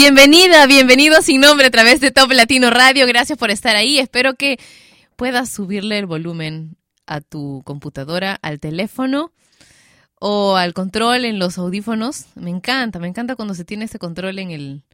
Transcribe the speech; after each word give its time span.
Bienvenida, 0.00 0.64
bienvenido 0.68 1.22
sin 1.22 1.40
nombre 1.40 1.66
a 1.66 1.70
través 1.72 1.98
de 1.98 2.12
Top 2.12 2.30
Latino 2.30 2.70
Radio. 2.70 3.04
Gracias 3.04 3.36
por 3.36 3.50
estar 3.50 3.74
ahí. 3.74 3.98
Espero 3.98 4.34
que 4.34 4.56
puedas 5.16 5.50
subirle 5.50 5.98
el 5.98 6.06
volumen 6.06 6.76
a 7.08 7.20
tu 7.20 7.62
computadora, 7.64 8.38
al 8.40 8.60
teléfono 8.60 9.32
o 10.20 10.54
al 10.54 10.72
control 10.72 11.24
en 11.24 11.40
los 11.40 11.58
audífonos. 11.58 12.26
Me 12.36 12.50
encanta, 12.50 13.00
me 13.00 13.08
encanta 13.08 13.34
cuando 13.34 13.54
se 13.54 13.64
tiene 13.64 13.86
ese 13.86 13.98
control 13.98 14.38
en, 14.38 14.52
el, 14.52 14.84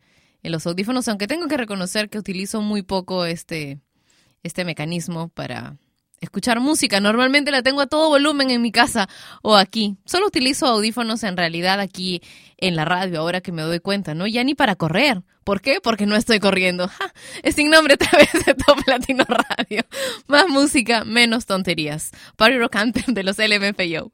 en 0.42 0.52
los 0.52 0.66
audífonos, 0.66 1.06
aunque 1.08 1.26
tengo 1.26 1.48
que 1.48 1.58
reconocer 1.58 2.08
que 2.08 2.16
utilizo 2.16 2.62
muy 2.62 2.80
poco 2.80 3.26
este, 3.26 3.80
este 4.42 4.64
mecanismo 4.64 5.28
para 5.28 5.76
escuchar 6.24 6.60
música. 6.60 7.00
Normalmente 7.00 7.50
la 7.50 7.62
tengo 7.62 7.80
a 7.80 7.86
todo 7.86 8.08
volumen 8.08 8.50
en 8.50 8.62
mi 8.62 8.72
casa 8.72 9.08
o 9.42 9.56
aquí. 9.56 9.96
Solo 10.04 10.26
utilizo 10.26 10.66
audífonos 10.66 11.22
en 11.22 11.36
realidad 11.36 11.80
aquí 11.80 12.22
en 12.58 12.76
la 12.76 12.84
radio, 12.84 13.20
ahora 13.20 13.40
que 13.40 13.52
me 13.52 13.62
doy 13.62 13.80
cuenta, 13.80 14.14
¿no? 14.14 14.26
Ya 14.26 14.42
ni 14.44 14.54
para 14.54 14.76
correr. 14.76 15.22
¿Por 15.44 15.60
qué? 15.60 15.80
Porque 15.82 16.06
no 16.06 16.16
estoy 16.16 16.40
corriendo. 16.40 16.90
Es 17.42 17.54
sin 17.54 17.70
nombre 17.70 17.94
a 17.94 17.96
través 17.98 18.32
de 18.46 18.54
Top 18.54 18.78
Latino 18.86 19.24
Radio. 19.24 19.82
Más 20.26 20.48
música, 20.48 21.04
menos 21.04 21.46
tonterías. 21.46 22.10
Party 22.36 22.58
Rock 22.58 22.76
Anthem 22.76 23.14
de 23.14 23.22
los 23.22 23.38
LMFAO. 23.38 24.12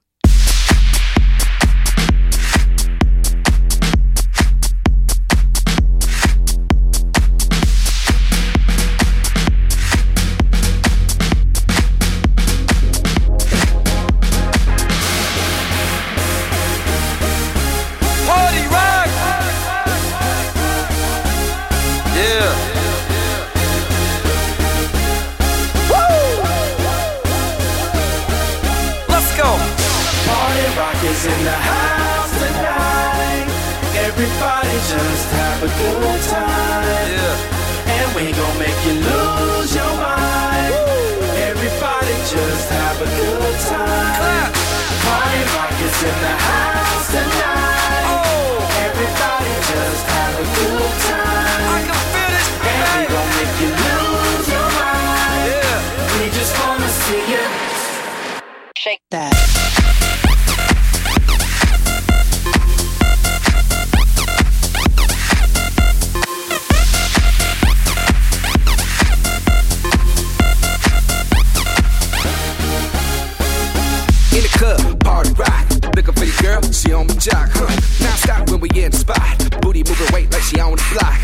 Booty 79.60 79.82
moving 79.84 80.14
weight 80.14 80.32
like 80.32 80.42
she 80.42 80.58
on 80.60 80.72
the 80.72 80.82
block. 80.92 81.18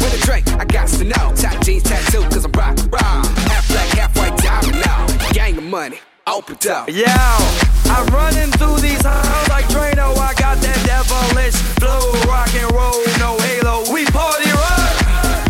With 0.00 0.22
a 0.22 0.26
drink, 0.26 0.46
I 0.60 0.64
got 0.64 0.88
to 0.88 1.04
know. 1.04 1.39
Open 6.30 6.56
up. 6.70 6.88
Yo, 6.88 7.04
I'm 7.90 8.06
running 8.14 8.50
through 8.54 8.78
these 8.78 9.02
halls 9.02 9.48
like 9.48 9.66
Drano. 9.66 10.14
I 10.16 10.32
got 10.38 10.58
that 10.62 10.78
devilish 10.86 11.58
flow, 11.82 12.12
rock 12.30 12.54
and 12.54 12.70
roll, 12.70 13.02
no 13.18 13.34
halo. 13.38 13.82
We 13.92 14.06
party 14.06 14.50
rock. 14.54 14.94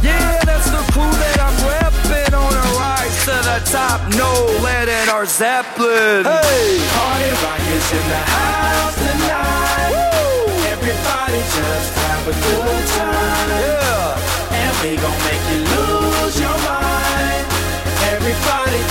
Yeah, 0.00 0.40
that's 0.48 0.70
the 0.72 0.80
crew 0.96 1.12
that 1.20 1.36
I'm 1.36 1.56
repping 1.68 2.32
on 2.32 2.52
a 2.56 2.66
rise 2.80 3.12
to 3.28 3.36
the 3.44 3.60
top. 3.68 4.00
No 4.16 4.30
lead 4.64 4.88
in 4.88 5.08
our 5.12 5.26
Zeppelin. 5.26 6.24
Hey, 6.24 6.80
party 6.96 7.30
rock 7.44 7.60
is 7.60 7.86
in 7.92 8.04
the 8.08 8.22
house 8.24 8.96
tonight. 8.96 9.92
Woo! 9.92 10.48
Everybody 10.80 11.40
just 11.44 11.90
have 12.08 12.24
a 12.24 12.32
good 12.32 12.84
time. 12.96 13.48
Yeah. 13.52 14.64
And 14.64 14.72
we 14.80 14.96
gon' 14.96 15.20
make 15.28 15.44
you 15.52 15.60
lose 15.60 15.76
your 15.76 15.78
mind. 15.84 16.00
Everybody 16.00 16.09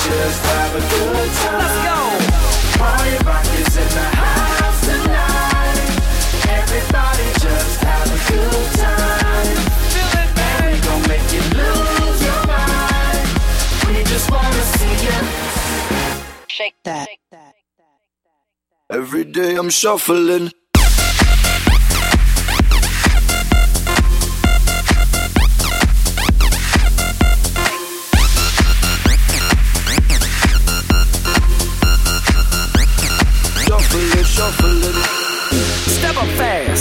just 0.09 0.41
have 0.45 0.73
a 0.75 0.83
good 0.93 1.31
time. 1.41 1.59
Let's 1.61 1.79
go. 1.87 1.99
Party 2.79 3.15
rock 3.27 3.45
is 3.61 3.73
in 3.83 3.89
the 3.97 4.07
house 4.21 4.81
tonight. 4.89 5.77
Everybody 6.59 7.27
just 7.45 7.77
have 7.87 8.07
a 8.17 8.19
good 8.31 8.67
time. 8.83 9.57
Feel 9.93 10.13
it, 10.23 10.31
man. 10.37 10.57
And 10.63 10.71
we 10.73 10.79
gon' 10.87 11.03
make 11.13 11.27
you 11.35 11.43
lose 11.59 12.19
your 12.27 12.41
mind. 12.47 13.25
We 13.87 14.03
just 14.03 14.27
wanna 14.31 14.63
see 14.75 14.95
you. 15.05 15.17
Shake 16.47 16.75
that. 16.83 17.07
Every 18.89 19.23
day 19.23 19.55
I'm 19.55 19.69
shuffling. 19.69 20.45
Shuffling, 20.47 20.58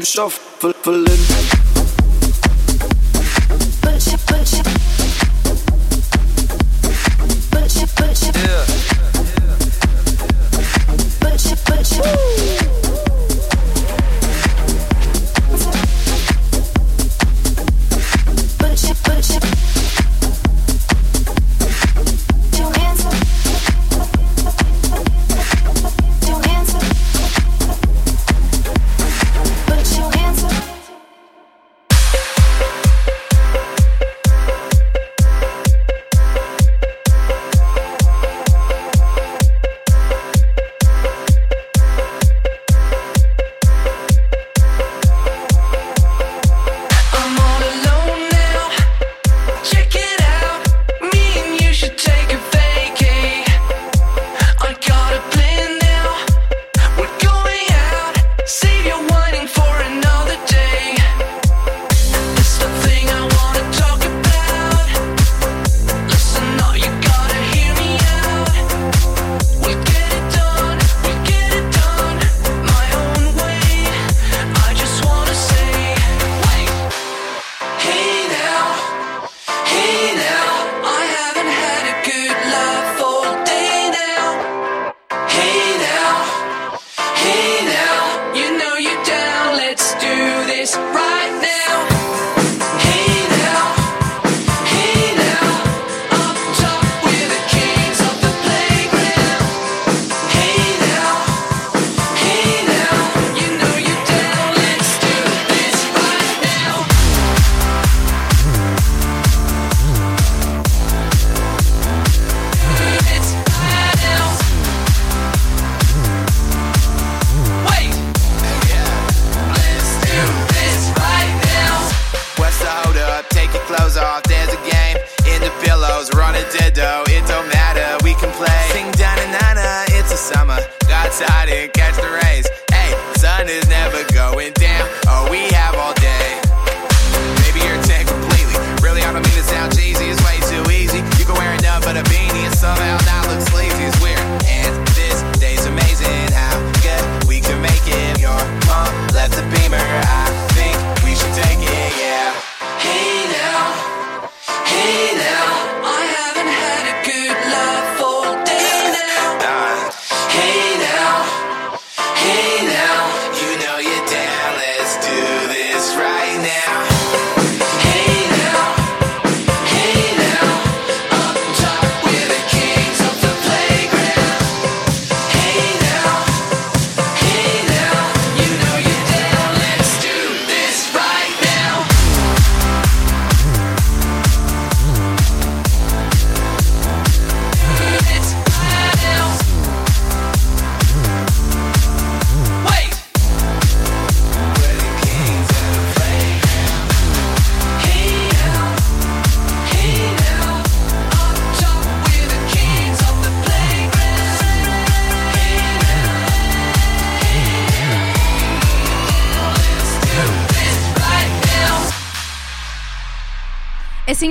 I'm 0.00 0.06
shuffling. 0.06 1.59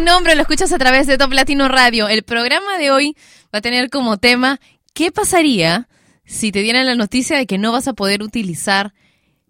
Nombre, 0.09 0.33
lo 0.33 0.41
escuchas 0.41 0.73
a 0.73 0.79
través 0.79 1.05
de 1.05 1.19
Top 1.19 1.31
Latino 1.33 1.67
Radio. 1.67 2.07
El 2.07 2.23
programa 2.23 2.79
de 2.79 2.89
hoy 2.89 3.15
va 3.53 3.59
a 3.59 3.61
tener 3.61 3.91
como 3.91 4.17
tema 4.17 4.59
¿Qué 4.95 5.11
pasaría 5.11 5.87
si 6.25 6.51
te 6.51 6.63
dieran 6.63 6.87
la 6.87 6.95
noticia 6.95 7.37
de 7.37 7.45
que 7.45 7.59
no 7.59 7.71
vas 7.71 7.87
a 7.87 7.93
poder 7.93 8.23
utilizar 8.23 8.95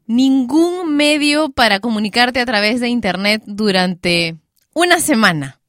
ningún 0.06 0.98
medio 0.98 1.48
para 1.50 1.80
comunicarte 1.80 2.42
a 2.42 2.46
través 2.46 2.82
de 2.82 2.90
Internet 2.90 3.42
durante 3.46 4.36
una 4.74 5.00
semana? 5.00 5.62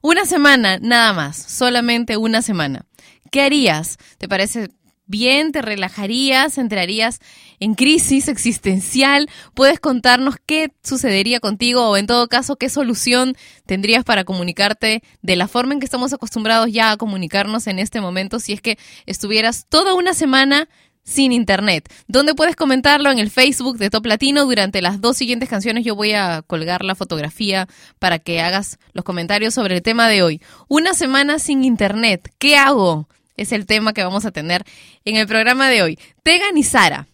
Una 0.00 0.24
semana 0.24 0.78
nada 0.80 1.12
más, 1.12 1.36
solamente 1.36 2.16
una 2.16 2.40
semana. 2.40 2.86
¿Qué 3.30 3.42
harías? 3.42 3.98
¿Te 4.16 4.26
parece 4.26 4.70
bien? 5.04 5.52
¿Te 5.52 5.60
relajarías? 5.60 6.56
¿Entrarías 6.56 7.20
en 7.60 7.74
crisis 7.74 8.28
existencial? 8.28 9.28
¿Puedes 9.54 9.78
contarnos 9.78 10.36
qué 10.44 10.72
sucedería 10.82 11.38
contigo 11.40 11.88
o 11.88 11.96
en 11.96 12.06
todo 12.06 12.26
caso 12.28 12.56
qué 12.56 12.68
solución 12.68 13.36
tendrías 13.66 14.02
para 14.04 14.24
comunicarte 14.24 15.02
de 15.22 15.36
la 15.36 15.46
forma 15.46 15.74
en 15.74 15.80
que 15.80 15.84
estamos 15.84 16.12
acostumbrados 16.12 16.72
ya 16.72 16.90
a 16.90 16.96
comunicarnos 16.96 17.66
en 17.66 17.78
este 17.78 18.00
momento 18.00 18.40
si 18.40 18.54
es 18.54 18.60
que 18.60 18.78
estuvieras 19.06 19.66
toda 19.68 19.94
una 19.94 20.14
semana 20.14 20.68
sin 21.02 21.32
internet. 21.32 21.92
¿Dónde 22.08 22.34
puedes 22.34 22.56
comentarlo? 22.56 23.10
En 23.10 23.18
el 23.18 23.30
Facebook 23.30 23.78
de 23.78 23.90
Top 23.90 24.06
Latino. 24.06 24.44
Durante 24.44 24.82
las 24.82 25.00
dos 25.00 25.16
siguientes 25.16 25.48
canciones 25.48 25.84
yo 25.84 25.94
voy 25.96 26.12
a 26.12 26.42
colgar 26.46 26.84
la 26.84 26.94
fotografía 26.94 27.68
para 27.98 28.18
que 28.18 28.40
hagas 28.40 28.78
los 28.92 29.04
comentarios 29.04 29.54
sobre 29.54 29.76
el 29.76 29.82
tema 29.82 30.08
de 30.08 30.22
hoy. 30.22 30.40
Una 30.68 30.94
semana 30.94 31.38
sin 31.38 31.64
internet. 31.64 32.32
¿Qué 32.38 32.56
hago? 32.56 33.08
Es 33.36 33.52
el 33.52 33.66
tema 33.66 33.92
que 33.92 34.04
vamos 34.04 34.24
a 34.24 34.30
tener 34.30 34.64
en 35.04 35.16
el 35.16 35.26
programa 35.26 35.68
de 35.68 35.82
hoy. 35.82 35.98
Tegan 36.22 36.56
y 36.56 36.62
Sara 36.62 37.09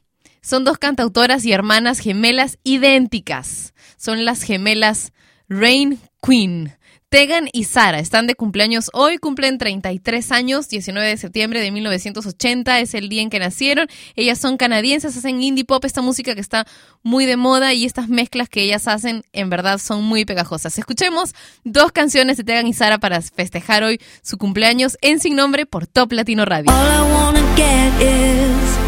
son 0.47 0.63
dos 0.63 0.79
cantautoras 0.79 1.45
y 1.45 1.53
hermanas 1.53 1.99
gemelas 1.99 2.59
idénticas. 2.63 3.75
Son 3.97 4.25
las 4.25 4.43
gemelas 4.43 5.13
Rain 5.49 5.99
Queen. 6.23 6.73
Tegan 7.09 7.49
y 7.53 7.65
Sara 7.65 7.99
están 7.99 8.29
de 8.29 8.37
cumpleaños 8.37 8.91
hoy, 8.93 9.19
cumplen 9.19 9.59
33 9.59 10.31
años, 10.33 10.69
19 10.69 11.09
de 11.09 11.17
septiembre 11.17 11.61
de 11.61 11.73
1980 11.73 12.79
es 12.79 12.95
el 12.95 13.09
día 13.09 13.23
en 13.23 13.31
que 13.31 13.41
nacieron. 13.41 13.89
Ellas 14.15 14.39
son 14.39 14.57
canadienses, 14.57 15.17
hacen 15.17 15.43
indie 15.43 15.65
pop, 15.65 15.85
esta 15.85 16.01
música 16.01 16.37
que 16.37 16.41
está 16.41 16.65
muy 17.03 17.27
de 17.27 17.37
moda 17.37 17.75
y 17.75 17.85
estas 17.85 18.09
mezclas 18.09 18.49
que 18.49 18.63
ellas 18.63 18.87
hacen 18.87 19.25
en 19.33 19.51
verdad 19.51 19.79
son 19.79 20.05
muy 20.05 20.25
pegajosas. 20.25 20.79
Escuchemos 20.79 21.35
dos 21.65 21.91
canciones 21.91 22.37
de 22.37 22.45
Tegan 22.45 22.69
y 22.69 22.73
Sara 22.73 22.99
para 22.99 23.21
festejar 23.21 23.83
hoy 23.83 24.01
su 24.23 24.39
cumpleaños 24.39 24.97
en 25.01 25.19
Sin 25.19 25.35
Nombre 25.35 25.67
por 25.67 25.89
Top 25.89 26.13
Latino 26.13 26.45
Radio. 26.45 26.71
All 26.71 26.87
I 26.87 27.13
wanna 27.13 27.57
get 27.57 28.03
is 28.03 28.86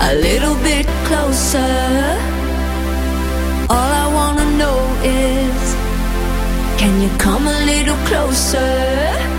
a 0.00 0.14
little 0.14 0.54
bit 0.62 0.86
closer. 1.04 1.58
All 3.68 3.90
I 4.04 4.06
wanna 4.14 4.46
know 4.56 4.78
is 5.02 5.74
can 6.78 7.02
you 7.02 7.10
come 7.18 7.46
a 7.46 7.60
little 7.66 7.96
closer? 8.06 9.37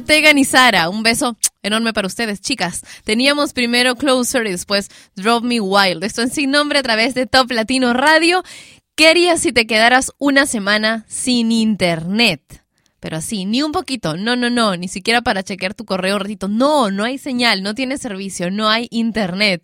Tegan 0.00 0.38
y 0.38 0.44
Sara. 0.44 0.88
Un 0.88 1.02
beso 1.02 1.36
enorme 1.62 1.92
para 1.92 2.06
ustedes, 2.06 2.40
chicas. 2.40 2.82
Teníamos 3.04 3.52
primero 3.52 3.96
Closer 3.96 4.46
y 4.46 4.50
después 4.50 4.88
Drove 5.16 5.46
Me 5.46 5.60
Wild. 5.60 6.04
Esto 6.04 6.22
en 6.22 6.30
sin 6.30 6.50
nombre 6.50 6.78
a 6.78 6.82
través 6.82 7.14
de 7.14 7.26
Top 7.26 7.50
Latino 7.50 7.92
Radio. 7.92 8.42
¿Qué 8.94 9.08
harías 9.08 9.40
si 9.40 9.52
te 9.52 9.66
quedaras 9.66 10.12
una 10.18 10.46
semana 10.46 11.04
sin 11.08 11.52
internet? 11.52 12.64
Pero 13.00 13.16
así, 13.16 13.44
ni 13.44 13.62
un 13.62 13.70
poquito, 13.70 14.16
no, 14.16 14.34
no, 14.34 14.50
no, 14.50 14.76
ni 14.76 14.88
siquiera 14.88 15.22
para 15.22 15.44
chequear 15.44 15.74
tu 15.74 15.84
correo 15.84 16.18
ratito. 16.18 16.48
No, 16.48 16.90
no 16.90 17.04
hay 17.04 17.18
señal, 17.18 17.62
no 17.62 17.74
tiene 17.74 17.96
servicio, 17.96 18.50
no 18.50 18.68
hay 18.68 18.88
internet. 18.90 19.62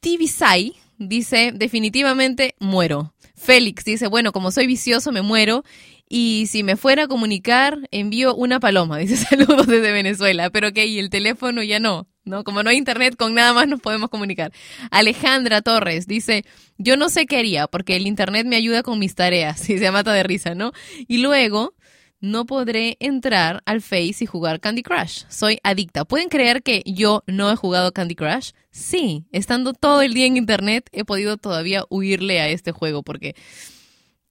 Tibisai 0.00 0.74
dice, 0.98 1.52
definitivamente 1.54 2.56
muero. 2.58 3.14
Félix 3.36 3.84
dice, 3.84 4.08
bueno, 4.08 4.32
como 4.32 4.50
soy 4.50 4.66
vicioso, 4.66 5.12
me 5.12 5.22
muero. 5.22 5.62
Y 6.08 6.46
si 6.48 6.62
me 6.62 6.76
fuera 6.76 7.04
a 7.04 7.08
comunicar, 7.08 7.88
envío 7.90 8.34
una 8.34 8.60
paloma. 8.60 8.98
Dice 8.98 9.16
saludos 9.16 9.66
desde 9.66 9.92
Venezuela. 9.92 10.50
Pero 10.50 10.72
que 10.72 10.86
y 10.86 10.98
el 10.98 11.10
teléfono 11.10 11.62
ya 11.62 11.80
no. 11.80 12.06
¿no? 12.24 12.44
Como 12.44 12.62
no 12.62 12.70
hay 12.70 12.76
internet, 12.76 13.16
con 13.16 13.34
nada 13.34 13.52
más 13.52 13.68
nos 13.68 13.80
podemos 13.80 14.10
comunicar. 14.10 14.52
Alejandra 14.90 15.62
Torres 15.62 16.06
dice, 16.06 16.44
yo 16.76 16.96
no 16.96 17.08
sé 17.08 17.26
qué 17.26 17.38
haría, 17.38 17.68
porque 17.68 17.96
el 17.96 18.06
internet 18.06 18.46
me 18.46 18.56
ayuda 18.56 18.82
con 18.82 18.98
mis 18.98 19.14
tareas. 19.14 19.68
Y 19.76 19.78
se 19.78 19.90
mata 19.90 20.12
de 20.12 20.22
risa, 20.22 20.54
¿no? 20.54 20.72
Y 21.06 21.18
luego 21.18 21.74
no 22.20 22.46
podré 22.46 22.96
entrar 22.98 23.62
al 23.66 23.82
Face 23.82 24.16
y 24.20 24.26
jugar 24.26 24.60
Candy 24.60 24.82
Crush. 24.82 25.24
Soy 25.28 25.58
adicta. 25.62 26.04
¿Pueden 26.04 26.28
creer 26.28 26.62
que 26.62 26.82
yo 26.86 27.22
no 27.26 27.50
he 27.50 27.56
jugado 27.56 27.92
Candy 27.92 28.14
Crush? 28.14 28.52
Sí, 28.70 29.26
estando 29.32 29.72
todo 29.72 30.02
el 30.02 30.14
día 30.14 30.26
en 30.26 30.36
internet 30.36 30.88
he 30.92 31.04
podido 31.04 31.36
todavía 31.36 31.84
huirle 31.90 32.40
a 32.40 32.48
este 32.48 32.72
juego 32.72 33.02
porque 33.02 33.34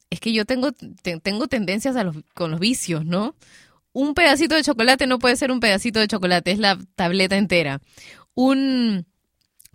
es 0.09 0.19
que 0.19 0.33
yo 0.33 0.45
tengo, 0.45 0.71
te- 0.71 1.19
tengo 1.19 1.47
tendencias 1.47 1.95
a 1.95 2.03
los, 2.03 2.17
con 2.33 2.51
los 2.51 2.59
vicios, 2.59 3.05
¿no? 3.05 3.35
Un 3.93 4.13
pedacito 4.13 4.55
de 4.55 4.63
chocolate 4.63 5.07
no 5.07 5.19
puede 5.19 5.35
ser 5.37 5.51
un 5.51 5.59
pedacito 5.59 5.99
de 5.99 6.07
chocolate, 6.07 6.51
es 6.51 6.59
la 6.59 6.77
tableta 6.95 7.37
entera. 7.37 7.81
Un 8.33 9.05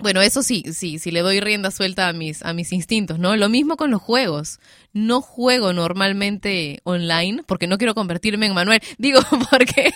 bueno, 0.00 0.22
eso 0.22 0.42
sí, 0.42 0.64
sí, 0.72 0.98
sí 0.98 1.10
le 1.10 1.20
doy 1.20 1.40
rienda 1.40 1.70
suelta 1.70 2.08
a 2.08 2.12
mis, 2.12 2.42
a 2.42 2.52
mis 2.52 2.72
instintos, 2.72 3.18
¿no? 3.18 3.36
Lo 3.36 3.48
mismo 3.48 3.76
con 3.76 3.90
los 3.90 4.00
juegos. 4.00 4.58
No 4.92 5.20
juego 5.20 5.72
normalmente 5.72 6.80
online 6.82 7.44
porque 7.46 7.68
no 7.68 7.78
quiero 7.78 7.94
convertirme 7.94 8.46
en 8.46 8.54
Manuel. 8.54 8.80
Digo, 8.98 9.20
porque, 9.50 9.92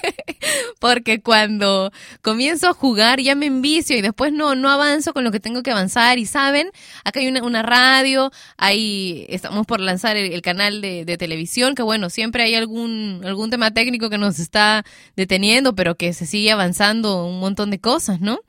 porque 0.78 1.20
cuando 1.20 1.90
comienzo 2.22 2.68
a 2.68 2.74
jugar 2.74 3.20
ya 3.20 3.34
me 3.34 3.46
envicio 3.46 3.96
y 3.96 4.02
después 4.02 4.32
no, 4.32 4.54
no 4.54 4.70
avanzo 4.70 5.12
con 5.14 5.24
lo 5.24 5.32
que 5.32 5.40
tengo 5.40 5.62
que 5.62 5.70
avanzar. 5.70 6.18
Y 6.18 6.26
saben, 6.26 6.70
acá 7.04 7.20
hay 7.20 7.26
una, 7.26 7.42
una 7.42 7.62
radio, 7.62 8.30
ahí 8.56 9.26
estamos 9.30 9.66
por 9.66 9.80
lanzar 9.80 10.16
el, 10.16 10.42
canal 10.42 10.80
de, 10.80 11.04
de 11.04 11.16
televisión, 11.16 11.74
que 11.74 11.82
bueno, 11.82 12.10
siempre 12.10 12.44
hay 12.44 12.54
algún, 12.54 13.22
algún 13.24 13.50
tema 13.50 13.72
técnico 13.72 14.10
que 14.10 14.18
nos 14.18 14.38
está 14.38 14.84
deteniendo, 15.16 15.74
pero 15.74 15.96
que 15.96 16.12
se 16.12 16.26
sigue 16.26 16.52
avanzando 16.52 17.26
un 17.26 17.40
montón 17.40 17.70
de 17.70 17.80
cosas, 17.80 18.20
¿no? 18.20 18.40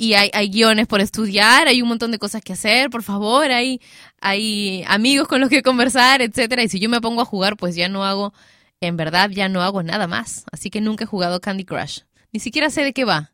Y 0.00 0.14
hay, 0.14 0.30
hay 0.32 0.48
guiones 0.48 0.86
por 0.86 1.02
estudiar, 1.02 1.68
hay 1.68 1.82
un 1.82 1.88
montón 1.88 2.10
de 2.10 2.18
cosas 2.18 2.40
que 2.40 2.54
hacer, 2.54 2.88
por 2.88 3.02
favor, 3.02 3.50
hay, 3.50 3.82
hay 4.22 4.82
amigos 4.88 5.28
con 5.28 5.42
los 5.42 5.50
que 5.50 5.62
conversar, 5.62 6.22
etcétera. 6.22 6.62
Y 6.62 6.70
si 6.70 6.80
yo 6.80 6.88
me 6.88 7.02
pongo 7.02 7.20
a 7.20 7.26
jugar, 7.26 7.58
pues 7.58 7.76
ya 7.76 7.90
no 7.90 8.02
hago, 8.02 8.32
en 8.80 8.96
verdad 8.96 9.28
ya 9.28 9.50
no 9.50 9.60
hago 9.60 9.82
nada 9.82 10.06
más. 10.06 10.46
Así 10.52 10.70
que 10.70 10.80
nunca 10.80 11.04
he 11.04 11.06
jugado 11.06 11.42
Candy 11.42 11.66
Crush. 11.66 12.00
Ni 12.32 12.40
siquiera 12.40 12.70
sé 12.70 12.82
de 12.82 12.94
qué 12.94 13.04
va. 13.04 13.32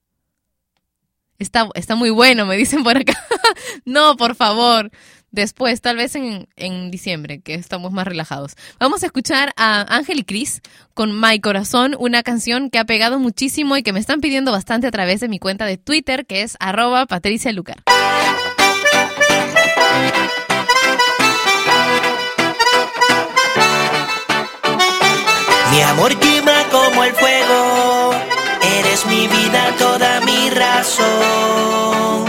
Está, 1.38 1.68
está 1.74 1.94
muy 1.94 2.10
bueno, 2.10 2.46
me 2.46 2.56
dicen 2.56 2.82
por 2.82 2.96
acá. 2.96 3.14
no, 3.84 4.16
por 4.16 4.34
favor. 4.34 4.90
Después, 5.30 5.80
tal 5.80 5.96
vez 5.96 6.14
en, 6.14 6.48
en 6.56 6.90
diciembre, 6.90 7.40
que 7.40 7.54
estamos 7.54 7.92
más 7.92 8.06
relajados. 8.06 8.52
Vamos 8.78 9.02
a 9.02 9.06
escuchar 9.06 9.52
a 9.56 9.84
Ángel 9.94 10.20
y 10.20 10.24
Cris 10.24 10.62
con 10.94 11.20
My 11.20 11.40
Corazón, 11.40 11.94
una 11.98 12.22
canción 12.22 12.70
que 12.70 12.78
ha 12.78 12.84
pegado 12.84 13.18
muchísimo 13.18 13.76
y 13.76 13.82
que 13.82 13.92
me 13.92 14.00
están 14.00 14.20
pidiendo 14.20 14.52
bastante 14.52 14.86
a 14.86 14.90
través 14.90 15.20
de 15.20 15.28
mi 15.28 15.38
cuenta 15.38 15.66
de 15.66 15.76
Twitter, 15.76 16.26
que 16.26 16.42
es 16.42 16.56
arroba 16.60 17.06
Patricia 17.06 17.52
Lucar. 17.52 17.82
Mi 25.76 25.82
amor 25.82 26.16
quema 26.18 26.64
como 26.70 27.04
el 27.04 27.12
fuego, 27.12 28.12
eres 28.78 29.04
mi 29.06 29.28
vida, 29.28 29.74
toda 29.78 30.20
mi 30.22 30.48
razón. 30.48 32.24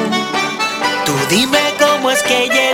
Tú 1.05 1.13
dime 1.29 1.60
cómo 1.79 2.12
es 2.12 2.21
que 2.23 2.49
llego 2.49 2.66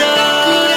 corazón. 0.00 0.69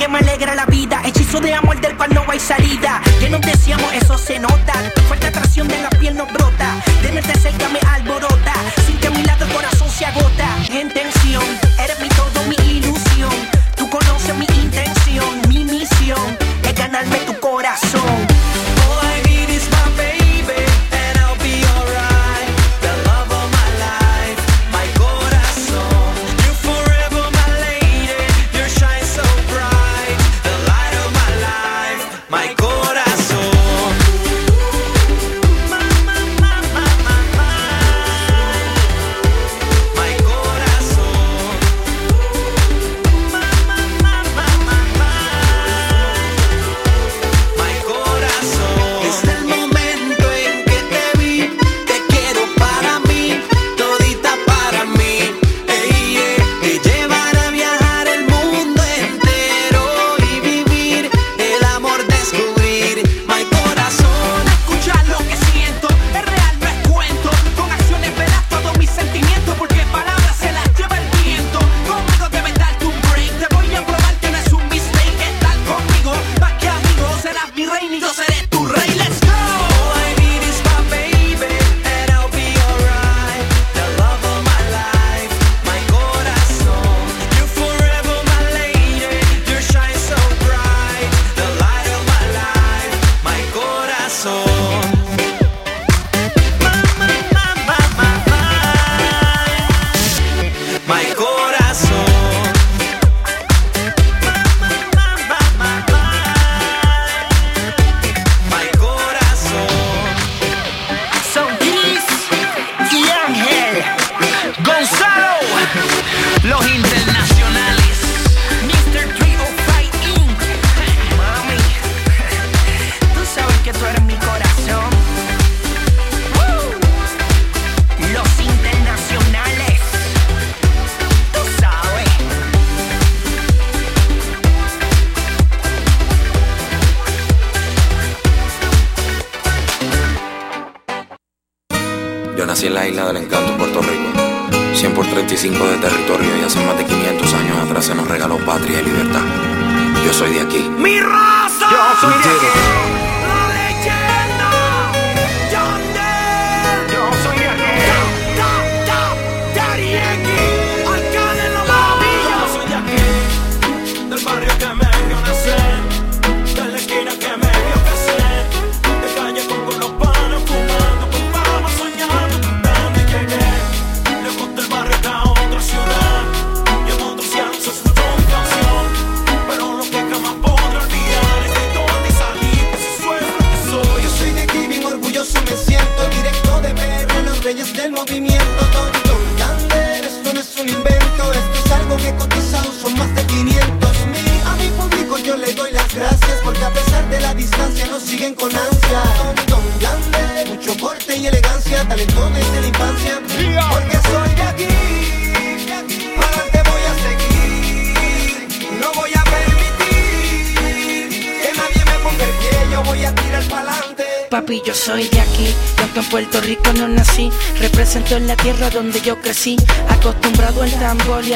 Que 0.00 0.08
me 0.08 0.18
alegra 0.20 0.54
la 0.54 0.64
vida, 0.64 1.02
hechizo 1.04 1.40
de 1.40 1.52
amor 1.52 1.78
del 1.78 1.94
cual 1.94 2.08
no 2.14 2.24
hay 2.26 2.40
salida, 2.40 3.02
que 3.20 3.28
nos 3.28 3.42
deseamos, 3.42 3.92
eso 3.92 4.16
se 4.16 4.38
nota, 4.38 4.72
fuerte 5.06 5.26
atracción 5.26 5.68
de 5.68 5.78
la 5.82 5.90
piel 5.90 6.16
nos 6.16 6.32
brota, 6.32 6.82
tenerte 7.02 7.38
cerca 7.38 7.68
me 7.68 7.80
alborota, 7.86 8.54
sin 8.86 8.96
que 8.96 9.08
a 9.08 9.10
mi 9.10 9.22
lado 9.22 9.44
el 9.44 9.52
corazón 9.52 9.90
se 9.90 10.06
agota, 10.06 10.48
intención, 10.72 11.44
eres 11.78 12.00
mi 12.00 12.08
todo, 12.08 12.42
mi 12.48 12.56
ilusión, 12.70 13.30
tú 13.76 13.90
conoces 13.90 14.34
mi 14.36 14.46
intención, 14.62 15.42
mi 15.48 15.66
misión, 15.66 16.38
es 16.62 16.74
ganarme 16.74 17.18
tu 17.18 17.38
corazón. 17.38 18.29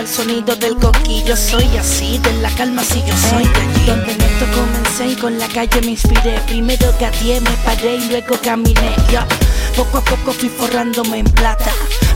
Al 0.04 0.08
sonido 0.08 0.54
del 0.56 0.76
coquillo. 0.76 1.34
Soy 1.36 1.64
así, 1.78 2.18
de 2.18 2.32
la 2.34 2.50
calma 2.50 2.82
si 2.82 3.02
yo 3.06 3.16
soy 3.30 3.44
de 3.44 3.60
allí. 3.60 3.86
Donde 3.86 4.12
en 4.12 4.20
esto 4.20 4.46
comencé 4.54 5.06
y 5.08 5.16
con 5.16 5.38
la 5.38 5.48
calle 5.48 5.80
me 5.80 5.92
inspiré. 5.92 6.38
Primero 6.46 6.92
gateé, 7.00 7.40
me 7.40 7.50
paré 7.64 7.96
y 7.96 8.08
luego 8.08 8.38
caminé. 8.42 8.94
Poco 9.76 9.98
a 9.98 10.04
poco 10.04 10.32
fui 10.32 10.48
forrándome 10.48 11.18
en 11.18 11.24
plata, 11.24 11.70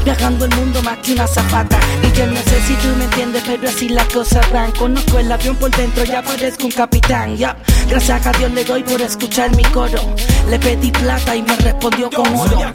viajando 0.04 0.44
el 0.44 0.54
mundo 0.54 0.82
más 0.82 0.98
que 0.98 1.12
una 1.14 1.26
zapata. 1.26 1.78
Y 2.02 2.12
yo 2.16 2.26
no 2.26 2.40
sé 2.42 2.60
si 2.66 2.74
tú 2.74 2.88
me 2.98 3.04
entiendes, 3.04 3.42
pero 3.46 3.68
así 3.68 3.88
las 3.88 4.06
cosas 4.08 4.50
van. 4.52 4.70
Conozco 4.72 5.18
el 5.18 5.32
avión 5.32 5.56
por 5.56 5.70
dentro, 5.70 6.04
ya 6.04 6.22
parezco 6.22 6.66
un 6.66 6.72
capitán. 6.72 7.36
Gracias 7.88 8.26
a 8.26 8.32
Dios 8.32 8.52
le 8.52 8.64
doy 8.64 8.82
por 8.82 9.00
escuchar 9.00 9.54
mi 9.56 9.64
coro. 9.64 10.00
Le 10.48 10.58
pedí 10.58 10.90
plata 10.90 11.34
y 11.34 11.42
me 11.42 11.56
respondió 11.56 12.10
con 12.10 12.26
Yo 12.26 12.40
oro. 12.42 12.72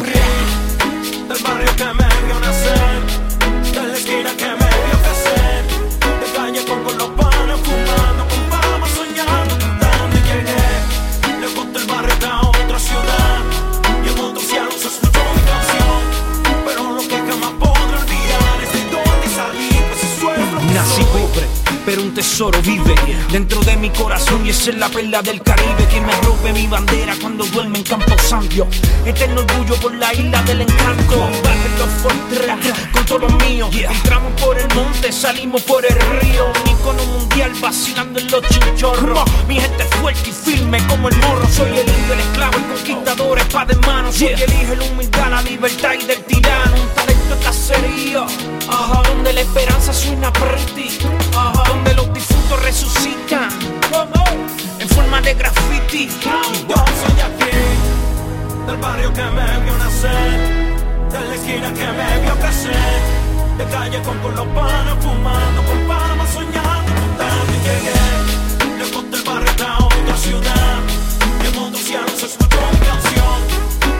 Tesoro 22.43 22.62
vive 22.62 22.95
dentro 23.32 23.62
de 23.62 23.77
mi 23.77 23.89
corazón 23.89 24.45
y 24.45 24.49
esa 24.49 24.71
es 24.71 24.77
la 24.77 24.89
perla 24.89 25.21
del 25.21 25.41
Caribe 25.41 25.88
que 25.89 26.01
me 26.01 26.13
rompe 26.21 26.51
mi 26.51 26.67
bandera 26.67 27.15
cuando 27.21 27.45
duerme 27.45 27.77
en 27.77 27.84
Campo 27.84 28.17
Santo. 28.17 28.67
Eterno 29.06 29.41
orgullo 29.41 29.75
por 29.75 29.93
la 29.95 30.13
isla 30.13 30.41
del 30.43 30.62
encanto. 30.62 31.15
Combate 31.15 31.69
los 31.77 32.91
con 32.91 33.06
todo 33.06 33.19
lo 33.19 33.29
mío. 33.45 33.69
Entramos 33.71 34.41
por 34.41 34.58
el 34.58 34.67
monte, 34.75 35.12
salimos 35.12 35.62
por 35.62 35.86
el 35.86 35.95
río. 36.19 36.47
Un 36.47 36.71
icono 36.71 37.06
mundial 37.06 37.51
vacilando 37.62 38.19
en 38.19 38.29
los 38.29 38.41
chinchorros. 38.49 39.23
Mi 39.47 39.60
gente 39.60 39.86
fuerte 40.01 40.29
y 40.29 40.34
firme 40.34 40.86
como 40.88 41.10
el 41.10 41.15
morro. 41.17 41.47
Soy 41.49 41.69
el 41.69 41.88
indio, 41.88 42.13
el 42.13 42.19
esclavo, 42.19 42.58
el 42.58 42.63
conquistador, 42.63 43.39
espada 43.39 43.73
en 43.73 43.79
mano. 43.82 44.12
Soy 44.12 44.27
el 44.27 44.53
hijo, 44.53 44.75
la 44.75 44.86
humildad, 44.86 45.29
la 45.29 45.41
libertad 45.43 45.93
y 45.99 46.06
del 46.06 46.23
tirano. 46.23 46.75
Un 46.82 46.89
talento 46.95 47.36
de 47.36 47.45
cacería. 47.45 48.25
Ajá, 48.67 49.01
donde 49.10 49.34
la 49.34 49.41
esperanza 49.41 49.93
suena 49.93 50.32
pretty. 50.34 50.97
Ajá, 51.36 51.62
de 55.23 55.33
graffiti. 55.33 56.09
Soy 56.09 57.13
de 57.15 57.23
aquí, 57.23 57.57
del 58.67 58.77
barrio 58.77 59.13
que 59.13 59.23
me 59.23 59.59
vio 59.63 59.77
nacer, 59.77 60.39
de 61.12 61.19
la 61.27 61.36
esquina 61.36 61.73
que 61.73 61.88
me 61.99 62.19
vio 62.23 62.36
crecer, 62.39 63.01
de 63.57 63.65
calle 63.65 64.01
con, 64.01 64.17
con 64.19 64.36
los 64.36 64.47
panos 64.47 64.97
fumando, 65.01 65.63
con 65.63 65.88
fama 65.88 66.25
soñando, 66.27 66.91
cantando 66.93 67.51
y 67.53 67.59
llegué, 67.67 68.77
lejos 68.79 69.12
del 69.12 69.23
barrio 69.23 69.51
a 69.67 69.86
otra 69.86 70.17
ciudad, 70.17 70.79
y 71.41 71.47
en 71.47 71.57
otros 71.57 71.83
cielos 71.83 72.19
se 72.19 72.25
escuchó 72.25 72.59
mi 72.73 72.86
canción, 72.86 73.39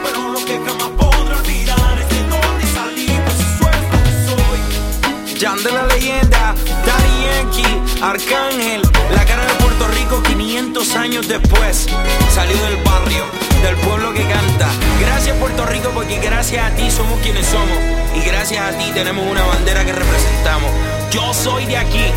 pero 0.04 0.30
lo 0.30 0.46
que 0.46 0.60
jamás 0.66 0.90
podré 0.98 1.36
olvidar 1.36 2.00
es 2.00 2.10
de 2.10 2.22
dónde 2.34 2.66
salí, 2.74 3.20
pues 3.26 3.40
lo 3.60 3.98
que 4.04 4.14
soy. 4.28 5.40
Jan 5.40 5.64
de 5.64 5.72
la 5.72 5.84
leyenda, 5.88 6.56
Daddy 6.86 7.16
Yankee, 7.26 8.02
Arcángel, 8.02 8.82
la 9.16 9.26
cara 9.26 9.46
de 9.46 9.63
Rico 10.04 10.22
500 10.22 10.96
años 10.98 11.28
después. 11.30 11.88
Salió 12.36 12.58
del 12.66 12.76
barrio, 12.84 13.24
del 13.64 13.78
pueblo 13.78 14.14
que 14.14 14.24
canta. 14.24 14.68
Gracias 15.00 15.34
Puerto 15.38 15.66
Rico 15.66 15.92
porque 15.94 16.20
gracias 16.20 16.70
a 16.70 16.76
ti 16.76 16.92
somos 16.92 17.22
quienes 17.22 17.46
somos. 17.48 17.78
Y 18.14 18.20
gracias 18.20 18.62
a 18.62 18.78
ti 18.78 18.92
tenemos 18.94 19.26
una 19.26 19.46
bandera 19.46 19.86
que 19.86 19.94
representamos. 19.94 20.70
Yo 21.10 21.34
soy 21.34 21.66
de 21.68 21.78
aquí. 21.78 22.12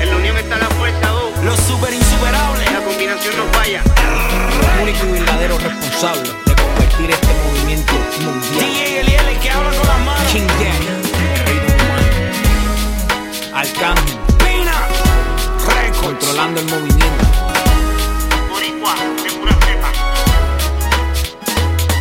En 0.00 0.08
la 0.08 0.16
unión 0.16 0.38
está 0.38 0.56
la 0.56 0.68
fuerza, 0.68 1.12
Los 1.44 1.60
super 1.60 1.92
insuperables. 1.92 2.72
La 2.72 2.80
combinación 2.82 3.36
no 3.36 3.44
falla. 3.52 3.82
único 4.80 5.06
y 5.06 5.12
verdadero 5.12 5.58
responsable 5.58 6.30
de 6.46 6.54
convertir 6.54 7.10
este 7.10 7.28
movimiento 7.44 7.92
mundial. 8.22 8.58
DJ 8.58 9.00
Eliel, 9.00 9.28
el 9.28 9.38
que 9.38 9.50
habla 9.50 9.68
con 9.68 9.86
las 9.86 9.98
manos. 9.98 10.32
King 10.32 10.48
Gang. 10.58 10.80
Arcángel, 13.52 14.18
Pina. 14.38 14.89
Controlando 16.02 16.60
el 16.60 16.66
movimiento. 16.66 17.24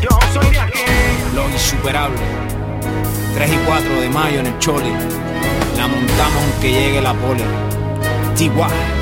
Yo 0.01 0.09
soy 0.33 0.51
de 0.51 0.59
aquí. 0.59 0.79
Los 1.35 1.51
insuperables. 1.51 2.21
3 3.35 3.51
y 3.53 3.57
4 3.65 4.01
de 4.01 4.09
mayo 4.09 4.39
en 4.39 4.47
el 4.47 4.59
Chole. 4.59 4.91
La 5.77 5.87
montamos 5.87 6.43
aunque 6.43 6.71
llegue 6.71 7.01
la 7.01 7.13
pole. 7.13 7.43
TY. 8.35 8.98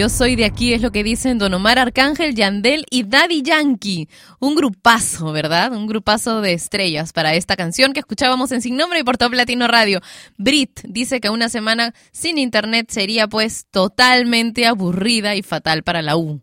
Yo 0.00 0.08
soy 0.08 0.34
de 0.34 0.46
aquí. 0.46 0.72
Es 0.72 0.80
lo 0.80 0.92
que 0.92 1.04
dicen 1.04 1.36
Don 1.36 1.52
Omar 1.52 1.78
Arcángel, 1.78 2.34
Yandel 2.34 2.86
y 2.88 3.02
Daddy 3.02 3.42
Yankee. 3.42 4.08
Un 4.38 4.54
grupazo, 4.54 5.30
¿verdad? 5.30 5.74
Un 5.74 5.86
grupazo 5.86 6.40
de 6.40 6.54
estrellas 6.54 7.12
para 7.12 7.34
esta 7.34 7.54
canción 7.54 7.92
que 7.92 8.00
escuchábamos 8.00 8.50
en 8.50 8.62
Sin 8.62 8.78
Nombre 8.78 9.00
y 9.00 9.02
por 9.02 9.18
Top 9.18 9.34
Latino 9.34 9.68
Radio. 9.68 10.00
Brit 10.38 10.80
dice 10.84 11.20
que 11.20 11.28
una 11.28 11.50
semana 11.50 11.92
sin 12.12 12.38
internet 12.38 12.86
sería 12.90 13.28
pues 13.28 13.66
totalmente 13.70 14.66
aburrida 14.66 15.34
y 15.34 15.42
fatal 15.42 15.82
para 15.82 16.00
la 16.00 16.16
U. 16.16 16.40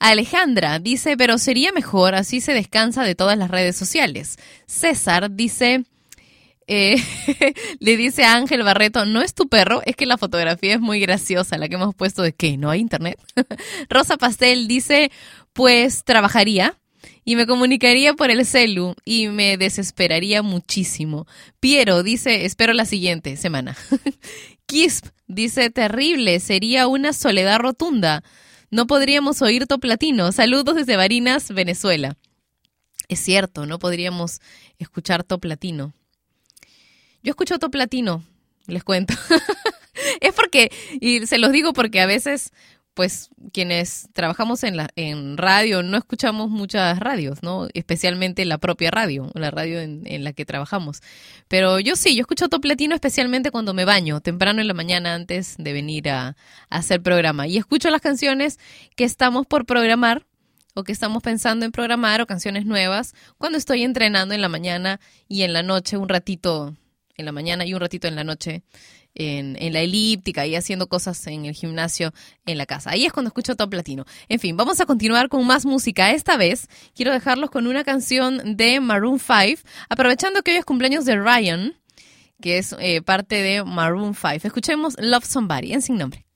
Alejandra 0.00 0.80
dice, 0.80 1.16
pero 1.16 1.38
sería 1.38 1.70
mejor, 1.70 2.16
así 2.16 2.40
se 2.40 2.54
descansa 2.54 3.04
de 3.04 3.14
todas 3.14 3.38
las 3.38 3.52
redes 3.52 3.76
sociales. 3.76 4.36
César 4.66 5.30
dice, 5.30 5.84
eh, 6.66 6.96
le 7.80 7.96
dice 7.96 8.24
a 8.24 8.34
Ángel 8.34 8.62
Barreto, 8.62 9.04
no 9.06 9.22
es 9.22 9.34
tu 9.34 9.48
perro, 9.48 9.82
es 9.86 9.96
que 9.96 10.06
la 10.06 10.18
fotografía 10.18 10.74
es 10.74 10.80
muy 10.80 11.00
graciosa, 11.00 11.58
la 11.58 11.68
que 11.68 11.76
hemos 11.76 11.94
puesto 11.94 12.22
de 12.22 12.32
que 12.32 12.56
no 12.56 12.70
hay 12.70 12.80
internet. 12.80 13.18
Rosa 13.88 14.16
Pastel 14.16 14.68
dice, 14.68 15.10
pues 15.52 16.04
trabajaría 16.04 16.78
y 17.24 17.36
me 17.36 17.46
comunicaría 17.46 18.14
por 18.14 18.30
el 18.30 18.44
celu 18.46 18.94
y 19.04 19.28
me 19.28 19.56
desesperaría 19.56 20.42
muchísimo. 20.42 21.26
Piero 21.60 22.02
dice, 22.02 22.44
espero 22.44 22.72
la 22.72 22.84
siguiente 22.84 23.36
semana. 23.36 23.76
Kisp 24.66 25.06
dice, 25.26 25.70
terrible, 25.70 26.40
sería 26.40 26.88
una 26.88 27.12
soledad 27.12 27.58
rotunda. 27.58 28.22
No 28.70 28.86
podríamos 28.86 29.42
oír 29.42 29.66
Toplatino. 29.66 30.32
Saludos 30.32 30.74
desde 30.74 30.96
Barinas, 30.96 31.52
Venezuela. 31.52 32.16
Es 33.08 33.20
cierto, 33.20 33.66
no 33.66 33.78
podríamos 33.78 34.40
escuchar 34.78 35.22
Top 35.22 35.44
Latino. 35.44 35.94
Yo 37.26 37.30
escucho 37.30 37.58
Top 37.58 37.74
Latino, 37.74 38.22
les 38.68 38.84
cuento. 38.84 39.12
es 40.20 40.32
porque, 40.32 40.70
y 41.00 41.26
se 41.26 41.38
los 41.38 41.50
digo 41.50 41.72
porque 41.72 42.00
a 42.00 42.06
veces, 42.06 42.52
pues, 42.94 43.30
quienes 43.52 44.08
trabajamos 44.12 44.62
en, 44.62 44.76
la, 44.76 44.90
en 44.94 45.36
radio 45.36 45.82
no 45.82 45.96
escuchamos 45.96 46.50
muchas 46.50 47.00
radios, 47.00 47.42
¿no? 47.42 47.66
Especialmente 47.74 48.44
la 48.44 48.58
propia 48.58 48.92
radio, 48.92 49.32
la 49.34 49.50
radio 49.50 49.80
en, 49.80 50.22
la 50.22 50.34
que 50.34 50.44
trabajamos. 50.44 51.00
Pero 51.48 51.80
yo 51.80 51.96
sí, 51.96 52.14
yo 52.14 52.20
escucho 52.20 52.48
Top 52.48 52.64
Latino 52.64 52.94
especialmente 52.94 53.50
cuando 53.50 53.74
me 53.74 53.84
baño, 53.84 54.20
temprano 54.20 54.60
en 54.60 54.68
la 54.68 54.74
mañana 54.74 55.14
antes 55.14 55.56
de 55.58 55.72
venir 55.72 56.08
a 56.10 56.36
hacer 56.70 57.02
programa. 57.02 57.48
Y 57.48 57.56
escucho 57.56 57.90
las 57.90 58.02
canciones 58.02 58.60
que 58.94 59.02
estamos 59.02 59.48
por 59.48 59.66
programar 59.66 60.24
o 60.74 60.84
que 60.84 60.92
estamos 60.92 61.24
pensando 61.24 61.66
en 61.66 61.72
programar 61.72 62.20
o 62.20 62.26
canciones 62.28 62.66
nuevas 62.66 63.14
cuando 63.36 63.58
estoy 63.58 63.82
entrenando 63.82 64.32
en 64.32 64.42
la 64.42 64.48
mañana 64.48 65.00
y 65.26 65.42
en 65.42 65.52
la 65.52 65.64
noche 65.64 65.96
un 65.96 66.08
ratito 66.08 66.76
en 67.16 67.24
la 67.24 67.32
mañana 67.32 67.64
y 67.64 67.74
un 67.74 67.80
ratito 67.80 68.08
en 68.08 68.14
la 68.14 68.24
noche 68.24 68.62
en, 69.14 69.56
en 69.60 69.72
la 69.72 69.80
elíptica 69.80 70.46
y 70.46 70.54
haciendo 70.54 70.88
cosas 70.88 71.26
en 71.26 71.46
el 71.46 71.54
gimnasio 71.54 72.12
en 72.44 72.58
la 72.58 72.66
casa. 72.66 72.90
Ahí 72.90 73.06
es 73.06 73.12
cuando 73.12 73.28
escucho 73.28 73.56
Top 73.56 73.72
Latino. 73.72 74.04
En 74.28 74.38
fin, 74.38 74.56
vamos 74.56 74.80
a 74.80 74.86
continuar 74.86 75.28
con 75.28 75.46
más 75.46 75.64
música. 75.64 76.12
Esta 76.12 76.36
vez 76.36 76.68
quiero 76.94 77.12
dejarlos 77.12 77.50
con 77.50 77.66
una 77.66 77.84
canción 77.84 78.56
de 78.56 78.80
Maroon 78.80 79.18
5, 79.18 79.62
aprovechando 79.88 80.42
que 80.42 80.52
hoy 80.52 80.56
es 80.58 80.64
cumpleaños 80.64 81.04
de 81.04 81.16
Ryan, 81.16 81.74
que 82.40 82.58
es 82.58 82.76
eh, 82.78 83.02
parte 83.02 83.42
de 83.42 83.64
Maroon 83.64 84.14
5. 84.14 84.46
Escuchemos 84.46 84.94
Love 84.98 85.24
Somebody 85.24 85.72
en 85.72 85.82
sin 85.82 85.96
nombre. 85.96 86.26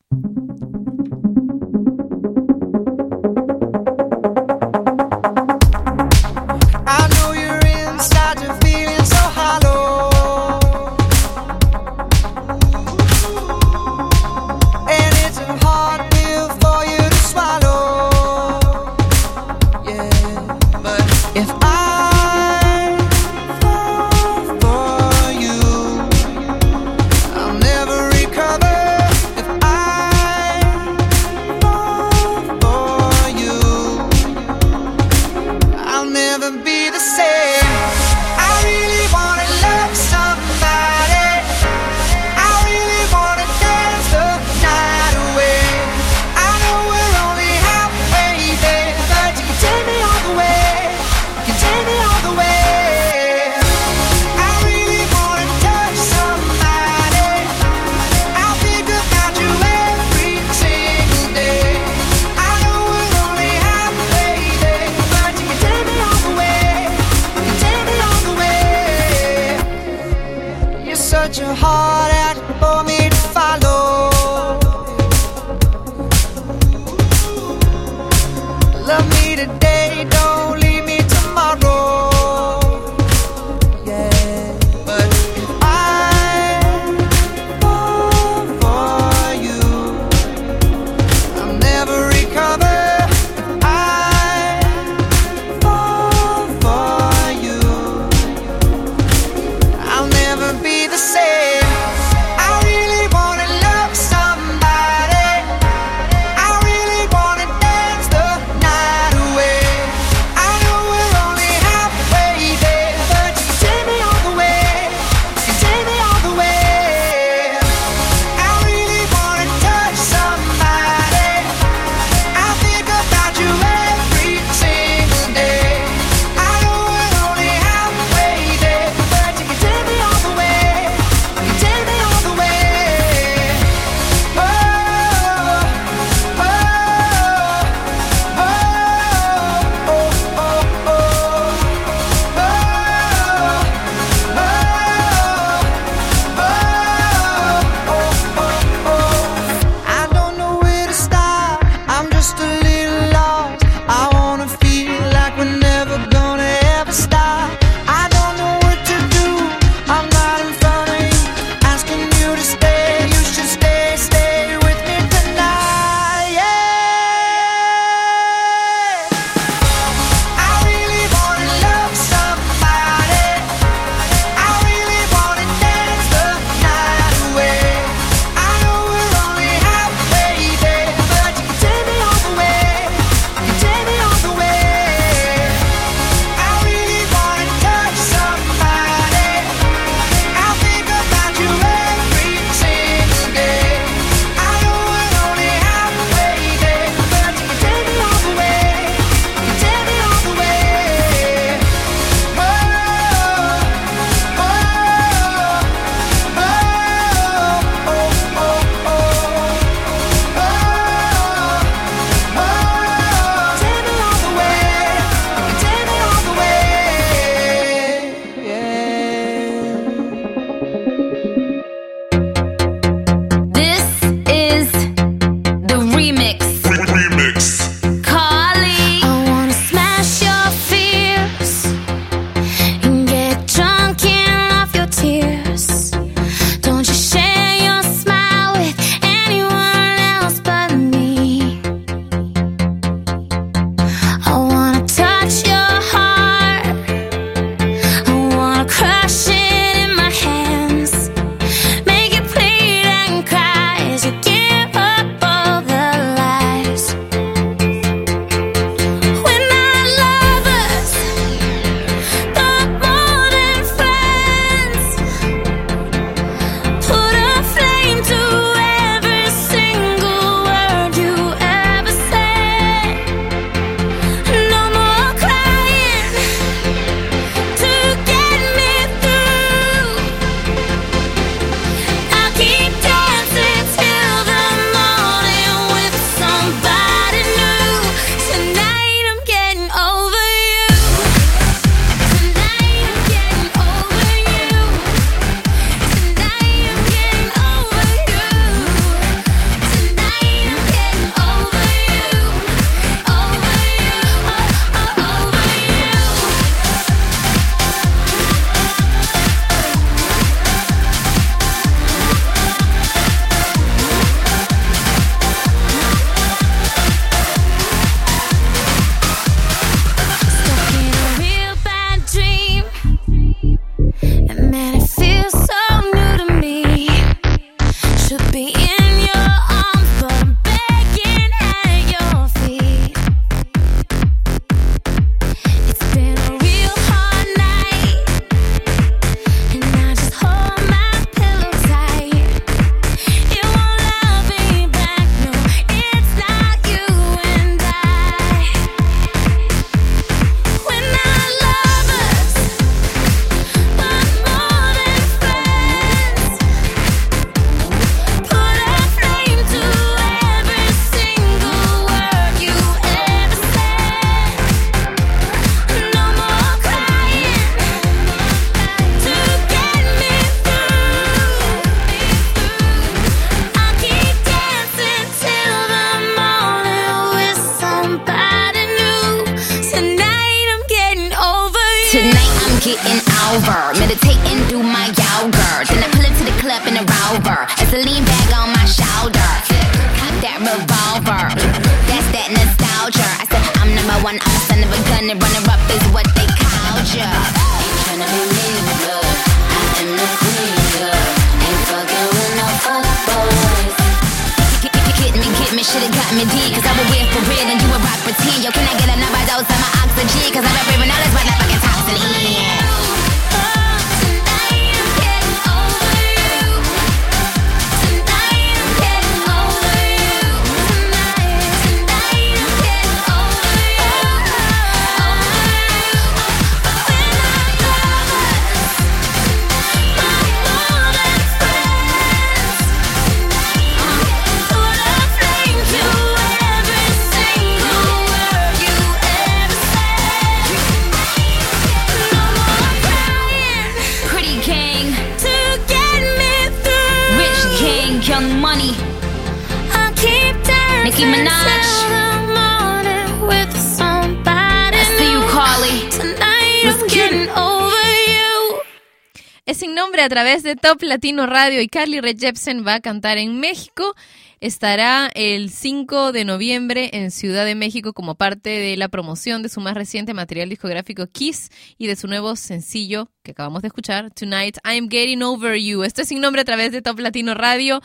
Top 460.81 460.89
Latino 460.89 461.27
Radio 461.27 461.61
y 461.61 461.69
Carly 461.69 462.01
Rae 462.01 462.17
Jepsen 462.19 462.67
va 462.67 462.77
a 462.77 462.81
cantar 462.81 463.19
en 463.19 463.39
México. 463.39 463.95
Estará 464.41 465.11
el 465.15 465.51
5 465.51 466.13
de 466.13 466.25
noviembre 466.25 466.89
en 466.95 467.11
Ciudad 467.11 467.45
de 467.45 467.55
México 467.55 467.93
como 467.93 468.15
parte 468.15 468.49
de 468.49 468.79
la 468.79 468.89
promoción 468.89 469.43
de 469.43 469.51
su 469.51 469.61
más 469.61 469.75
reciente 469.75 470.15
material 470.15 470.49
discográfico 470.49 471.07
Kiss 471.07 471.51
y 471.77 471.87
de 471.87 471.97
su 471.97 472.07
nuevo 472.07 472.35
sencillo 472.35 473.11
que 473.23 473.33
acabamos 473.33 473.61
de 473.61 473.69
escuchar, 473.69 474.11
Tonight 474.13 474.57
I'm 474.65 474.89
Getting 474.89 475.23
Over 475.23 475.61
You. 475.61 475.83
Esto 475.83 476.01
es 476.01 476.09
sin 476.09 476.23
nombre 476.23 476.41
a 476.41 476.47
través 476.47 476.73
de 476.73 476.81
Top 476.81 476.99
Latino 476.99 477.35
Radio 477.35 477.83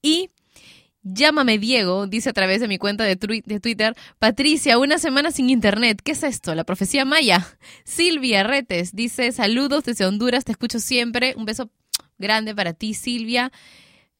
y 0.00 0.30
Llámame 1.02 1.58
Diego, 1.58 2.06
dice 2.06 2.30
a 2.30 2.32
través 2.32 2.60
de 2.60 2.68
mi 2.68 2.76
cuenta 2.76 3.04
de, 3.04 3.16
de 3.16 3.60
Twitter, 3.60 3.94
Patricia, 4.18 4.78
una 4.78 4.98
semana 4.98 5.30
sin 5.30 5.48
internet, 5.48 6.00
¿qué 6.04 6.12
es 6.12 6.22
esto? 6.22 6.54
¿La 6.54 6.64
profecía 6.64 7.04
maya? 7.04 7.46
Silvia 7.84 8.42
Retes 8.42 8.94
dice, 8.94 9.32
saludos 9.32 9.84
desde 9.84 10.04
Honduras, 10.04 10.44
te 10.44 10.52
escucho 10.52 10.80
siempre, 10.80 11.34
un 11.36 11.44
beso 11.44 11.70
grande 12.18 12.54
para 12.54 12.74
ti 12.74 12.94
Silvia. 12.94 13.52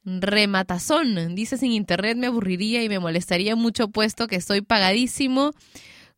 Rematazón, 0.05 1.35
dice, 1.35 1.59
sin 1.59 1.73
internet 1.73 2.17
me 2.17 2.29
aburriría 2.29 2.83
y 2.83 2.89
me 2.89 2.99
molestaría 2.99 3.57
mucho 3.57 3.89
puesto 3.89 4.27
que 4.27 4.37
estoy 4.37 4.63
pagadísimo 4.63 5.53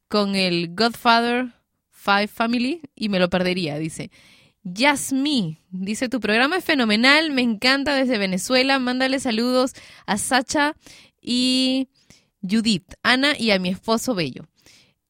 con 0.08 0.36
el 0.36 0.74
Godfather 0.74 1.48
Five 1.90 2.28
Family 2.28 2.82
y 2.94 3.08
me 3.08 3.18
lo 3.18 3.28
perdería, 3.28 3.78
dice. 3.78 4.10
Yasmi, 4.62 5.58
dice, 5.70 6.08
tu 6.08 6.20
programa 6.20 6.58
es 6.58 6.64
fenomenal, 6.64 7.30
me 7.30 7.42
encanta 7.42 7.94
desde 7.94 8.18
Venezuela, 8.18 8.78
mándale 8.78 9.18
saludos 9.18 9.72
a 10.06 10.18
Sacha 10.18 10.76
y 11.20 11.88
Judith, 12.42 12.94
Ana 13.02 13.34
y 13.38 13.50
a 13.52 13.58
mi 13.58 13.70
esposo 13.70 14.14
Bello. 14.14 14.46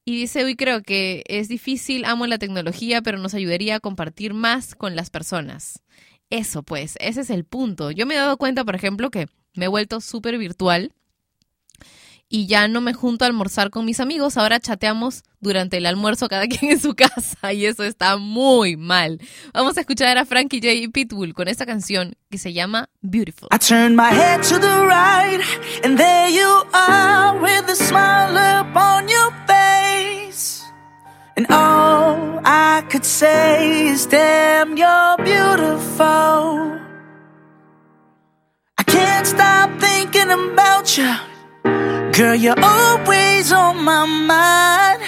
Y 0.05 0.15
dice, 0.15 0.43
hoy 0.43 0.55
creo 0.55 0.81
que 0.81 1.23
es 1.27 1.47
difícil, 1.47 2.05
amo 2.05 2.25
la 2.27 2.39
tecnología, 2.39 3.01
pero 3.01 3.17
nos 3.17 3.33
ayudaría 3.33 3.75
a 3.75 3.79
compartir 3.79 4.33
más 4.33 4.73
con 4.73 4.95
las 4.95 5.09
personas. 5.09 5.83
Eso 6.31 6.63
pues, 6.63 6.95
ese 6.99 7.21
es 7.21 7.29
el 7.29 7.43
punto. 7.43 7.91
Yo 7.91 8.05
me 8.07 8.15
he 8.15 8.17
dado 8.17 8.37
cuenta, 8.37 8.65
por 8.65 8.73
ejemplo, 8.75 9.11
que 9.11 9.27
me 9.53 9.65
he 9.65 9.67
vuelto 9.67 10.01
súper 10.01 10.37
virtual 10.37 10.93
y 12.29 12.47
ya 12.47 12.69
no 12.69 12.79
me 12.79 12.93
junto 12.93 13.25
a 13.25 13.27
almorzar 13.27 13.69
con 13.69 13.83
mis 13.83 13.99
amigos, 13.99 14.37
ahora 14.37 14.61
chateamos 14.61 15.23
durante 15.41 15.77
el 15.77 15.85
almuerzo 15.85 16.29
cada 16.29 16.47
quien 16.47 16.71
en 16.71 16.79
su 16.79 16.95
casa 16.95 17.51
y 17.51 17.65
eso 17.65 17.83
está 17.83 18.15
muy 18.15 18.77
mal. 18.77 19.19
Vamos 19.53 19.77
a 19.77 19.81
escuchar 19.81 20.17
a 20.17 20.25
Frankie 20.25 20.61
J 20.61 20.89
Pitbull 20.93 21.33
con 21.33 21.49
esta 21.49 21.65
canción 21.65 22.15
que 22.29 22.37
se 22.37 22.53
llama 22.53 22.89
Beautiful. 23.01 23.49
I 23.51 23.57
turn 23.57 23.95
my 23.95 24.09
head 24.09 24.41
to 24.43 24.57
the 24.57 24.85
right, 24.85 25.41
and 25.83 25.97
there 25.97 26.31
you 26.31 26.63
are 26.73 27.37
with 27.41 27.69
a 27.69 27.75
smile 27.75 28.37
upon 28.61 29.09
your 29.09 29.31
face. 29.45 29.60
And 31.37 31.47
all 31.49 32.41
I 32.43 32.83
could 32.89 33.05
say 33.05 33.87
is, 33.87 34.05
damn, 34.05 34.75
you're 34.75 35.17
beautiful. 35.17 36.79
I 38.77 38.83
can't 38.85 39.25
stop 39.25 39.69
thinking 39.79 40.29
about 40.29 40.97
you. 40.97 41.13
Girl, 42.11 42.35
you're 42.35 42.59
always 42.61 43.51
on 43.51 43.83
my 43.83 44.05
mind. 44.05 45.01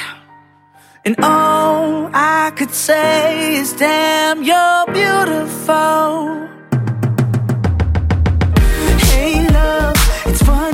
And 1.06 1.16
all 1.20 2.10
I 2.14 2.52
could 2.56 2.72
say 2.72 3.56
is, 3.58 3.74
damn, 3.74 4.44
you're 4.44 4.86
beautiful. 4.88 6.48
Hey, 9.10 9.46
love, 9.50 9.96
it's 10.26 10.42
funny 10.42 10.73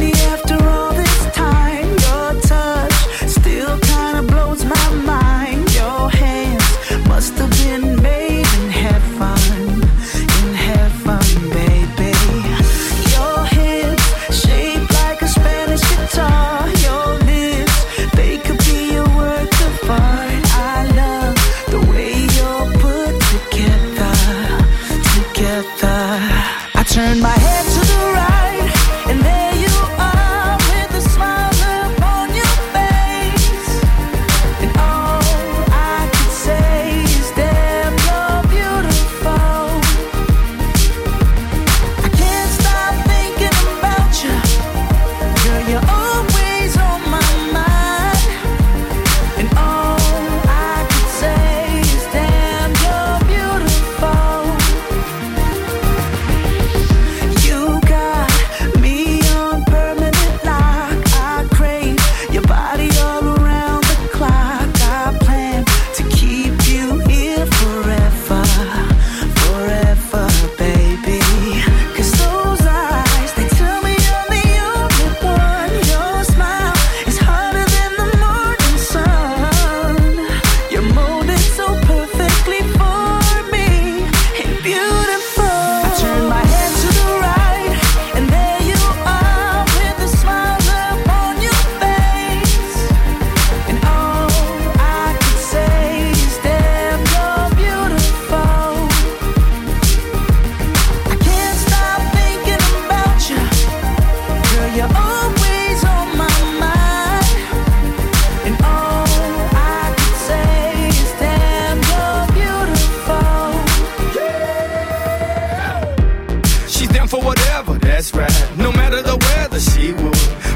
forever, 117.49 117.77
that's 117.79 118.13
right. 118.13 118.57
No 118.57 118.71
matter 118.71 119.01
the 119.01 119.17
weather, 119.17 119.59
she 119.59 119.93
will 119.93 120.13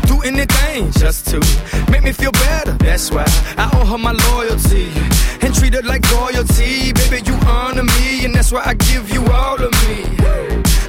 do 0.08 0.22
anything 0.24 0.92
just 0.92 1.28
to 1.28 1.40
make 1.92 2.04
me 2.04 2.12
feel 2.12 2.32
better, 2.32 2.74
that's 2.74 3.12
why 3.12 3.26
I 3.58 3.70
owe 3.74 3.86
her 3.86 3.98
my 3.98 4.12
loyalty 4.12 4.92
and 5.42 5.54
treat 5.54 5.74
her 5.74 5.82
like 5.82 6.04
royalty. 6.12 6.94
Baby, 6.94 7.22
you 7.26 7.36
honor 7.46 7.84
me, 7.84 8.26
and 8.26 8.34
that's 8.36 8.52
why 8.52 8.64
I 8.66 8.74
give 8.76 9.10
you 9.12 9.26
all 9.32 9.62
of 9.62 9.72
me. 9.88 10.18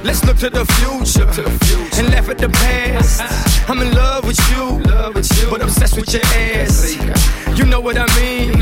Let's 0.03 0.23
look 0.25 0.37
to 0.37 0.49
the 0.49 0.65
future, 0.77 1.25
to 1.33 1.41
the 1.41 1.65
future. 1.65 1.99
and 1.99 2.09
laugh 2.13 2.29
at 2.29 2.37
the 2.37 2.49
past. 2.49 3.21
I'm 3.69 3.81
in 3.81 3.91
love 3.93 4.25
with 4.25 4.39
you, 4.51 4.79
love 4.93 5.15
with 5.15 5.29
you. 5.41 5.49
but 5.49 5.61
obsessed 5.61 5.95
with 5.97 6.13
your 6.13 6.23
ass. 6.23 6.95
You 7.57 7.65
know 7.65 7.79
what 7.79 7.97
I 7.97 8.05
mean? 8.19 8.54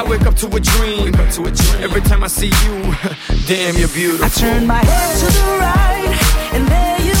I 0.00 0.02
wake 0.08 0.22
up 0.22 0.34
to 0.36 0.46
a 0.46 0.60
dream. 0.60 1.14
Every 1.14 2.00
time 2.00 2.24
I 2.24 2.28
see 2.28 2.46
you, 2.46 2.80
damn, 3.46 3.76
you're 3.76 3.86
beautiful. 3.88 4.24
I 4.24 4.28
turn 4.30 4.66
my 4.66 4.82
head 4.82 5.18
to 5.20 5.26
the 5.26 5.58
right, 5.60 6.54
and 6.54 6.66
there 6.68 7.00
you 7.02 7.19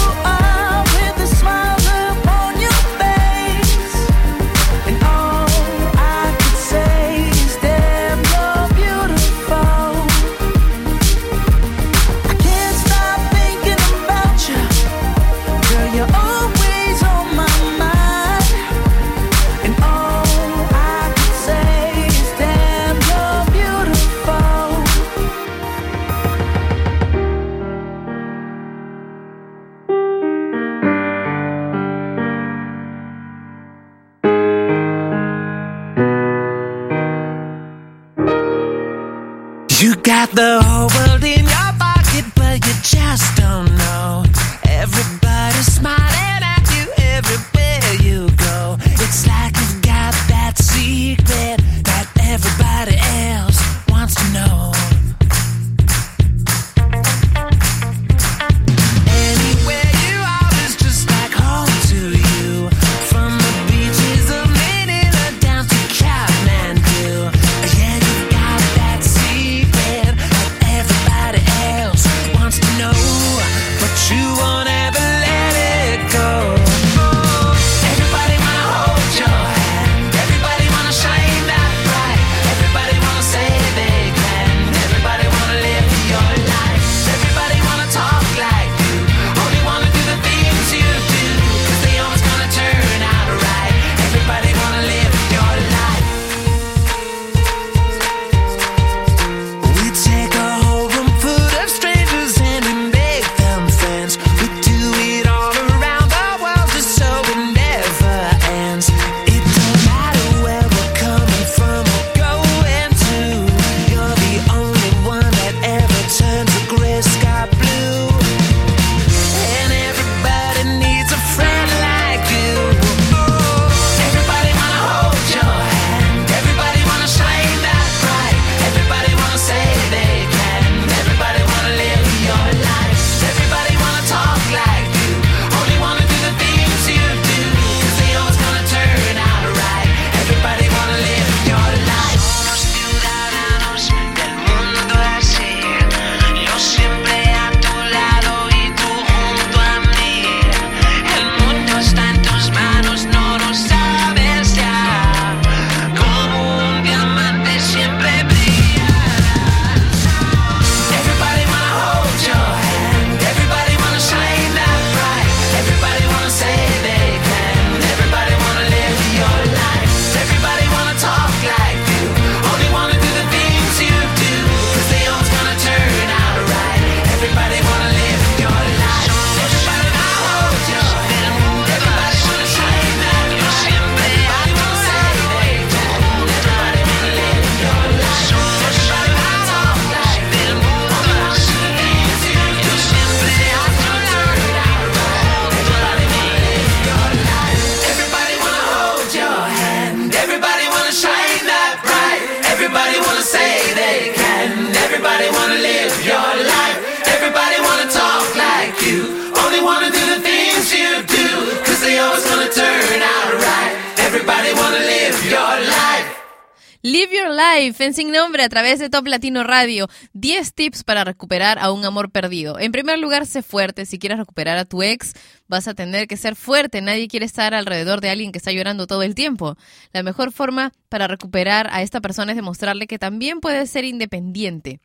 Live 216.82 217.14
Your 217.14 217.28
Life 217.28 217.84
en 217.84 217.92
Sin 217.92 218.10
Nombre 218.10 218.42
a 218.42 218.48
través 218.48 218.78
de 218.78 218.88
Top 218.88 219.06
Latino 219.06 219.44
Radio. 219.44 219.86
10 220.14 220.54
tips 220.54 220.82
para 220.82 221.04
recuperar 221.04 221.58
a 221.58 221.72
un 221.72 221.84
amor 221.84 222.10
perdido. 222.10 222.58
En 222.58 222.72
primer 222.72 222.98
lugar, 222.98 223.26
sé 223.26 223.42
fuerte. 223.42 223.84
Si 223.84 223.98
quieres 223.98 224.16
recuperar 224.16 224.56
a 224.56 224.64
tu 224.64 224.82
ex, 224.82 225.12
vas 225.46 225.68
a 225.68 225.74
tener 225.74 226.08
que 226.08 226.16
ser 226.16 226.36
fuerte. 226.36 226.80
Nadie 226.80 227.06
quiere 227.06 227.26
estar 227.26 227.52
alrededor 227.52 228.00
de 228.00 228.08
alguien 228.08 228.32
que 228.32 228.38
está 228.38 228.50
llorando 228.50 228.86
todo 228.86 229.02
el 229.02 229.14
tiempo. 229.14 229.58
La 229.92 230.02
mejor 230.02 230.32
forma 230.32 230.72
para 230.88 231.06
recuperar 231.06 231.68
a 231.70 231.82
esta 231.82 232.00
persona 232.00 232.32
es 232.32 232.36
demostrarle 232.36 232.86
que 232.86 232.98
también 232.98 233.40
puede 233.40 233.66
ser 233.66 233.84
independiente. 233.84 234.80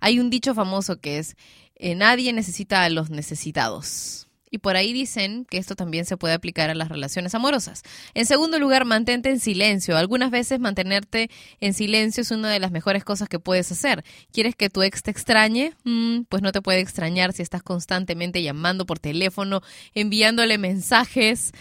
Hay 0.00 0.20
un 0.20 0.30
dicho 0.30 0.54
famoso 0.54 1.02
que 1.02 1.18
es, 1.18 1.36
eh, 1.74 1.94
nadie 1.96 2.32
necesita 2.32 2.82
a 2.82 2.88
los 2.88 3.10
necesitados. 3.10 4.25
Y 4.56 4.58
por 4.58 4.74
ahí 4.74 4.94
dicen 4.94 5.44
que 5.44 5.58
esto 5.58 5.76
también 5.76 6.06
se 6.06 6.16
puede 6.16 6.32
aplicar 6.32 6.70
a 6.70 6.74
las 6.74 6.88
relaciones 6.88 7.34
amorosas. 7.34 7.82
En 8.14 8.24
segundo 8.24 8.58
lugar, 8.58 8.86
mantente 8.86 9.28
en 9.28 9.38
silencio. 9.38 9.98
Algunas 9.98 10.30
veces 10.30 10.60
mantenerte 10.60 11.28
en 11.60 11.74
silencio 11.74 12.22
es 12.22 12.30
una 12.30 12.50
de 12.50 12.58
las 12.58 12.70
mejores 12.70 13.04
cosas 13.04 13.28
que 13.28 13.38
puedes 13.38 13.70
hacer. 13.70 14.02
¿Quieres 14.32 14.56
que 14.56 14.70
tu 14.70 14.82
ex 14.82 15.02
te 15.02 15.10
extrañe? 15.10 15.74
Mm, 15.84 16.22
pues 16.30 16.40
no 16.40 16.52
te 16.52 16.62
puede 16.62 16.80
extrañar 16.80 17.34
si 17.34 17.42
estás 17.42 17.62
constantemente 17.62 18.42
llamando 18.42 18.86
por 18.86 18.98
teléfono, 18.98 19.60
enviándole 19.92 20.56
mensajes 20.56 21.52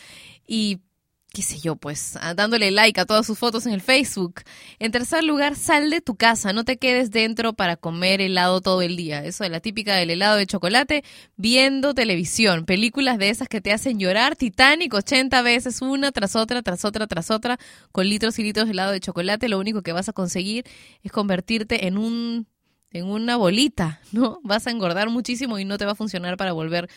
y 0.47 0.79
qué 1.35 1.41
sé 1.41 1.59
yo, 1.59 1.75
pues 1.75 2.17
ah, 2.21 2.33
dándole 2.33 2.71
like 2.71 2.97
a 2.97 3.05
todas 3.05 3.25
sus 3.25 3.37
fotos 3.37 3.65
en 3.65 3.73
el 3.73 3.81
Facebook. 3.81 4.35
En 4.79 4.93
tercer 4.93 5.21
lugar, 5.25 5.57
sal 5.57 5.89
de 5.89 5.99
tu 5.99 6.15
casa, 6.15 6.53
no 6.53 6.63
te 6.63 6.77
quedes 6.77 7.11
dentro 7.11 7.51
para 7.51 7.75
comer 7.75 8.21
helado 8.21 8.61
todo 8.61 8.81
el 8.81 8.95
día. 8.95 9.21
Eso 9.25 9.43
de 9.43 9.49
la 9.49 9.59
típica 9.59 9.95
del 9.95 10.11
helado 10.11 10.37
de 10.37 10.47
chocolate, 10.47 11.03
viendo 11.35 11.93
televisión, 11.93 12.65
películas 12.65 13.17
de 13.17 13.29
esas 13.29 13.49
que 13.49 13.59
te 13.59 13.73
hacen 13.73 13.99
llorar, 13.99 14.37
Titanic 14.37 14.93
80 14.93 15.41
veces, 15.41 15.81
una 15.81 16.13
tras 16.13 16.37
otra, 16.37 16.61
tras 16.61 16.85
otra, 16.85 17.05
tras 17.05 17.29
otra, 17.29 17.59
con 17.91 18.07
litros 18.07 18.39
y 18.39 18.43
litros 18.43 18.67
de 18.67 18.71
helado 18.71 18.93
de 18.93 19.01
chocolate, 19.01 19.49
lo 19.49 19.59
único 19.59 19.81
que 19.81 19.91
vas 19.91 20.07
a 20.07 20.13
conseguir 20.13 20.63
es 21.03 21.11
convertirte 21.11 21.85
en 21.87 21.97
un 21.97 22.47
en 22.91 23.07
una 23.07 23.35
bolita, 23.35 23.99
¿no? 24.13 24.39
Vas 24.43 24.67
a 24.67 24.71
engordar 24.71 25.09
muchísimo 25.09 25.59
y 25.59 25.65
no 25.65 25.77
te 25.77 25.83
va 25.83 25.91
a 25.91 25.95
funcionar 25.95 26.37
para 26.37 26.53
volver 26.53 26.89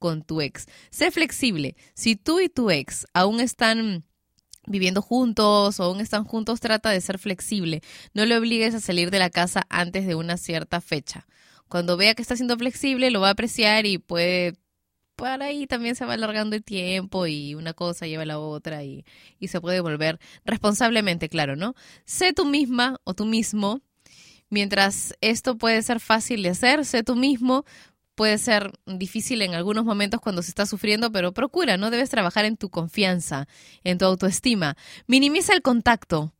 con 0.00 0.22
tu 0.24 0.40
ex. 0.40 0.66
Sé 0.90 1.12
flexible. 1.12 1.76
Si 1.94 2.16
tú 2.16 2.40
y 2.40 2.48
tu 2.48 2.72
ex 2.72 3.06
aún 3.14 3.38
están 3.38 4.04
viviendo 4.66 5.02
juntos 5.02 5.78
o 5.78 5.84
aún 5.84 6.00
están 6.00 6.24
juntos, 6.24 6.58
trata 6.58 6.90
de 6.90 7.00
ser 7.00 7.18
flexible. 7.18 7.82
No 8.14 8.26
le 8.26 8.36
obligues 8.36 8.74
a 8.74 8.80
salir 8.80 9.12
de 9.12 9.20
la 9.20 9.30
casa 9.30 9.66
antes 9.68 10.06
de 10.06 10.16
una 10.16 10.36
cierta 10.36 10.80
fecha. 10.80 11.26
Cuando 11.68 11.96
vea 11.96 12.14
que 12.14 12.22
está 12.22 12.34
siendo 12.34 12.56
flexible, 12.56 13.12
lo 13.12 13.20
va 13.20 13.28
a 13.28 13.32
apreciar 13.32 13.86
y 13.86 13.98
puede 13.98 14.54
para 15.14 15.46
ahí 15.46 15.66
también 15.66 15.94
se 15.94 16.06
va 16.06 16.14
alargando 16.14 16.56
el 16.56 16.64
tiempo 16.64 17.26
y 17.26 17.54
una 17.54 17.74
cosa 17.74 18.06
lleva 18.06 18.22
a 18.22 18.26
la 18.26 18.38
otra 18.38 18.84
y, 18.84 19.04
y 19.38 19.48
se 19.48 19.60
puede 19.60 19.80
volver 19.80 20.18
responsablemente, 20.46 21.28
claro, 21.28 21.56
¿no? 21.56 21.74
Sé 22.06 22.32
tú 22.32 22.46
misma 22.46 22.96
o 23.04 23.12
tú 23.12 23.26
mismo. 23.26 23.82
Mientras 24.48 25.14
esto 25.20 25.58
puede 25.58 25.82
ser 25.82 26.00
fácil 26.00 26.42
de 26.42 26.48
hacer, 26.48 26.84
sé 26.84 27.04
tú 27.04 27.14
mismo, 27.14 27.64
puede 28.20 28.36
ser 28.36 28.72
difícil 28.84 29.40
en 29.40 29.54
algunos 29.54 29.86
momentos 29.86 30.20
cuando 30.20 30.42
se 30.42 30.50
está 30.50 30.66
sufriendo, 30.66 31.10
pero 31.10 31.32
procura, 31.32 31.78
no 31.78 31.88
debes 31.90 32.10
trabajar 32.10 32.44
en 32.44 32.58
tu 32.58 32.68
confianza, 32.68 33.48
en 33.82 33.96
tu 33.96 34.04
autoestima. 34.04 34.76
Minimiza 35.06 35.54
el 35.54 35.62
contacto. 35.62 36.30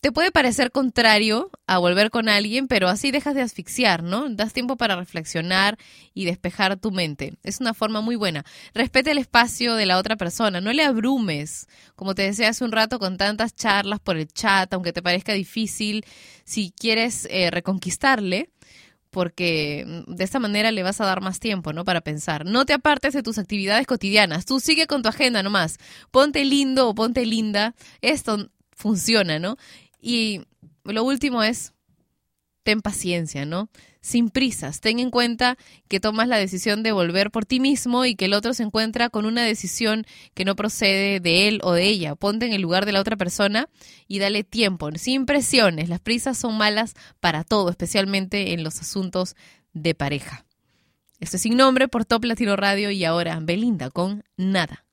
Te 0.00 0.12
puede 0.12 0.32
parecer 0.32 0.72
contrario 0.72 1.50
a 1.66 1.76
volver 1.76 2.08
con 2.08 2.30
alguien, 2.30 2.66
pero 2.66 2.88
así 2.88 3.10
dejas 3.10 3.34
de 3.34 3.42
asfixiar, 3.42 4.02
¿no? 4.02 4.30
Das 4.30 4.54
tiempo 4.54 4.76
para 4.76 4.96
reflexionar 4.96 5.76
y 6.14 6.24
despejar 6.24 6.78
tu 6.78 6.92
mente. 6.92 7.34
Es 7.42 7.60
una 7.60 7.74
forma 7.74 8.00
muy 8.00 8.16
buena. 8.16 8.46
Respeta 8.72 9.10
el 9.10 9.18
espacio 9.18 9.74
de 9.74 9.84
la 9.84 9.98
otra 9.98 10.16
persona, 10.16 10.62
no 10.62 10.72
le 10.72 10.82
abrumes, 10.82 11.66
como 11.94 12.14
te 12.14 12.22
decía 12.22 12.48
hace 12.48 12.64
un 12.64 12.72
rato, 12.72 12.98
con 12.98 13.18
tantas 13.18 13.54
charlas 13.54 14.00
por 14.00 14.16
el 14.16 14.28
chat, 14.28 14.72
aunque 14.72 14.94
te 14.94 15.02
parezca 15.02 15.34
difícil. 15.34 16.06
Si 16.44 16.70
quieres 16.70 17.28
eh, 17.30 17.50
reconquistarle, 17.50 18.48
porque 19.16 19.82
mm, 19.86 20.14
de 20.14 20.24
esta 20.24 20.38
manera 20.38 20.70
le 20.72 20.82
vas 20.82 21.00
a 21.00 21.06
dar 21.06 21.22
más 21.22 21.40
tiempo, 21.40 21.72
¿no? 21.72 21.86
Para 21.86 22.02
pensar. 22.02 22.44
No 22.44 22.66
te 22.66 22.74
apartes 22.74 23.14
de 23.14 23.22
tus 23.22 23.38
actividades 23.38 23.86
cotidianas. 23.86 24.44
Tú 24.44 24.60
sigue 24.60 24.86
con 24.86 25.00
tu 25.00 25.08
agenda 25.08 25.42
nomás. 25.42 25.78
Ponte 26.10 26.44
lindo 26.44 26.86
o 26.86 26.94
ponte 26.94 27.24
linda. 27.24 27.74
Esto 28.02 28.50
funciona, 28.72 29.38
¿no? 29.38 29.56
Y 30.02 30.42
lo 30.84 31.02
último 31.02 31.42
es, 31.42 31.72
ten 32.62 32.82
paciencia, 32.82 33.46
¿no? 33.46 33.70
Sin 34.06 34.30
prisas. 34.30 34.80
Ten 34.80 35.00
en 35.00 35.10
cuenta 35.10 35.58
que 35.88 35.98
tomas 35.98 36.28
la 36.28 36.38
decisión 36.38 36.84
de 36.84 36.92
volver 36.92 37.32
por 37.32 37.44
ti 37.44 37.58
mismo 37.58 38.04
y 38.04 38.14
que 38.14 38.26
el 38.26 38.34
otro 38.34 38.54
se 38.54 38.62
encuentra 38.62 39.10
con 39.10 39.26
una 39.26 39.42
decisión 39.42 40.06
que 40.32 40.44
no 40.44 40.54
procede 40.54 41.18
de 41.18 41.48
él 41.48 41.58
o 41.64 41.72
de 41.72 41.88
ella. 41.88 42.14
Ponte 42.14 42.46
en 42.46 42.52
el 42.52 42.62
lugar 42.62 42.86
de 42.86 42.92
la 42.92 43.00
otra 43.00 43.16
persona 43.16 43.68
y 44.06 44.20
dale 44.20 44.44
tiempo, 44.44 44.88
sin 44.94 45.26
presiones. 45.26 45.88
Las 45.88 45.98
prisas 45.98 46.38
son 46.38 46.56
malas 46.56 46.94
para 47.18 47.42
todo, 47.42 47.68
especialmente 47.68 48.52
en 48.52 48.62
los 48.62 48.80
asuntos 48.80 49.34
de 49.72 49.96
pareja. 49.96 50.46
Esto 51.18 51.38
es 51.38 51.42
sin 51.42 51.56
nombre 51.56 51.88
por 51.88 52.04
Top 52.04 52.26
Latino 52.26 52.54
Radio 52.54 52.92
y 52.92 53.04
ahora 53.04 53.40
Belinda 53.42 53.90
con 53.90 54.22
Nada. 54.36 54.85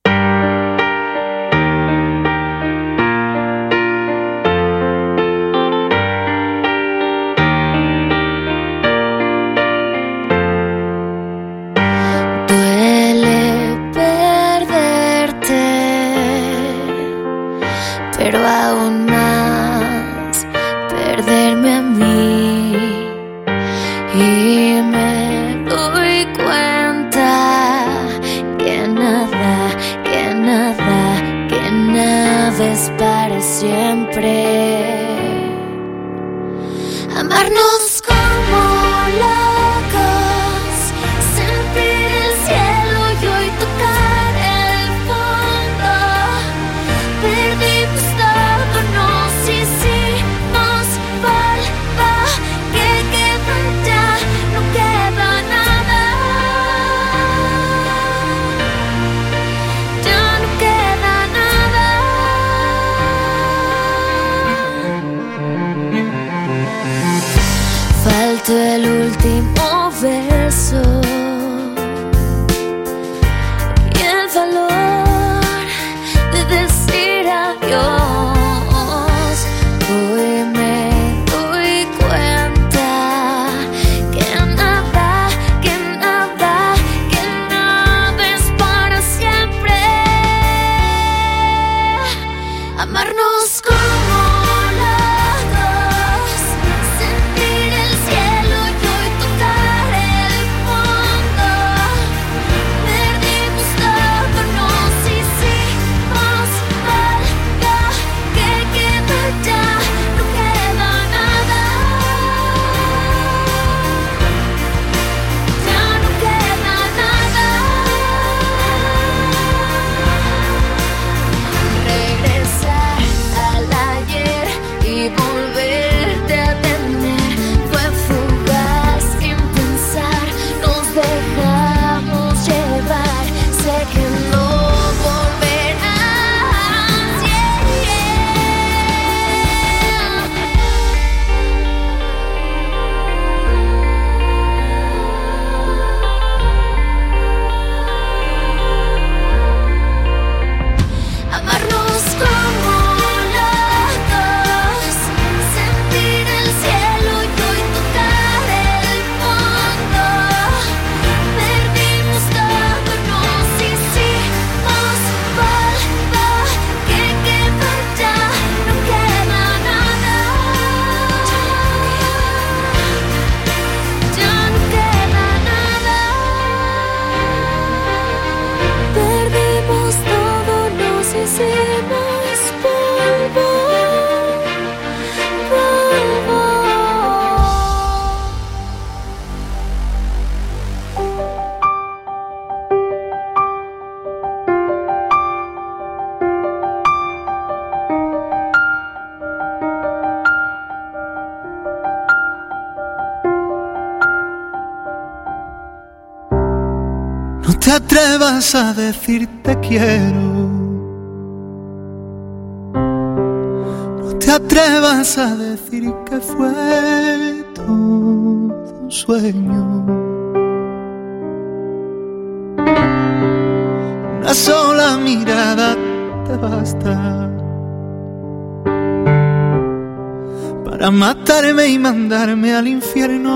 Matarme 231.13 231.67
y 231.67 231.77
mandarme 231.77 232.55
al 232.55 232.67
infierno. 232.67 233.33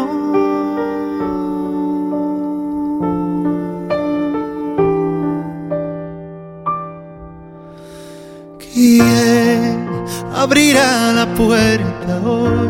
¿Quién 8.73 9.87
abrirá 10.33 11.13
la 11.13 11.27
puerta 11.35 12.11
hoy 12.25 12.69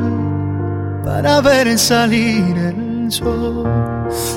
para 1.05 1.41
ver 1.41 1.79
salir 1.79 2.57
el 2.57 3.11
sol 3.11 3.65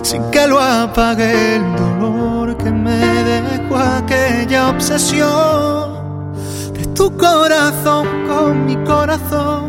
sin 0.02 0.22
que 0.30 0.46
lo 0.46 0.60
apague 0.60 1.56
el 1.56 1.64
dolor 1.76 2.56
que 2.56 2.70
me 2.70 3.00
dejó 3.32 3.76
aquella 3.76 4.68
obsesión 4.68 6.32
de 6.74 6.84
tu 6.94 7.16
corazón 7.16 8.06
con 8.28 8.66
mi 8.66 8.76
corazón? 8.84 9.59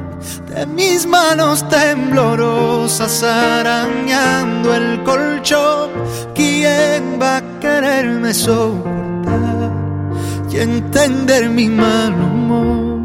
Mis 0.82 1.06
manos 1.06 1.64
temblorosas 1.70 3.22
arañando 3.22 4.74
el 4.74 5.04
colchón, 5.04 5.92
¿quién 6.34 7.20
va 7.22 7.38
a 7.38 7.60
quererme 7.60 8.34
soportar 8.34 9.74
y 10.52 10.58
entender 10.58 11.50
mi 11.50 11.70
mal 11.70 12.14
humor? 12.14 13.00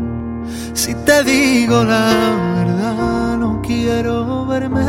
Si 0.72 0.94
te 0.94 1.22
digo 1.22 1.84
la 1.84 2.08
verdad, 2.56 3.36
no 3.36 3.60
quiero 3.60 4.46
verme 4.46 4.88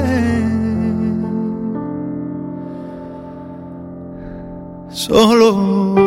solo. 4.91 6.06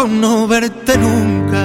Con 0.00 0.20
no 0.20 0.46
verte 0.48 0.96
nunca. 0.96 1.64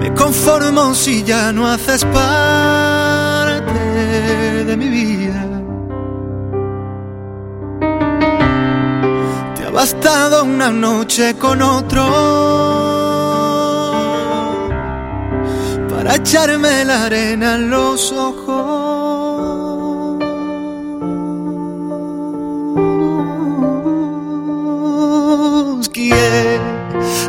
Me 0.00 0.14
conformo 0.14 0.94
si 0.94 1.22
ya 1.22 1.52
no 1.52 1.68
haces 1.68 2.02
parte 2.06 3.78
de 4.64 4.76
mi 4.76 4.88
vida. 4.88 5.42
Te 9.56 9.66
ha 9.66 9.70
bastado 9.70 10.44
una 10.44 10.70
noche 10.70 11.34
con 11.34 11.60
otro 11.60 12.04
para 15.90 16.14
echarme 16.16 16.86
la 16.86 17.04
arena 17.04 17.56
en 17.56 17.68
los 17.68 18.12
ojos. 18.12 18.97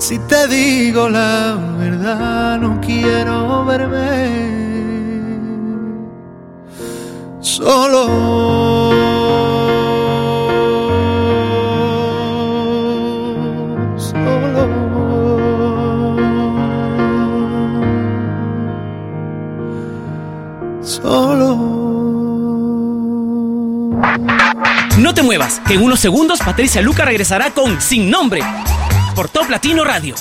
Si 0.00 0.18
te 0.18 0.48
digo 0.48 1.10
la 1.10 1.56
verdad, 1.78 2.58
no 2.58 2.80
quiero 2.80 3.66
verme 3.66 5.28
solo. 7.40 8.06
Solo. 20.82 21.56
No 24.98 25.14
te 25.14 25.22
muevas, 25.22 25.60
que 25.68 25.74
en 25.74 25.82
unos 25.82 26.00
segundos 26.00 26.40
Patricia 26.40 26.80
Luca 26.80 27.04
regresará 27.04 27.50
con 27.50 27.82
Sin 27.82 28.10
Nombre 28.10 28.40
por 29.20 29.28
Top 29.28 29.50
Latino 29.50 29.84
Radio. 29.84 30.14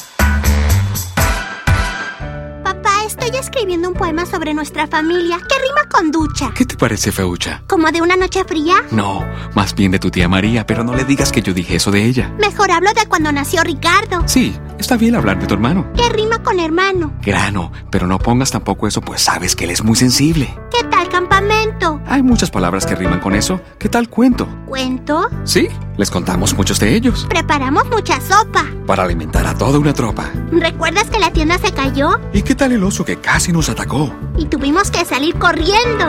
Papá, 2.66 3.06
estoy 3.08 3.30
escribiendo 3.39 3.88
un 3.88 3.93
poema 3.93 4.26
sobre 4.26 4.54
nuestra 4.54 4.88
familia 4.88 5.38
que 5.38 5.56
rima 5.58 5.88
con 5.89 6.12
ducha. 6.12 6.52
¿Qué 6.54 6.66
te 6.66 6.76
parece, 6.76 7.14
Feucha? 7.14 7.64
¿Como 7.66 7.89
de 7.91 8.02
una 8.02 8.18
noche 8.18 8.43
fría? 8.43 8.84
No, 8.91 9.26
más 9.56 9.74
bien 9.74 9.91
de 9.91 10.00
tu 10.00 10.12
tía 10.12 10.28
María, 10.28 10.66
pero 10.66 10.84
no 10.84 10.93
le 10.93 11.06
digas 11.06 11.32
que 11.32 11.41
yo 11.41 11.54
dije 11.54 11.78
eso 11.78 11.91
de 11.91 12.04
ella. 12.04 12.34
Mejor 12.39 12.72
hablo 12.72 12.91
de 12.93 13.06
cuando 13.08 13.32
nació 13.32 13.64
Ricardo. 13.64 14.22
Sí, 14.26 14.54
está 14.80 14.97
bien 14.97 15.15
hablar 15.15 15.39
de 15.39 15.45
tu 15.45 15.53
hermano. 15.53 15.86
Que 15.93 16.09
rima 16.09 16.41
con 16.41 16.59
hermano. 16.59 17.13
Grano, 17.21 17.71
pero 17.91 18.07
no 18.07 18.17
pongas 18.17 18.51
tampoco 18.51 18.88
eso, 18.88 19.01
pues 19.01 19.21
sabes 19.21 19.55
que 19.55 19.65
él 19.65 19.71
es 19.71 19.84
muy 19.84 19.95
sensible. 19.95 20.57
¿Qué 20.71 20.84
tal 20.88 21.09
campamento? 21.09 22.01
Hay 22.07 22.23
muchas 22.23 22.49
palabras 22.49 22.86
que 22.86 22.95
riman 22.95 23.19
con 23.19 23.36
eso. 23.36 23.61
¿Qué 23.77 23.89
tal 23.89 24.09
cuento? 24.09 24.47
¿Cuento? 24.65 25.30
Sí, 25.43 25.67
les 25.97 26.09
contamos 26.09 26.55
muchos 26.55 26.80
de 26.80 26.95
ellos. 26.95 27.27
Preparamos 27.30 27.86
mucha 27.89 28.19
sopa. 28.21 28.65
Para 28.88 29.03
alimentar 29.03 29.45
a 29.45 29.55
toda 29.55 29.77
una 29.77 29.93
tropa. 29.93 30.30
¿Recuerdas 30.51 31.09
que 31.09 31.19
la 31.19 31.32
tienda 31.32 31.57
se 31.57 31.71
cayó? 31.71 32.19
¿Y 32.34 32.41
qué 32.41 32.55
tal 32.55 32.71
el 32.71 32.84
oso 32.84 33.05
que 33.05 33.17
casi 33.17 33.51
nos 33.51 33.69
atacó? 33.69 34.11
Y 34.38 34.45
tuvimos 34.45 34.89
que 34.89 35.05
salir 35.05 35.36
corriendo. 35.36 36.05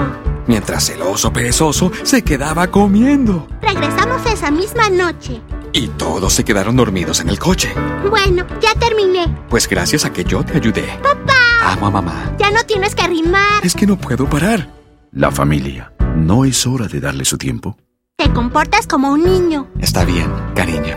Mientras 0.47 0.89
el 0.91 1.03
oso 1.03 1.33
perezoso 1.33 1.93
se 2.03 2.23
quedaba 2.23 2.69
comiendo. 2.69 3.47
Regresamos 3.63 4.25
esa 4.27 4.51
misma 4.51 4.89
noche. 4.89 5.41
Y 5.73 5.89
todos 5.89 6.33
se 6.33 6.45
quedaron 6.45 6.77
dormidos 6.77 7.21
en 7.21 7.29
el 7.29 7.39
coche. 7.39 7.73
Bueno, 8.09 8.45
ya 8.61 8.75
terminé. 8.75 9.27
Pues 9.49 9.69
gracias 9.69 10.05
a 10.05 10.13
que 10.13 10.25
yo 10.25 10.45
te 10.45 10.57
ayudé. 10.59 10.85
Papá, 11.03 11.73
Amo 11.73 11.87
a 11.87 11.91
mamá. 11.91 12.35
ya 12.39 12.51
no 12.51 12.63
tienes 12.65 12.95
que 12.95 13.07
rimar. 13.07 13.65
Es 13.65 13.75
que 13.75 13.87
no 13.87 13.97
puedo 13.97 14.29
parar. 14.29 14.69
La 15.13 15.31
familia. 15.31 15.93
¿No 16.17 16.45
es 16.45 16.67
hora 16.67 16.87
de 16.89 17.01
darle 17.01 17.25
su 17.25 17.39
tiempo? 17.39 17.77
Te 18.17 18.33
comportas 18.33 18.87
como 18.87 19.13
un 19.13 19.23
niño. 19.25 19.69
Está 19.79 20.05
bien, 20.05 20.31
cariño. 20.55 20.97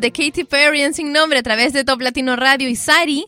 De 0.00 0.10
Katy 0.10 0.44
Perry 0.44 0.80
en 0.80 0.94
Sin 0.94 1.12
Nombre 1.12 1.38
a 1.38 1.42
través 1.42 1.72
de 1.72 1.84
Top 1.84 2.00
Latino 2.00 2.34
Radio. 2.34 2.68
Y 2.68 2.76
Sari 2.76 3.26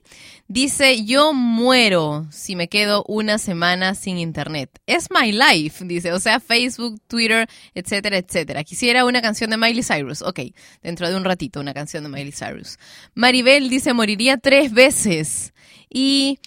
dice, 0.49 1.05
yo 1.05 1.35
muero 1.35 2.27
si 2.31 2.57
me 2.57 2.69
quedo 2.69 3.05
una 3.07 3.37
semana 3.39 3.95
sin 3.95 4.17
internet. 4.17 4.71
Es 4.87 5.09
my 5.11 5.33
life, 5.33 5.85
dice, 5.85 6.13
o 6.13 6.19
sea, 6.19 6.41
Facebook, 6.41 6.99
Twitter, 7.07 7.47
etcétera, 7.75 8.17
etcétera. 8.17 8.65
Quisiera 8.65 9.05
una 9.05 9.21
canción 9.21 9.51
de 9.51 9.59
Miley 9.59 9.83
Cyrus. 9.83 10.23
Ok, 10.23 10.41
dentro 10.83 11.09
de 11.09 11.17
un 11.17 11.25
ratito 11.25 11.61
una 11.61 11.75
canción 11.75 12.05
de 12.05 12.09
Miley 12.09 12.33
Cyrus. 12.33 12.79
Maribel 13.15 13.69
dice, 13.69 13.93
moriría 13.93 14.39
tres 14.39 14.73
veces. 14.73 15.53
Y 15.91 16.39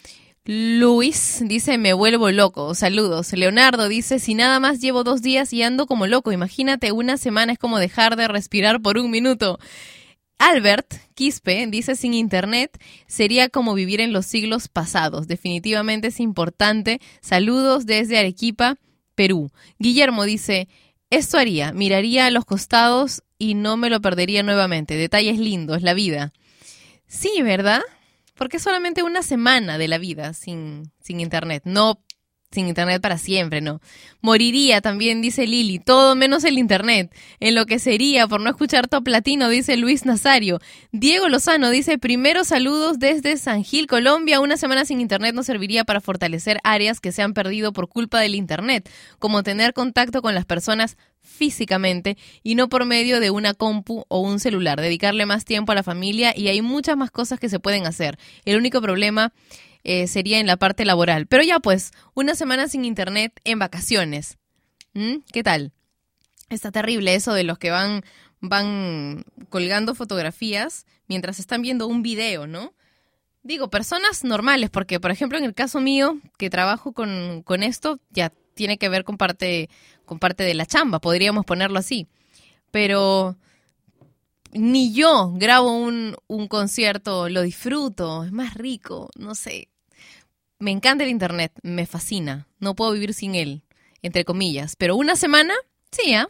Luis 0.45 1.43
dice, 1.45 1.77
me 1.77 1.93
vuelvo 1.93 2.31
loco. 2.31 2.73
Saludos. 2.73 3.31
Leonardo 3.33 3.87
dice, 3.87 4.17
si 4.17 4.33
nada 4.33 4.59
más 4.59 4.79
llevo 4.79 5.03
dos 5.03 5.21
días 5.21 5.53
y 5.53 5.61
ando 5.61 5.85
como 5.85 6.07
loco, 6.07 6.31
imagínate, 6.31 6.91
una 6.91 7.17
semana 7.17 7.53
es 7.53 7.59
como 7.59 7.77
dejar 7.77 8.15
de 8.15 8.27
respirar 8.27 8.81
por 8.81 8.97
un 8.97 9.11
minuto. 9.11 9.59
Albert 10.37 10.93
Quispe 11.13 11.65
dice, 11.67 11.95
sin 11.95 12.13
internet 12.13 12.77
sería 13.07 13.49
como 13.49 13.73
vivir 13.73 14.01
en 14.01 14.13
los 14.13 14.25
siglos 14.25 14.67
pasados. 14.67 15.27
Definitivamente 15.27 16.07
es 16.07 16.19
importante. 16.19 16.99
Saludos 17.21 17.85
desde 17.85 18.17
Arequipa, 18.17 18.77
Perú. 19.15 19.51
Guillermo 19.79 20.25
dice, 20.25 20.67
esto 21.09 21.37
haría, 21.37 21.71
miraría 21.71 22.25
a 22.25 22.31
los 22.31 22.45
costados 22.45 23.23
y 23.37 23.53
no 23.53 23.77
me 23.77 23.89
lo 23.89 24.01
perdería 24.01 24.43
nuevamente. 24.43 24.95
Detalles 24.95 25.39
lindos, 25.39 25.81
la 25.81 25.93
vida. 25.93 26.33
Sí, 27.07 27.41
¿verdad? 27.41 27.81
Porque 28.35 28.57
es 28.57 28.63
solamente 28.63 29.03
una 29.03 29.23
semana 29.23 29.77
de 29.77 29.87
la 29.87 29.97
vida 29.97 30.33
sin, 30.33 30.91
sin 30.99 31.21
internet. 31.21 31.63
No 31.65 32.01
sin 32.55 32.67
internet 32.67 33.01
para 33.01 33.19
siempre, 33.19 33.61
no. 33.61 33.79
Moriría 34.21 34.81
también, 34.81 35.21
dice 35.21 35.45
Lili, 35.45 35.77
todo 35.77 36.15
menos 36.15 36.43
el 36.43 36.57
internet. 36.57 37.13
Enloquecería 37.39 38.27
por 38.27 38.41
no 38.41 38.49
escuchar 38.49 38.87
Top 38.87 39.07
Latino, 39.07 39.49
dice 39.49 39.77
Luis 39.77 40.05
Nazario. 40.05 40.59
Diego 40.91 41.29
Lozano 41.29 41.69
dice, 41.69 41.99
primero 41.99 42.43
saludos 42.43 42.97
desde 42.97 43.37
San 43.37 43.63
Gil, 43.63 43.85
Colombia. 43.85 44.39
Una 44.39 44.57
semana 44.57 44.85
sin 44.85 44.99
internet 44.99 45.35
nos 45.35 45.45
serviría 45.45 45.83
para 45.83 46.01
fortalecer 46.01 46.59
áreas 46.63 46.99
que 46.99 47.11
se 47.11 47.21
han 47.21 47.33
perdido 47.33 47.71
por 47.73 47.87
culpa 47.87 48.19
del 48.19 48.33
internet, 48.33 48.89
como 49.19 49.43
tener 49.43 49.73
contacto 49.73 50.23
con 50.23 50.33
las 50.33 50.45
personas 50.45 50.97
físicamente 51.21 52.17
y 52.43 52.55
no 52.55 52.69
por 52.69 52.85
medio 52.85 53.19
de 53.19 53.31
una 53.31 53.53
compu 53.53 54.05
o 54.07 54.19
un 54.19 54.39
celular, 54.39 54.79
dedicarle 54.79 55.25
más 55.25 55.43
tiempo 55.43 55.71
a 55.71 55.75
la 55.75 55.83
familia 55.83 56.33
y 56.35 56.47
hay 56.47 56.61
muchas 56.61 56.95
más 56.95 57.11
cosas 57.11 57.39
que 57.39 57.49
se 57.49 57.59
pueden 57.59 57.85
hacer. 57.85 58.17
El 58.45 58.57
único 58.57 58.81
problema 58.81 59.33
eh, 59.85 60.07
sería 60.07 60.39
en 60.39 60.47
la 60.47 60.57
parte 60.57 60.83
laboral. 60.83 61.27
Pero 61.27 61.43
ya 61.43 61.59
pues, 61.59 61.91
una 62.15 62.33
semana 62.35 62.67
sin 62.67 62.83
internet 62.83 63.39
en 63.43 63.59
vacaciones. 63.59 64.37
¿Mm? 64.93 65.17
¿Qué 65.31 65.43
tal? 65.43 65.71
Está 66.49 66.71
terrible 66.71 67.13
eso 67.13 67.33
de 67.33 67.43
los 67.43 67.59
que 67.59 67.69
van, 67.69 68.03
van 68.41 69.23
colgando 69.49 69.93
fotografías 69.93 70.85
mientras 71.07 71.39
están 71.39 71.61
viendo 71.61 71.85
un 71.85 72.01
video, 72.01 72.47
¿no? 72.47 72.73
Digo, 73.43 73.69
personas 73.69 74.23
normales, 74.23 74.71
porque 74.71 74.99
por 74.99 75.11
ejemplo 75.11 75.37
en 75.37 75.43
el 75.43 75.53
caso 75.53 75.79
mío, 75.79 76.19
que 76.39 76.49
trabajo 76.49 76.91
con, 76.91 77.43
con 77.43 77.61
esto, 77.61 77.99
ya 78.09 78.33
tiene 78.55 78.79
que 78.79 78.89
ver 78.89 79.03
con 79.03 79.17
parte, 79.17 79.69
con 80.05 80.17
parte 80.17 80.43
de 80.43 80.55
la 80.55 80.65
chamba, 80.65 80.99
podríamos 80.99 81.45
ponerlo 81.45 81.77
así. 81.77 82.07
Pero 82.71 83.37
ni 84.51 84.93
yo 84.93 85.31
grabo 85.35 85.73
un, 85.73 86.15
un 86.25 86.47
concierto, 86.47 87.29
lo 87.29 87.43
disfruto, 87.43 88.23
es 88.23 88.31
más 88.31 88.55
rico, 88.55 89.11
no 89.15 89.35
sé. 89.35 89.69
Me 90.59 90.71
encanta 90.71 91.03
el 91.03 91.09
internet, 91.09 91.51
me 91.63 91.85
fascina, 91.85 92.47
no 92.59 92.75
puedo 92.75 92.93
vivir 92.93 93.13
sin 93.13 93.35
él, 93.35 93.63
entre 94.01 94.23
comillas. 94.23 94.75
Pero 94.77 94.95
una 94.95 95.17
semana, 95.17 95.53
sí, 95.91 96.13
¿ah? 96.13 96.29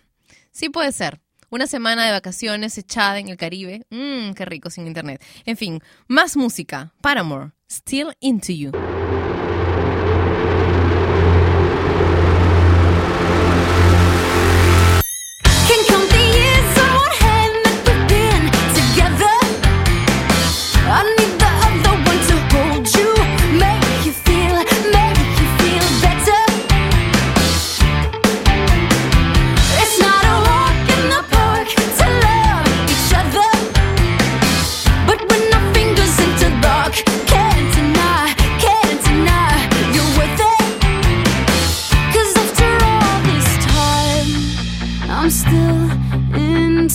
Sí 0.52 0.70
puede 0.70 0.92
ser. 0.92 1.22
Una 1.52 1.68
semana 1.68 2.06
de 2.06 2.12
vacaciones 2.12 2.78
echada 2.78 3.20
en 3.20 3.30
el 3.30 3.38
Caribe, 3.38 3.86
mmm, 3.92 4.34
qué 4.34 4.46
rico 4.46 4.72
sin 4.72 4.88
internet. 4.88 5.24
En 5.46 5.58
fin, 5.58 5.80
más 6.08 6.36
música. 6.36 6.92
Paramore, 7.02 7.52
Still 7.70 8.16
Into 8.20 8.52
You. 8.52 8.72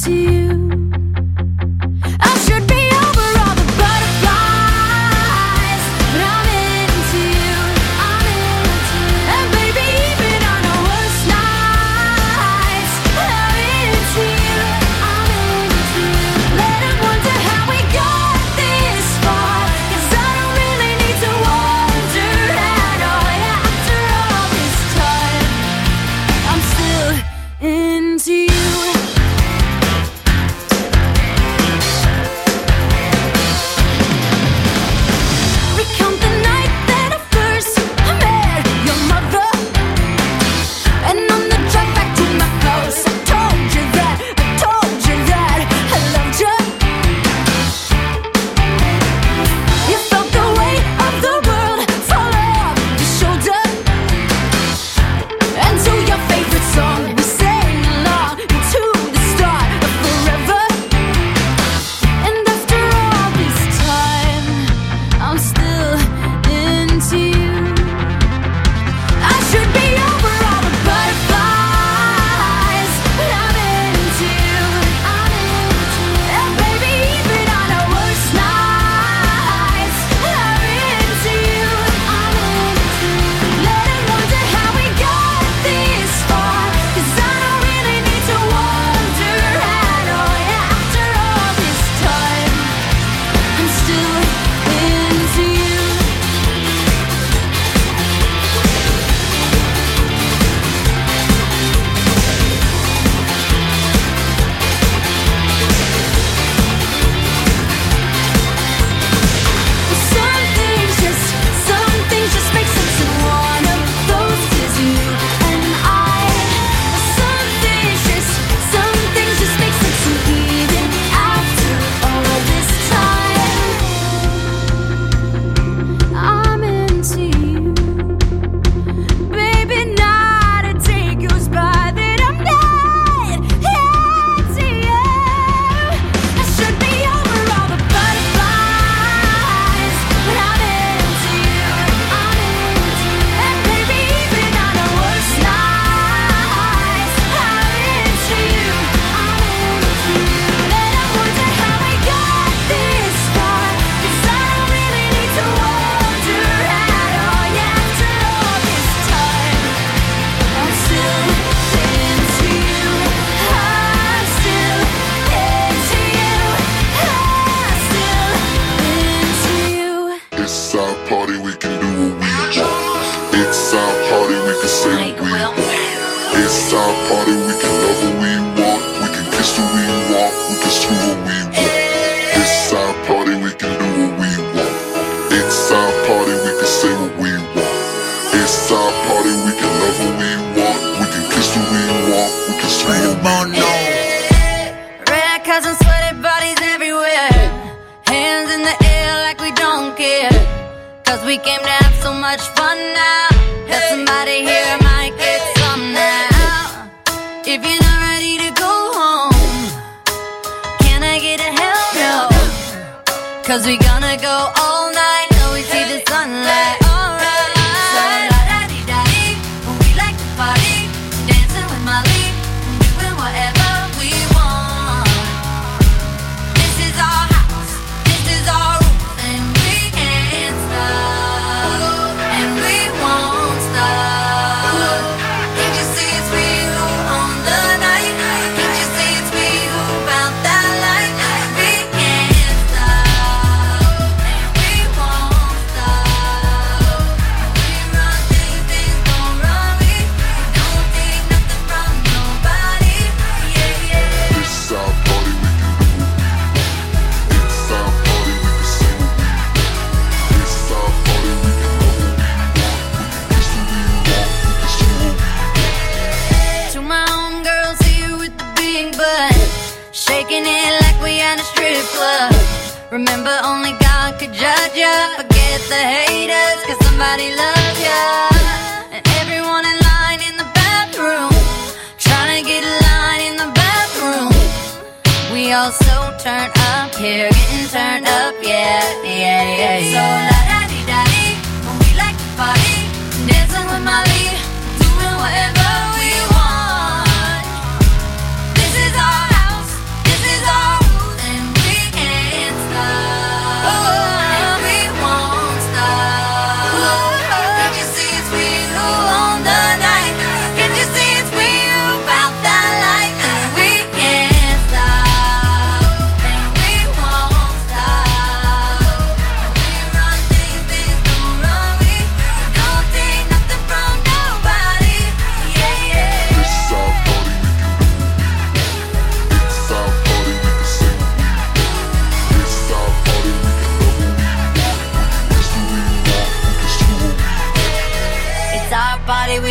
to 0.05 0.15
you. 0.15 0.40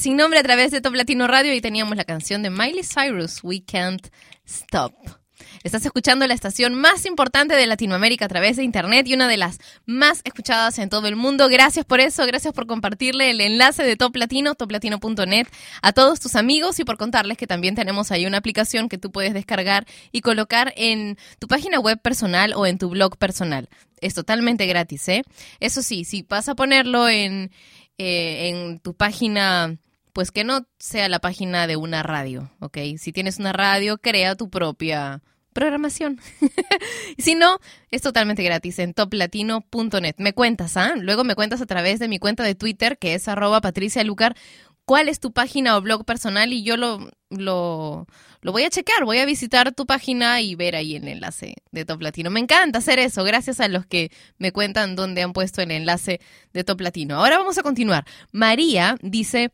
Sin 0.00 0.16
nombre 0.16 0.38
a 0.38 0.42
través 0.42 0.70
de 0.70 0.80
Top 0.80 0.94
Latino 0.94 1.26
Radio 1.26 1.52
y 1.52 1.60
teníamos 1.60 1.94
la 1.94 2.04
canción 2.04 2.42
de 2.42 2.48
Miley 2.48 2.84
Cyrus, 2.84 3.44
We 3.44 3.62
Can't 3.62 4.08
Stop. 4.46 4.94
Estás 5.62 5.84
escuchando 5.84 6.26
la 6.26 6.32
estación 6.32 6.74
más 6.74 7.04
importante 7.04 7.54
de 7.54 7.66
Latinoamérica 7.66 8.24
a 8.24 8.28
través 8.28 8.56
de 8.56 8.64
Internet 8.64 9.06
y 9.06 9.12
una 9.12 9.28
de 9.28 9.36
las 9.36 9.58
más 9.84 10.22
escuchadas 10.24 10.78
en 10.78 10.88
todo 10.88 11.06
el 11.06 11.16
mundo. 11.16 11.50
Gracias 11.50 11.84
por 11.84 12.00
eso, 12.00 12.24
gracias 12.24 12.54
por 12.54 12.66
compartirle 12.66 13.30
el 13.30 13.42
enlace 13.42 13.82
de 13.82 13.94
Top 13.96 14.16
Latino, 14.16 14.54
toplatino.net, 14.54 15.46
a 15.82 15.92
todos 15.92 16.18
tus 16.18 16.34
amigos 16.34 16.80
y 16.80 16.84
por 16.84 16.96
contarles 16.96 17.36
que 17.36 17.46
también 17.46 17.74
tenemos 17.74 18.10
ahí 18.10 18.24
una 18.24 18.38
aplicación 18.38 18.88
que 18.88 18.96
tú 18.96 19.12
puedes 19.12 19.34
descargar 19.34 19.86
y 20.12 20.22
colocar 20.22 20.72
en 20.78 21.18
tu 21.38 21.46
página 21.46 21.78
web 21.78 22.00
personal 22.00 22.54
o 22.54 22.64
en 22.64 22.78
tu 22.78 22.88
blog 22.88 23.18
personal. 23.18 23.68
Es 24.00 24.14
totalmente 24.14 24.64
gratis, 24.64 25.06
¿eh? 25.08 25.24
Eso 25.60 25.82
sí, 25.82 26.04
si 26.06 26.22
vas 26.22 26.48
a 26.48 26.54
ponerlo 26.54 27.06
en, 27.06 27.50
eh, 27.98 28.48
en 28.48 28.78
tu 28.78 28.94
página 28.94 29.76
pues 30.12 30.30
que 30.30 30.44
no 30.44 30.66
sea 30.78 31.08
la 31.08 31.18
página 31.18 31.66
de 31.66 31.76
una 31.76 32.02
radio, 32.02 32.50
¿ok? 32.60 32.78
Si 32.98 33.12
tienes 33.12 33.38
una 33.38 33.52
radio, 33.52 33.98
crea 33.98 34.36
tu 34.36 34.50
propia 34.50 35.22
programación. 35.52 36.20
si 37.18 37.34
no, 37.34 37.58
es 37.90 38.02
totalmente 38.02 38.42
gratis 38.42 38.78
en 38.78 38.94
toplatino.net. 38.94 40.14
Me 40.18 40.32
cuentas, 40.32 40.76
¿ah? 40.76 40.94
Luego 40.96 41.24
me 41.24 41.34
cuentas 41.34 41.60
a 41.60 41.66
través 41.66 41.98
de 41.98 42.08
mi 42.08 42.18
cuenta 42.18 42.42
de 42.44 42.54
Twitter, 42.54 42.98
que 42.98 43.14
es 43.14 43.28
arroba 43.28 43.60
Patricia 43.60 44.04
Lucar, 44.04 44.36
cuál 44.84 45.08
es 45.08 45.20
tu 45.20 45.32
página 45.32 45.76
o 45.76 45.80
blog 45.80 46.04
personal 46.04 46.52
y 46.52 46.64
yo 46.64 46.76
lo, 46.76 47.10
lo, 47.30 48.06
lo 48.40 48.52
voy 48.52 48.64
a 48.64 48.70
checar, 48.70 49.04
voy 49.04 49.18
a 49.18 49.24
visitar 49.24 49.72
tu 49.72 49.86
página 49.86 50.40
y 50.40 50.54
ver 50.56 50.74
ahí 50.74 50.96
el 50.96 51.06
enlace 51.06 51.54
de 51.70 51.84
Top 51.84 52.02
Latino. 52.02 52.30
Me 52.30 52.40
encanta 52.40 52.78
hacer 52.78 52.98
eso, 52.98 53.22
gracias 53.22 53.60
a 53.60 53.68
los 53.68 53.86
que 53.86 54.10
me 54.38 54.50
cuentan 54.50 54.96
dónde 54.96 55.22
han 55.22 55.32
puesto 55.32 55.62
el 55.62 55.70
enlace 55.70 56.20
de 56.52 56.64
Top 56.64 56.80
Latino. 56.80 57.16
Ahora 57.16 57.38
vamos 57.38 57.56
a 57.58 57.62
continuar. 57.62 58.04
María 58.32 58.96
dice... 59.00 59.52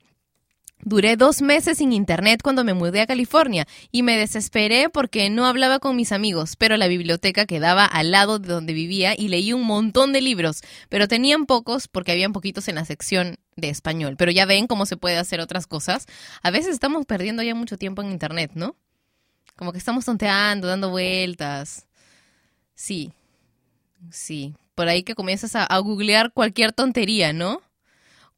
Duré 0.88 1.16
dos 1.16 1.42
meses 1.42 1.78
sin 1.78 1.92
internet 1.92 2.42
cuando 2.44 2.62
me 2.62 2.72
mudé 2.72 3.00
a 3.00 3.08
California 3.08 3.66
y 3.90 4.04
me 4.04 4.16
desesperé 4.16 4.88
porque 4.88 5.28
no 5.30 5.44
hablaba 5.44 5.80
con 5.80 5.96
mis 5.96 6.12
amigos, 6.12 6.54
pero 6.54 6.76
la 6.76 6.86
biblioteca 6.86 7.44
quedaba 7.44 7.84
al 7.84 8.12
lado 8.12 8.38
de 8.38 8.46
donde 8.46 8.72
vivía 8.72 9.12
y 9.18 9.26
leí 9.26 9.52
un 9.52 9.64
montón 9.64 10.12
de 10.12 10.20
libros, 10.20 10.60
pero 10.88 11.08
tenían 11.08 11.46
pocos 11.46 11.88
porque 11.88 12.12
habían 12.12 12.32
poquitos 12.32 12.68
en 12.68 12.76
la 12.76 12.84
sección 12.84 13.34
de 13.56 13.68
español. 13.68 14.14
Pero 14.16 14.30
ya 14.30 14.46
ven 14.46 14.68
cómo 14.68 14.86
se 14.86 14.96
puede 14.96 15.16
hacer 15.16 15.40
otras 15.40 15.66
cosas. 15.66 16.06
A 16.40 16.52
veces 16.52 16.74
estamos 16.74 17.04
perdiendo 17.04 17.42
ya 17.42 17.56
mucho 17.56 17.76
tiempo 17.78 18.00
en 18.02 18.12
internet, 18.12 18.52
¿no? 18.54 18.76
Como 19.56 19.72
que 19.72 19.78
estamos 19.78 20.04
tonteando, 20.04 20.68
dando 20.68 20.90
vueltas. 20.90 21.88
Sí, 22.76 23.10
sí. 24.12 24.54
Por 24.76 24.86
ahí 24.86 25.02
que 25.02 25.16
comienzas 25.16 25.56
a, 25.56 25.64
a 25.64 25.78
googlear 25.78 26.32
cualquier 26.32 26.70
tontería, 26.70 27.32
¿no? 27.32 27.60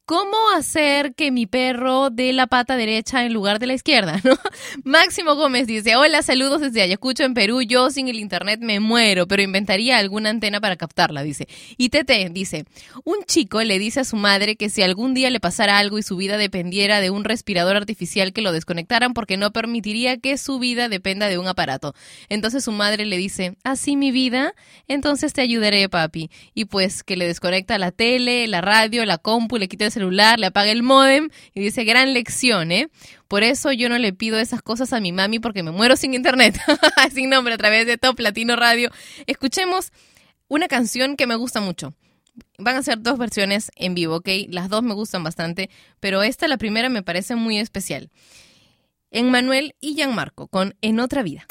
¿Cómo 0.09 0.37
hacer 0.55 1.13
que 1.13 1.29
mi 1.29 1.45
perro 1.45 2.09
dé 2.09 2.33
la 2.33 2.47
pata 2.47 2.75
derecha 2.75 3.23
en 3.25 3.31
lugar 3.31 3.59
de 3.59 3.67
la 3.67 3.75
izquierda? 3.75 4.19
Máximo 4.83 5.35
Gómez 5.35 5.67
dice, 5.67 5.97
hola, 5.97 6.23
saludos 6.23 6.61
desde 6.61 6.81
Ayacucho, 6.81 7.25
en 7.25 7.35
Perú. 7.35 7.61
Yo 7.61 7.91
sin 7.91 8.07
el 8.07 8.17
internet 8.17 8.59
me 8.59 8.79
muero, 8.79 9.27
pero 9.27 9.43
inventaría 9.43 9.99
alguna 9.99 10.31
antena 10.31 10.59
para 10.59 10.77
captarla, 10.77 11.21
dice. 11.21 11.47
Y 11.77 11.89
Tete 11.89 12.27
dice, 12.31 12.65
un 13.03 13.17
chico 13.27 13.61
le 13.61 13.77
dice 13.77 13.99
a 13.99 14.03
su 14.03 14.15
madre 14.15 14.55
que 14.55 14.71
si 14.71 14.81
algún 14.81 15.13
día 15.13 15.29
le 15.29 15.39
pasara 15.39 15.77
algo 15.77 15.99
y 15.99 16.01
su 16.01 16.17
vida 16.17 16.37
dependiera 16.37 17.01
de 17.01 17.11
un 17.11 17.23
respirador 17.23 17.75
artificial 17.75 18.33
que 18.33 18.41
lo 18.41 18.51
desconectaran 18.51 19.13
porque 19.13 19.37
no 19.37 19.51
permitiría 19.51 20.17
que 20.17 20.39
su 20.39 20.57
vida 20.57 20.89
dependa 20.89 21.27
de 21.27 21.37
un 21.37 21.47
aparato. 21.47 21.93
Entonces 22.29 22.63
su 22.63 22.71
madre 22.71 23.05
le 23.05 23.17
dice, 23.17 23.57
así 23.63 23.95
mi 23.95 24.09
vida, 24.09 24.55
entonces 24.87 25.33
te 25.33 25.41
ayudaré, 25.41 25.87
papi. 25.87 26.31
Y 26.55 26.65
pues 26.65 27.03
que 27.03 27.15
le 27.15 27.27
desconecta 27.27 27.77
la 27.77 27.91
tele, 27.91 28.47
la 28.47 28.61
radio, 28.61 29.05
la 29.05 29.19
compu, 29.19 29.57
le 29.57 29.67
quita 29.67 29.85
el 29.98 29.98
celular, 29.99 30.39
le 30.39 30.47
apaga 30.47 30.71
el 30.71 30.81
modem 30.81 31.29
y 31.53 31.59
dice, 31.59 31.83
gran 31.83 32.13
lección, 32.13 32.71
¿eh? 32.71 32.87
Por 33.27 33.43
eso 33.43 33.73
yo 33.73 33.89
no 33.89 33.97
le 33.97 34.13
pido 34.13 34.39
esas 34.39 34.61
cosas 34.61 34.93
a 34.93 35.01
mi 35.01 35.11
mami 35.11 35.39
porque 35.39 35.61
me 35.61 35.71
muero 35.71 35.97
sin 35.97 36.13
internet. 36.13 36.57
sin 37.13 37.29
nombre 37.29 37.53
a 37.53 37.57
través 37.57 37.85
de 37.85 37.97
Top 37.97 38.17
Latino 38.19 38.55
Radio. 38.55 38.89
Escuchemos 39.27 39.91
una 40.47 40.69
canción 40.69 41.17
que 41.17 41.27
me 41.27 41.35
gusta 41.35 41.59
mucho. 41.59 41.93
Van 42.57 42.77
a 42.77 42.83
ser 42.83 43.01
dos 43.01 43.17
versiones 43.17 43.71
en 43.75 43.93
vivo, 43.93 44.15
¿ok? 44.15 44.29
Las 44.47 44.69
dos 44.69 44.83
me 44.83 44.93
gustan 44.93 45.21
bastante, 45.23 45.69
pero 45.99 46.23
esta, 46.23 46.47
la 46.47 46.57
primera, 46.57 46.87
me 46.87 47.03
parece 47.03 47.35
muy 47.35 47.59
especial. 47.59 48.09
En 49.11 49.29
Manuel 49.29 49.75
y 49.81 49.95
Gianmarco 49.95 50.47
con 50.47 50.75
En 50.81 51.01
otra 51.01 51.23
vida. 51.23 51.45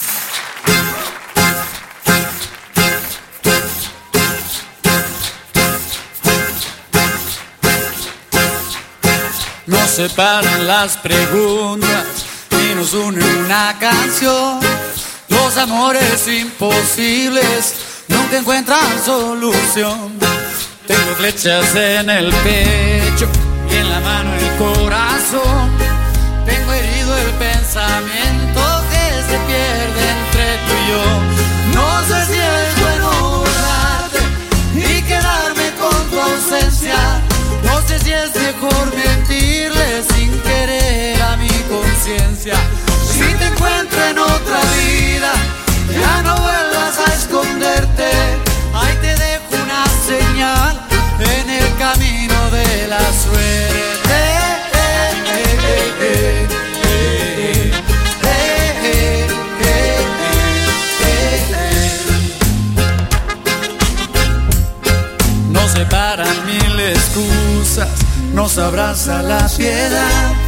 Nos 9.68 9.90
separan 9.90 10.66
las 10.66 10.96
preguntas 10.96 12.06
y 12.50 12.74
nos 12.74 12.94
une 12.94 13.22
una 13.44 13.76
canción. 13.78 14.60
Los 15.28 15.58
amores 15.58 16.26
imposibles 16.26 17.74
nunca 18.08 18.38
encuentran 18.38 19.04
solución. 19.04 20.18
Tengo 20.86 21.14
flechas 21.18 21.74
en 21.76 22.08
el 22.08 22.32
pecho 22.36 23.28
y 23.70 23.76
en 23.76 23.90
la 23.90 24.00
mano 24.00 24.34
el 24.36 24.56
corazón. 24.56 25.87
Si 42.08 43.34
te 43.34 43.44
encuentro 43.44 44.02
en 44.02 44.18
otra 44.18 44.60
vida, 44.78 45.32
ya 45.92 46.22
no 46.22 46.36
vuelvas 46.40 46.98
a 47.06 47.12
esconderte. 47.12 48.08
Ahí 48.72 48.96
te 49.02 49.08
dejo 49.08 49.62
una 49.62 49.84
señal 50.06 50.80
en 51.20 51.50
el 51.50 51.76
camino 51.76 52.50
de 52.50 52.88
la 52.88 52.98
suerte. 53.12 53.88
Nos 65.50 65.70
separan 65.72 66.46
mil 66.46 66.80
excusas, 66.80 67.88
nos 68.32 68.56
abraza 68.56 69.22
la 69.22 69.46
piedad. 69.48 70.47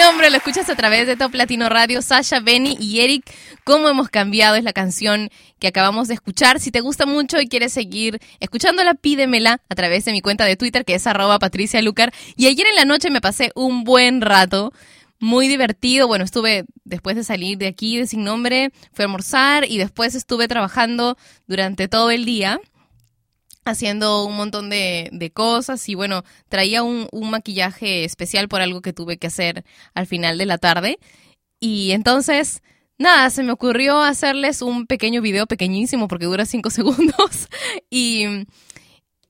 nombre, 0.00 0.30
lo 0.30 0.38
escuchas 0.38 0.70
a 0.70 0.74
través 0.76 1.06
de 1.06 1.14
Top 1.14 1.34
Latino 1.34 1.68
Radio. 1.68 2.00
Sasha, 2.00 2.40
Benny 2.40 2.74
y 2.80 3.00
Eric, 3.00 3.30
¿cómo 3.64 3.86
hemos 3.86 4.08
cambiado? 4.08 4.56
Es 4.56 4.64
la 4.64 4.72
canción 4.72 5.28
que 5.58 5.68
acabamos 5.68 6.08
de 6.08 6.14
escuchar. 6.14 6.58
Si 6.58 6.70
te 6.70 6.80
gusta 6.80 7.04
mucho 7.04 7.38
y 7.38 7.48
quieres 7.48 7.74
seguir 7.74 8.18
escuchándola, 8.40 8.94
pídemela 8.94 9.60
a 9.68 9.74
través 9.74 10.06
de 10.06 10.12
mi 10.12 10.22
cuenta 10.22 10.46
de 10.46 10.56
Twitter, 10.56 10.86
que 10.86 10.94
es 10.94 11.06
arroba 11.06 11.38
Patricia 11.38 11.82
Lucar. 11.82 12.14
Y 12.34 12.46
ayer 12.46 12.66
en 12.66 12.76
la 12.76 12.86
noche 12.86 13.10
me 13.10 13.20
pasé 13.20 13.52
un 13.54 13.84
buen 13.84 14.22
rato. 14.22 14.72
Muy 15.18 15.48
divertido. 15.48 16.08
Bueno, 16.08 16.24
estuve 16.24 16.64
después 16.84 17.14
de 17.14 17.22
salir 17.22 17.58
de 17.58 17.66
aquí 17.66 17.98
de 17.98 18.06
Sin 18.06 18.24
Nombre, 18.24 18.72
fui 18.94 19.02
a 19.02 19.04
almorzar 19.04 19.66
y 19.66 19.76
después 19.76 20.14
estuve 20.14 20.48
trabajando 20.48 21.18
durante 21.46 21.88
todo 21.88 22.10
el 22.10 22.24
día 22.24 22.58
haciendo 23.64 24.24
un 24.24 24.36
montón 24.36 24.70
de, 24.70 25.08
de 25.12 25.30
cosas 25.30 25.88
y 25.88 25.94
bueno, 25.94 26.24
traía 26.48 26.82
un, 26.82 27.08
un 27.12 27.30
maquillaje 27.30 28.04
especial 28.04 28.48
por 28.48 28.60
algo 28.60 28.80
que 28.82 28.92
tuve 28.92 29.18
que 29.18 29.26
hacer 29.26 29.64
al 29.94 30.06
final 30.06 30.38
de 30.38 30.46
la 30.46 30.58
tarde. 30.58 30.98
Y 31.60 31.92
entonces, 31.92 32.62
nada, 32.98 33.30
se 33.30 33.42
me 33.42 33.52
ocurrió 33.52 34.00
hacerles 34.00 34.62
un 34.62 34.86
pequeño 34.86 35.22
video 35.22 35.46
pequeñísimo 35.46 36.08
porque 36.08 36.26
dura 36.26 36.46
cinco 36.46 36.70
segundos 36.70 37.48
y, 37.90 38.46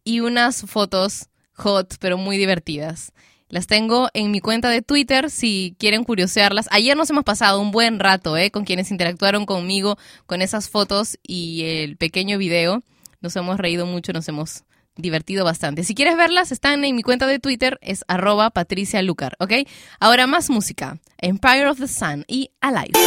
y 0.05 0.21
unas 0.21 0.63
fotos 0.63 1.29
hot 1.55 1.97
pero 2.01 2.19
muy 2.19 2.39
divertidas. 2.39 3.13
Las 3.51 3.67
tengo 3.67 4.09
en 4.15 4.31
mi 4.31 4.39
cuenta 4.39 4.71
de 4.71 4.81
Twitter 4.81 5.29
si 5.29 5.75
quieren 5.77 6.05
curiosearlas. 6.05 6.69
Ayer 6.71 6.97
nos 6.97 7.11
hemos 7.11 7.25
pasado 7.25 7.61
un 7.61 7.73
buen 7.73 7.99
rato 7.99 8.37
¿eh? 8.37 8.53
con 8.53 8.65
quienes 8.65 8.93
interactuaron 8.93 9.45
conmigo 9.45 9.99
con 10.27 10.41
esas 10.41 10.69
fotos 10.69 11.19
y 11.25 11.65
el 11.65 11.97
pequeño 11.97 12.39
video. 12.39 12.81
Nos 13.21 13.37
hemos 13.37 13.59
reído 13.59 13.87
mucho, 13.87 14.13
nos 14.13 14.29
hemos 14.29 14.65
divertido 14.97 15.45
bastante. 15.45 15.85
Si 15.85 15.95
quieres 15.95 16.17
verlas, 16.17 16.53
están 16.53 16.85
en 16.85 16.97
mi 16.97 17.03
cuenta 17.03 17.27
de 17.27 17.39
Twitter, 17.39 17.79
es 17.83 18.05
arroba 18.09 18.51
Patricia 18.51 19.03
Lucar, 19.03 19.37
¿ok? 19.39 19.53
Ahora 19.99 20.27
más 20.27 20.51
música. 20.51 20.99
Empire 21.19 21.69
of 21.69 21.79
the 21.79 21.89
Sun 21.89 22.25
y 22.29 22.51
Alive. 22.61 22.99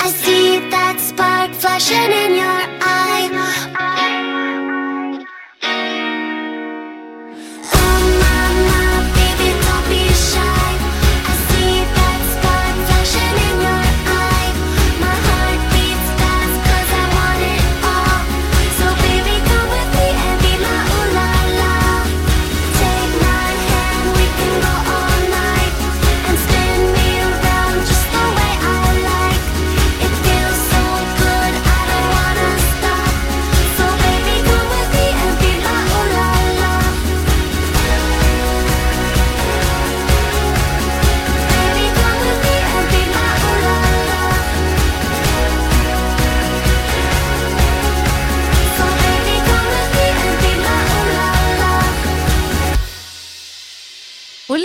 I 0.00 0.10
see 0.14 0.60
that 0.70 1.00
spark 1.00 1.50
flashing 1.54 2.12
in 2.12 2.36
your 2.36 2.67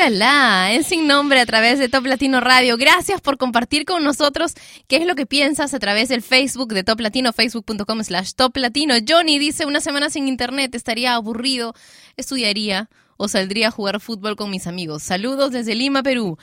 Hola, 0.05 0.09
la, 0.09 0.73
es 0.73 0.87
sin 0.87 1.07
nombre 1.07 1.39
a 1.39 1.45
través 1.45 1.79
de 1.79 1.87
Top 1.87 2.05
Latino 2.05 2.41
Radio. 2.41 2.75
Gracias 2.75 3.21
por 3.21 3.37
compartir 3.37 3.85
con 3.85 4.03
nosotros 4.03 4.53
qué 4.87 4.97
es 4.97 5.05
lo 5.05 5.15
que 5.15 5.25
piensas 5.25 5.73
a 5.73 5.79
través 5.79 6.09
del 6.09 6.21
Facebook 6.21 6.73
de 6.73 6.83
Top 6.83 6.99
Latino, 6.99 7.31
facebook.com 7.31 8.03
slash 8.03 8.33
Top 8.33 8.57
Latino. 8.57 8.95
Johnny 9.07 9.39
dice, 9.39 9.65
una 9.65 9.79
semana 9.79 10.09
sin 10.09 10.27
internet 10.27 10.75
estaría 10.75 11.13
aburrido, 11.13 11.73
estudiaría 12.17 12.89
o 13.15 13.29
saldría 13.29 13.69
a 13.69 13.71
jugar 13.71 14.01
fútbol 14.01 14.35
con 14.35 14.49
mis 14.49 14.67
amigos. 14.67 15.03
Saludos 15.03 15.53
desde 15.53 15.73
Lima, 15.73 16.03
Perú. 16.03 16.37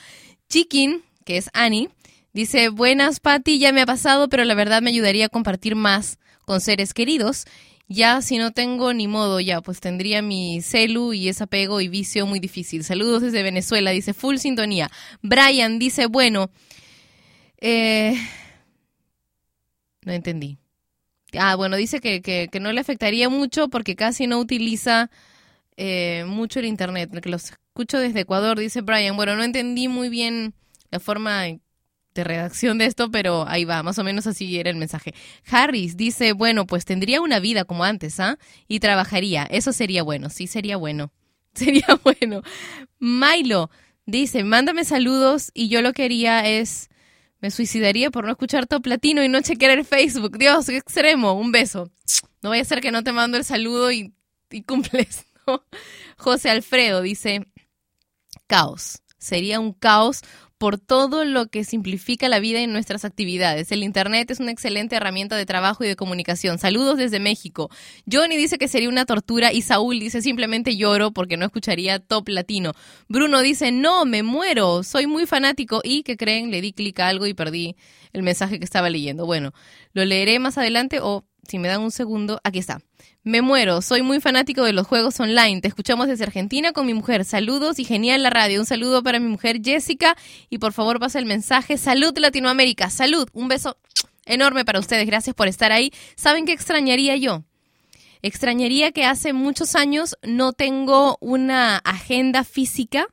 Chiquin, 0.49 1.03
que 1.27 1.37
es 1.37 1.51
Annie, 1.53 1.91
dice, 2.33 2.71
buenas, 2.71 3.21
Patti, 3.21 3.59
ya 3.59 3.73
me 3.73 3.83
ha 3.83 3.87
pasado, 3.87 4.31
pero 4.31 4.45
la 4.45 4.55
verdad 4.55 4.81
me 4.81 4.89
ayudaría 4.89 5.27
a 5.27 5.29
compartir 5.29 5.77
más 5.77 6.19
con 6.47 6.63
seres 6.63 6.95
queridos. 6.95 7.45
Ya 7.93 8.23
si 8.23 8.39
no 8.39 8.53
tengo 8.53 8.95
ni 8.95 9.09
modo, 9.09 9.41
ya 9.41 9.63
pues 9.63 9.81
tendría 9.81 10.23
mi 10.23 10.63
celu 10.63 11.13
y 11.13 11.29
ese 11.29 11.43
apego 11.43 11.81
y 11.81 11.89
vicio 11.89 12.25
muy 12.25 12.39
difícil. 12.39 12.85
Saludos 12.85 13.21
desde 13.21 13.43
Venezuela, 13.43 13.91
dice 13.91 14.15
full 14.15 14.37
sintonía. 14.37 14.89
Brian 15.23 15.81
dice, 15.81 16.07
bueno, 16.07 16.53
eh, 17.61 18.15
no 20.05 20.13
entendí. 20.13 20.57
Ah, 21.37 21.57
bueno, 21.57 21.77
dice 21.77 21.99
que, 21.99 22.23
que, 22.23 22.61
no 22.61 22.71
le 22.71 22.81
afectaría 22.81 23.29
mucho 23.29 23.67
porque 23.69 23.97
casi 23.97 24.29
no 24.29 24.39
utiliza 24.39 25.11
eh, 25.77 26.25
mucho 26.29 26.61
el 26.61 26.67
internet, 26.67 27.11
los 27.27 27.51
escucho 27.51 27.99
desde 27.99 28.21
Ecuador, 28.21 28.57
dice 28.57 28.83
Brian. 28.83 29.17
Bueno, 29.17 29.35
no 29.35 29.43
entendí 29.43 29.89
muy 29.89 30.11
bien 30.11 30.55
la 30.93 31.01
forma 31.01 31.45
de 32.15 32.25
redacción 32.25 32.79
de 32.79 32.87
esto, 32.87 33.11
pero 33.11 33.47
ahí 33.47 33.65
va, 33.65 33.83
más 33.83 33.99
o 33.99 34.05
menos 34.05 34.27
así 34.27 34.59
era 34.59 34.71
el 34.71 34.77
mensaje. 34.77 35.15
Harris 35.51 35.97
dice, 35.97 36.33
bueno, 36.33 36.67
pues 36.67 36.85
tendría 36.85 37.21
una 37.21 37.39
vida 37.39 37.65
como 37.65 37.85
antes, 37.85 38.19
¿ah? 38.21 38.39
Y 38.67 38.81
trabajaría, 38.81 39.45
eso 39.45 39.73
sería 39.73 40.03
bueno, 40.03 40.31
sí 40.31 40.47
sería 40.47 40.77
bueno, 40.77 41.13
sería 41.55 41.87
bueno. 42.03 42.43
Milo 42.99 43.71
dice, 44.07 44.45
mándame 44.45 44.85
saludos 44.85 45.51
y 45.55 45.69
yo 45.69 45.83
lo 45.83 45.93
que 45.93 46.05
haría 46.05 46.47
es, 46.47 46.89
me 47.41 47.51
suicidaría 47.51 48.11
por 48.11 48.25
no 48.25 48.33
escuchar 48.33 48.67
Top 48.67 48.87
Latino 48.87 49.23
y 49.23 49.29
no 49.29 49.41
chequear 49.41 49.79
el 49.79 49.85
Facebook. 49.85 50.37
Dios, 50.37 50.67
qué 50.67 50.77
extremo, 50.77 51.33
un 51.33 51.53
beso. 51.53 51.91
No 52.43 52.51
vaya 52.51 52.63
a 52.63 52.67
ser 52.67 52.81
que 52.81 52.91
no 52.91 53.05
te 53.05 53.13
mando 53.13 53.37
el 53.37 53.45
saludo 53.45 53.93
y, 53.93 54.13
y 54.51 54.63
cumples, 54.63 55.27
¿no? 55.47 55.65
José 56.17 56.51
Alfredo 56.51 57.03
dice, 57.03 57.47
caos. 58.47 59.01
Sería 59.19 59.61
un 59.61 59.75
caos 59.75 60.23
por 60.61 60.79
todo 60.79 61.25
lo 61.25 61.47
que 61.47 61.65
simplifica 61.65 62.29
la 62.29 62.39
vida 62.39 62.61
en 62.61 62.71
nuestras 62.71 63.07
actividades. 63.07 63.73
El 63.73 63.83
Internet 63.83 64.31
es 64.31 64.41
una 64.41 64.51
excelente 64.51 64.95
herramienta 64.95 65.35
de 65.35 65.47
trabajo 65.47 65.85
y 65.85 65.89
de 65.89 65.97
comunicación. 65.97 66.59
Saludos 66.59 66.99
desde 66.99 67.19
México. 67.19 67.71
Johnny 68.13 68.37
dice 68.37 68.59
que 68.59 68.69
sería 68.69 68.91
una 68.91 69.07
tortura 69.07 69.55
y 69.55 69.63
Saúl 69.63 69.99
dice 69.99 70.21
simplemente 70.21 70.77
lloro 70.77 71.13
porque 71.13 71.39
no 71.39 71.47
escucharía 71.47 71.99
top 71.99 72.29
latino. 72.29 72.75
Bruno 73.09 73.41
dice, 73.41 73.73
no, 73.73 74.05
me 74.05 74.23
muero, 74.23 74.83
soy 74.83 75.07
muy 75.07 75.25
fanático 75.25 75.81
y, 75.83 76.03
que 76.03 76.19
creen? 76.19 76.51
Le 76.51 76.61
di 76.61 76.75
clic 76.75 77.01
a 77.01 77.09
algo 77.09 77.27
y 77.27 77.33
perdí 77.33 77.75
el 78.13 78.23
mensaje 78.23 78.59
que 78.59 78.67
estaba 78.67 78.91
leyendo. 78.91 79.25
Bueno, 79.25 79.55
lo 79.95 80.05
leeré 80.05 80.39
más 80.41 80.59
adelante 80.59 81.01
o 81.01 81.25
si 81.49 81.59
me 81.59 81.69
dan 81.69 81.81
un 81.81 81.91
segundo, 81.91 82.41
aquí 82.45 82.59
está. 82.59 82.81
Me 83.23 83.43
muero, 83.43 83.83
soy 83.83 84.03
muy 84.03 84.21
fanático 84.21 84.65
de 84.65 84.73
los 84.73 84.87
juegos 84.87 85.21
online. 85.21 85.61
Te 85.61 85.69
escuchamos 85.69 86.09
desde 86.09 86.25
Argentina 86.25 86.73
con 86.73 86.87
mi 86.87 86.95
mujer. 86.95 87.25
Saludos 87.25 87.79
y 87.79 87.85
genial 87.85 88.23
la 88.23 88.31
radio. 88.31 88.61
Un 88.61 88.67
saludo 88.67 89.03
para 89.03 89.19
mi 89.19 89.29
mujer 89.29 89.61
Jessica 89.63 90.17
y 90.49 90.59
por 90.59 90.73
favor 90.73 90.99
pasa 90.99 91.19
el 91.19 91.27
mensaje. 91.27 91.77
Salud 91.77 92.17
Latinoamérica, 92.17 92.89
salud. 92.89 93.29
Un 93.33 93.49
beso 93.49 93.77
enorme 94.25 94.65
para 94.65 94.79
ustedes. 94.79 95.07
Gracias 95.07 95.35
por 95.35 95.49
estar 95.49 95.73
ahí. 95.73 95.93
¿Saben 96.17 96.47
qué 96.47 96.53
extrañaría 96.53 97.17
yo? 97.17 97.45
Extrañaría 98.23 98.93
que 98.93 99.05
hace 99.05 99.33
muchos 99.33 99.75
años 99.75 100.17
no 100.23 100.53
tengo 100.53 101.17
una 101.21 101.79
agenda 101.79 102.45
física 102.45 103.07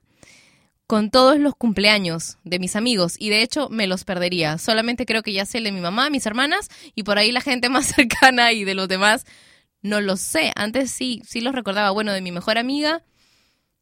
con 0.88 1.12
todos 1.12 1.38
los 1.38 1.54
cumpleaños 1.54 2.38
de 2.46 2.60
mis 2.60 2.78
amigos 2.78 3.16
y 3.20 3.30
de 3.30 3.42
hecho 3.42 3.68
me 3.70 3.88
los 3.88 4.06
perdería. 4.06 4.58
Solamente 4.58 5.06
creo 5.06 5.22
que 5.22 5.34
ya 5.34 5.46
sé 5.46 5.60
el 5.60 5.66
de 5.66 5.74
mi 5.74 5.82
mamá, 5.82 6.10
mis 6.10 6.26
hermanas 6.26 6.70
y 6.96 7.04
por 7.04 7.18
ahí 7.18 7.32
la 7.32 7.42
gente 7.42 7.70
más 7.70 7.88
cercana 7.88 8.54
y 8.54 8.64
de 8.64 8.74
los 8.74 8.88
demás 8.88 9.26
no 9.82 10.02
lo 10.02 10.18
sé. 10.18 10.52
Antes 10.56 10.90
sí, 10.90 11.22
sí 11.26 11.42
los 11.42 11.54
recordaba. 11.54 11.92
Bueno, 11.92 12.14
de 12.14 12.22
mi 12.22 12.32
mejor 12.32 12.58
amiga 12.58 13.04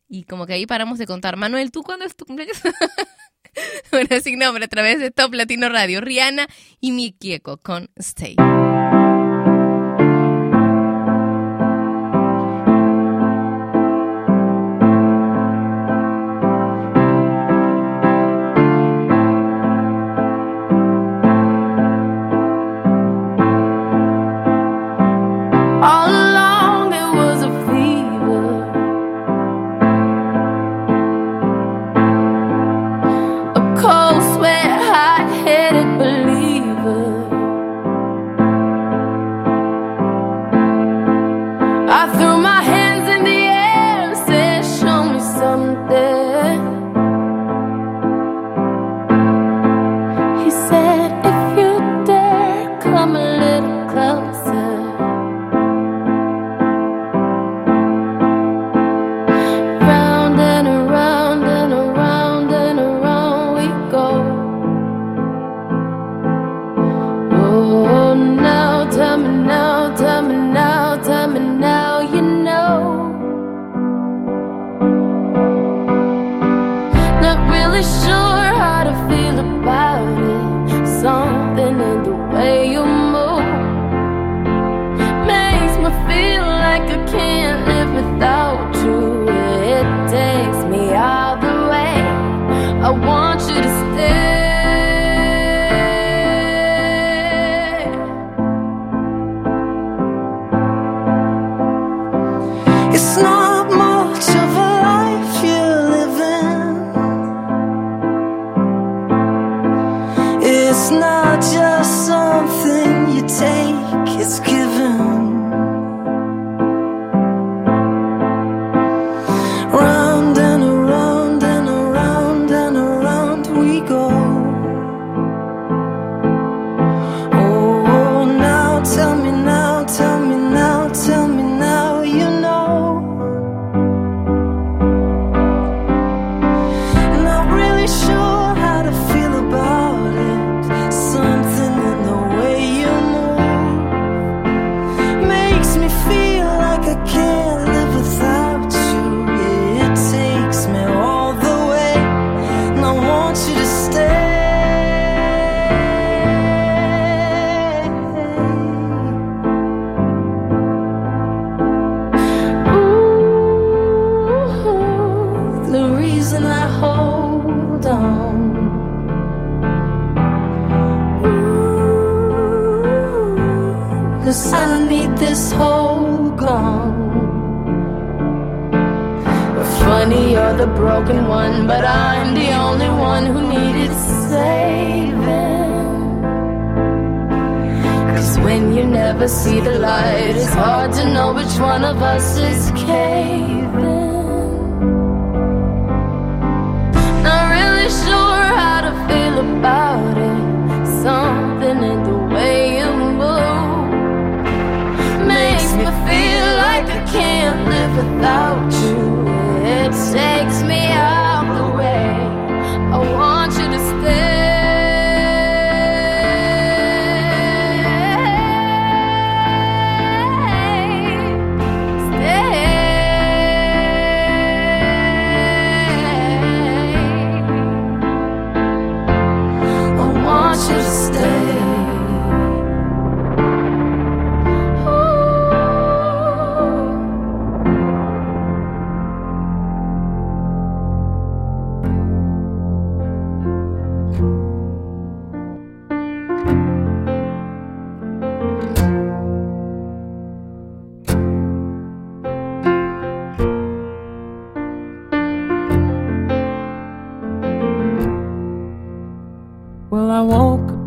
y 0.10 0.23
como 0.23 0.45
que 0.45 0.53
ahí 0.53 0.65
paramos 0.65 0.98
de 0.98 1.06
contar. 1.06 1.38
Manuel, 1.38 1.72
¿tú 1.72 1.84
cuándo 1.84 2.06
es 2.06 2.15
tu 2.15 2.26
cumpleaños? 2.26 2.57
bueno, 3.91 4.19
sin 4.22 4.40
nombre 4.40 4.65
a 4.65 4.68
través 4.68 4.99
de 4.99 5.11
Top 5.11 5.34
Latino 5.34 5.69
Radio. 5.69 6.02
Rihanna 6.02 6.48
y 6.80 6.91
mi 6.91 7.11
Kieko 7.11 7.57
con 7.57 7.90
Stay. 7.95 8.36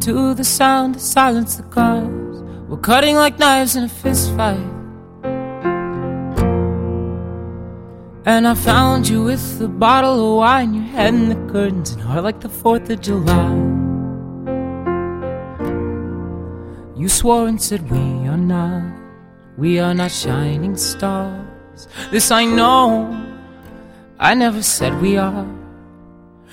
To 0.08 0.32
the 0.32 0.44
sound 0.44 0.94
to 0.94 1.00
silence 1.00 1.56
the 1.56 1.62
cars. 1.64 2.42
We're 2.68 2.78
cutting 2.78 3.14
like 3.16 3.38
knives 3.38 3.76
in 3.76 3.84
a 3.84 3.88
fist 3.88 4.34
fight. 4.36 4.70
And 8.24 8.46
I 8.46 8.54
found 8.54 9.08
you 9.08 9.24
with 9.24 9.60
a 9.60 9.68
bottle 9.68 10.32
of 10.32 10.36
wine, 10.38 10.74
your 10.74 10.84
head 10.84 11.14
in 11.14 11.28
the 11.28 11.52
curtains, 11.52 11.92
and 11.92 12.00
heart 12.00 12.24
like 12.24 12.40
the 12.40 12.48
4th 12.48 12.88
of 12.90 13.00
July. 13.00 13.54
You 16.96 17.08
swore 17.08 17.48
and 17.48 17.60
said, 17.60 17.90
We 17.90 18.28
are 18.28 18.36
not, 18.36 18.82
we 19.56 19.78
are 19.78 19.94
not 19.94 20.10
shining 20.10 20.76
stars. 20.76 21.88
This 22.10 22.30
I 22.30 22.44
know, 22.44 23.14
I 24.18 24.34
never 24.34 24.62
said 24.62 25.00
we 25.02 25.16
are. 25.16 25.57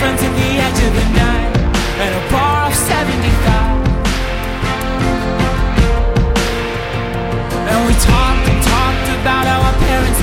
Friends 0.00 0.22
at 0.22 0.32
the 0.32 0.50
edge 0.66 0.80
of 0.88 0.92
the 0.96 1.06
night 1.12 1.52
at 2.04 2.12
a 2.16 2.22
bar 2.32 2.68
of 2.68 2.74
75. 2.74 2.88
And 7.68 7.80
we 7.86 7.94
talked 8.08 8.44
and 8.48 8.60
talked 8.64 9.08
about 9.20 9.44
our 9.54 9.72
parents 9.84 10.19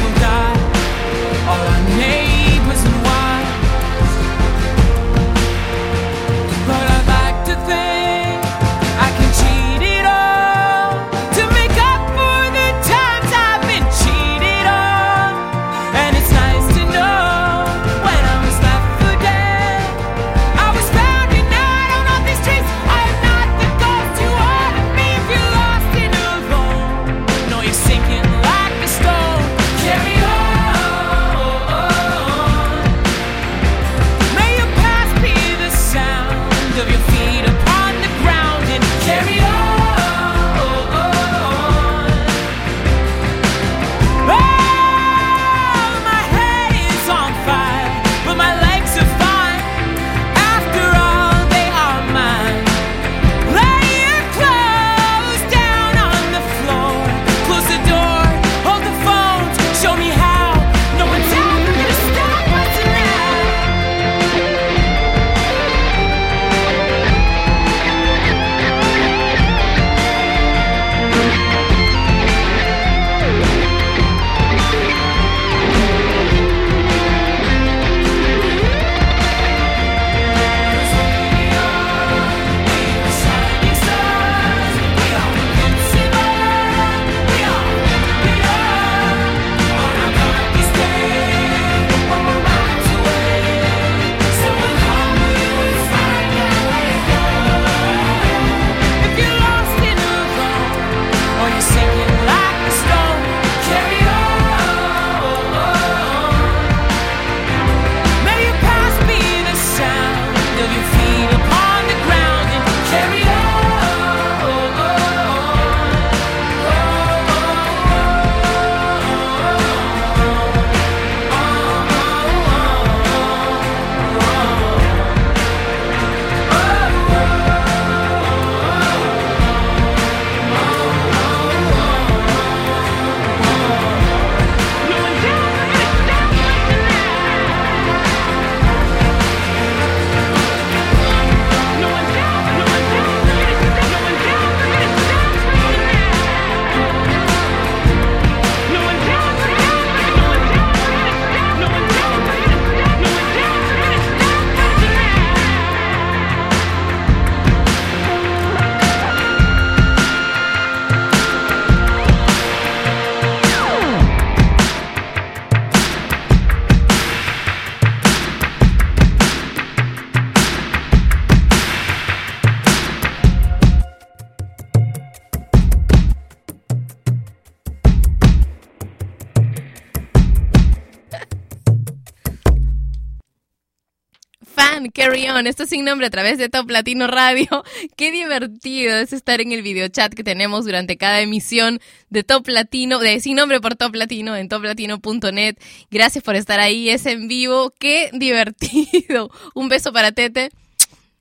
Esto 185.18 185.64
es 185.64 185.70
sin 185.70 185.84
nombre 185.84 186.06
a 186.06 186.10
través 186.12 186.38
de 186.38 186.48
Top 186.48 186.70
Latino 186.70 187.08
Radio. 187.08 187.64
Qué 187.98 188.12
divertido 188.12 188.96
es 188.98 189.14
estar 189.14 189.42
en 189.42 189.52
el 189.52 189.64
videochat 189.64 190.14
que 190.14 190.24
tenemos 190.24 190.66
durante 190.66 190.96
cada 190.96 191.22
emisión 191.22 191.80
de 192.12 192.24
Top 192.24 192.48
Latino, 192.48 193.00
de 193.00 193.20
sin 193.20 193.36
nombre 193.36 193.60
por 193.60 193.76
Top 193.76 193.96
Latino 193.96 194.36
en 194.36 194.48
toplatino.net. 194.48 195.56
Gracias 195.90 196.24
por 196.24 196.36
estar 196.36 196.60
ahí, 196.60 196.92
es 196.92 197.08
en 197.08 197.28
vivo. 197.28 197.74
Qué 197.80 198.12
divertido. 198.14 199.32
Un 199.56 199.70
beso 199.70 199.92
para 199.92 200.12
Tete. 200.12 200.52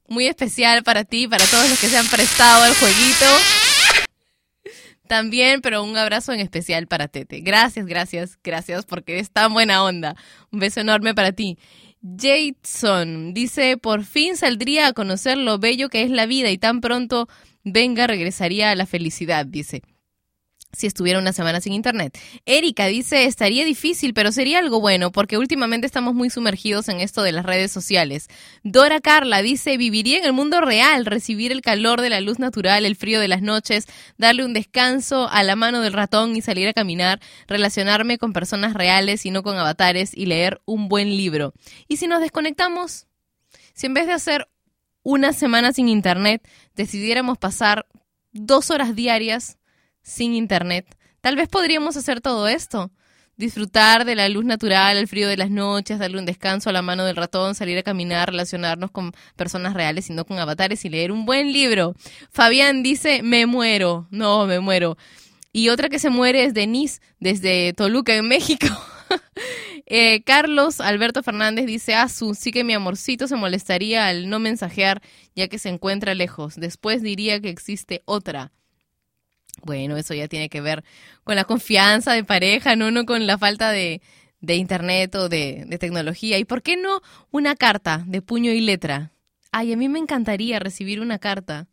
Muy 0.08 0.26
especial 0.26 0.82
para 0.82 1.04
ti, 1.04 1.26
para 1.26 1.46
todos 1.46 1.70
los 1.70 1.80
que 1.80 1.88
se 1.88 1.96
han 1.96 2.06
prestado 2.06 2.64
al 2.64 2.74
jueguito. 2.74 3.24
También, 5.08 5.62
pero 5.62 5.82
un 5.82 5.96
abrazo 5.96 6.34
en 6.34 6.40
especial 6.40 6.86
para 6.86 7.08
Tete. 7.08 7.40
Gracias, 7.40 7.86
gracias, 7.86 8.38
gracias, 8.44 8.84
porque 8.84 9.18
es 9.20 9.30
tan 9.30 9.54
buena 9.54 9.82
onda. 9.82 10.16
Un 10.50 10.60
beso 10.60 10.80
enorme 10.80 11.14
para 11.14 11.32
ti. 11.32 11.56
Jason 12.18 13.34
dice, 13.34 13.76
por 13.76 14.04
fin 14.04 14.36
saldría 14.36 14.88
a 14.88 14.92
conocer 14.92 15.38
lo 15.38 15.58
bello 15.58 15.88
que 15.88 16.02
es 16.02 16.10
la 16.10 16.26
vida 16.26 16.50
y 16.50 16.58
tan 16.58 16.80
pronto 16.80 17.28
venga 17.64 18.06
regresaría 18.06 18.70
a 18.70 18.74
la 18.76 18.86
felicidad, 18.86 19.46
dice. 19.46 19.82
Si 20.76 20.86
estuviera 20.86 21.18
una 21.18 21.32
semana 21.32 21.60
sin 21.60 21.72
internet. 21.72 22.18
Erika 22.44 22.86
dice, 22.86 23.24
estaría 23.24 23.64
difícil, 23.64 24.12
pero 24.12 24.30
sería 24.30 24.58
algo 24.58 24.80
bueno, 24.80 25.10
porque 25.10 25.38
últimamente 25.38 25.86
estamos 25.86 26.14
muy 26.14 26.28
sumergidos 26.28 26.88
en 26.88 27.00
esto 27.00 27.22
de 27.22 27.32
las 27.32 27.46
redes 27.46 27.72
sociales. 27.72 28.28
Dora 28.62 29.00
Carla 29.00 29.40
dice, 29.40 29.78
viviría 29.78 30.18
en 30.18 30.24
el 30.24 30.34
mundo 30.34 30.60
real, 30.60 31.06
recibir 31.06 31.50
el 31.50 31.62
calor 31.62 32.02
de 32.02 32.10
la 32.10 32.20
luz 32.20 32.38
natural, 32.38 32.84
el 32.84 32.94
frío 32.94 33.20
de 33.20 33.28
las 33.28 33.40
noches, 33.40 33.86
darle 34.18 34.44
un 34.44 34.52
descanso 34.52 35.28
a 35.30 35.42
la 35.42 35.56
mano 35.56 35.80
del 35.80 35.94
ratón 35.94 36.36
y 36.36 36.42
salir 36.42 36.68
a 36.68 36.74
caminar, 36.74 37.20
relacionarme 37.48 38.18
con 38.18 38.34
personas 38.34 38.74
reales 38.74 39.24
y 39.24 39.30
no 39.30 39.42
con 39.42 39.56
avatares 39.56 40.14
y 40.14 40.26
leer 40.26 40.60
un 40.66 40.88
buen 40.88 41.08
libro. 41.08 41.54
¿Y 41.88 41.96
si 41.96 42.06
nos 42.06 42.20
desconectamos? 42.20 43.06
Si 43.72 43.86
en 43.86 43.94
vez 43.94 44.06
de 44.06 44.12
hacer 44.12 44.48
una 45.02 45.32
semana 45.32 45.72
sin 45.72 45.88
internet, 45.88 46.46
decidiéramos 46.74 47.38
pasar 47.38 47.86
dos 48.32 48.70
horas 48.70 48.94
diarias 48.94 49.56
sin 50.06 50.34
internet, 50.34 50.86
tal 51.20 51.34
vez 51.34 51.48
podríamos 51.48 51.96
hacer 51.96 52.20
todo 52.20 52.46
esto. 52.46 52.92
Disfrutar 53.36 54.04
de 54.04 54.14
la 54.14 54.28
luz 54.28 54.44
natural, 54.44 54.96
el 54.96 55.08
frío 55.08 55.28
de 55.28 55.36
las 55.36 55.50
noches, 55.50 55.98
darle 55.98 56.18
un 56.18 56.24
descanso 56.24 56.70
a 56.70 56.72
la 56.72 56.80
mano 56.80 57.04
del 57.04 57.16
ratón, 57.16 57.54
salir 57.54 57.76
a 57.76 57.82
caminar, 57.82 58.30
relacionarnos 58.30 58.92
con 58.92 59.12
personas 59.34 59.74
reales 59.74 60.08
y 60.08 60.14
no 60.14 60.24
con 60.24 60.38
avatares 60.38 60.84
y 60.84 60.88
leer 60.88 61.10
un 61.10 61.26
buen 61.26 61.52
libro. 61.52 61.94
Fabián 62.30 62.82
dice, 62.82 63.22
me 63.22 63.44
muero. 63.46 64.06
No, 64.10 64.46
me 64.46 64.60
muero. 64.60 64.96
Y 65.52 65.68
otra 65.68 65.88
que 65.88 65.98
se 65.98 66.08
muere 66.08 66.44
es 66.44 66.54
Denise, 66.54 67.00
desde 67.18 67.72
Toluca, 67.74 68.14
en 68.14 68.28
México. 68.28 68.66
Eh, 69.88 70.24
Carlos 70.24 70.80
Alberto 70.80 71.22
Fernández 71.22 71.66
dice, 71.66 71.94
Asu, 71.94 72.34
sí 72.34 72.50
que 72.50 72.64
mi 72.64 72.74
amorcito 72.74 73.28
se 73.28 73.36
molestaría 73.36 74.08
al 74.08 74.28
no 74.28 74.40
mensajear 74.40 75.00
ya 75.36 75.46
que 75.46 75.60
se 75.60 75.68
encuentra 75.68 76.16
lejos. 76.16 76.56
Después 76.56 77.02
diría 77.02 77.40
que 77.40 77.50
existe 77.50 78.02
otra. 78.04 78.50
Bueno, 79.62 79.96
eso 79.96 80.14
ya 80.14 80.28
tiene 80.28 80.48
que 80.48 80.60
ver 80.60 80.84
con 81.24 81.36
la 81.36 81.44
confianza 81.44 82.12
de 82.12 82.24
pareja, 82.24 82.76
no, 82.76 82.90
no 82.90 83.04
con 83.04 83.26
la 83.26 83.38
falta 83.38 83.70
de, 83.70 84.00
de 84.40 84.56
internet 84.56 85.14
o 85.14 85.28
de, 85.28 85.64
de 85.66 85.78
tecnología. 85.78 86.38
¿Y 86.38 86.44
por 86.44 86.62
qué 86.62 86.76
no 86.76 87.00
una 87.30 87.56
carta 87.56 88.04
de 88.06 88.22
puño 88.22 88.52
y 88.52 88.60
letra? 88.60 89.12
Ay, 89.52 89.72
a 89.72 89.76
mí 89.76 89.88
me 89.88 89.98
encantaría 89.98 90.58
recibir 90.58 91.00
una 91.00 91.18
carta. 91.18 91.66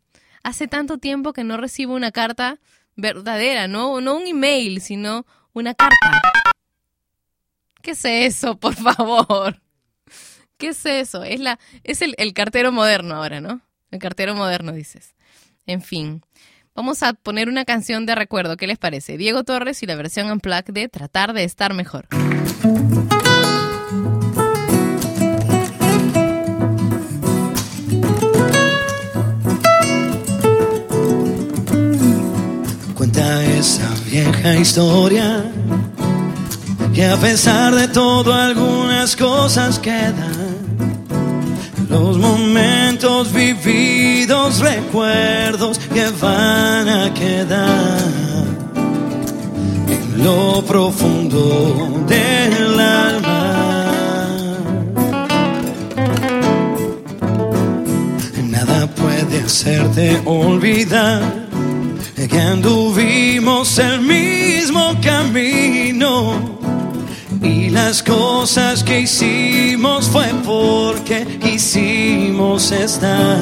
Hace 0.44 0.68
tanto 0.68 0.98
tiempo 0.98 1.34
que 1.34 1.44
no 1.44 1.58
recibo 1.58 1.94
una 1.94 2.12
carta 2.12 2.60
verdadera, 2.96 3.68
no, 3.68 4.02
no 4.02 4.16
un 4.16 4.28
email, 4.28 4.82
sino 4.82 5.26
una 5.54 5.74
carta. 5.74 6.22
¿Qué 7.82 7.92
es 7.92 8.06
eso, 8.06 8.58
por 8.60 8.76
favor? 8.76 9.62
¿Qué 10.58 10.70
es 10.70 10.86
eso? 10.86 11.24
Es, 11.24 11.40
la, 11.40 11.60
es 11.84 12.02
el, 12.02 12.16
el 12.18 12.34
cartero 12.34 12.72
moderno 12.72 13.16
ahora, 13.16 13.42
¿no? 13.42 13.62
El 13.92 14.00
cartero 14.00 14.36
moderno, 14.36 14.72
dices. 14.72 15.14
En 15.66 15.82
fin, 15.82 16.22
vamos 16.76 17.04
a 17.04 17.14
poner 17.14 17.50
una 17.50 17.66
canción 17.66 18.06
de 18.06 18.16
recuerdo. 18.16 18.58
¿Qué 18.58 18.68
les 18.68 18.78
parece? 18.78 19.18
Diego 19.18 19.44
Torres 19.44 19.84
y 19.84 19.86
la 19.86 19.96
versión 19.96 20.32
unplugged 20.32 20.74
de 20.74 20.90
Tratar 20.90 21.34
de 21.34 21.44
estar 21.44 21.74
mejor. 21.74 22.08
Cuenta 32.96 33.46
esa 33.46 33.90
vieja 34.06 34.56
historia 34.56 35.46
que 36.94 37.06
a 37.06 37.18
pesar 37.18 37.74
de 37.76 37.88
todo 37.88 38.34
algunas 38.34 39.16
cosas 39.16 39.80
quedan. 39.80 40.63
Los 41.94 42.18
momentos 42.18 43.32
vividos, 43.32 44.62
recuerdos 44.62 45.78
que 45.78 46.10
van 46.20 46.90
a 46.90 47.14
quedar 47.14 48.02
en 49.88 50.24
lo 50.24 50.64
profundo 50.66 52.04
del 52.08 52.80
alma. 52.80 54.26
Nada 58.50 58.88
puede 58.88 59.44
hacerte 59.46 60.20
olvidar 60.26 61.22
que 62.28 62.40
anduvimos 62.42 63.78
el 63.78 64.02
mismo 64.02 64.96
camino 65.00 66.53
y 67.44 67.70
las 67.70 68.02
cosas 68.02 68.84
que 68.84 69.02
hicimos 69.02 70.08
fue 70.10 70.28
porque 70.46 71.26
quisimos 71.42 72.72
estar 72.72 73.38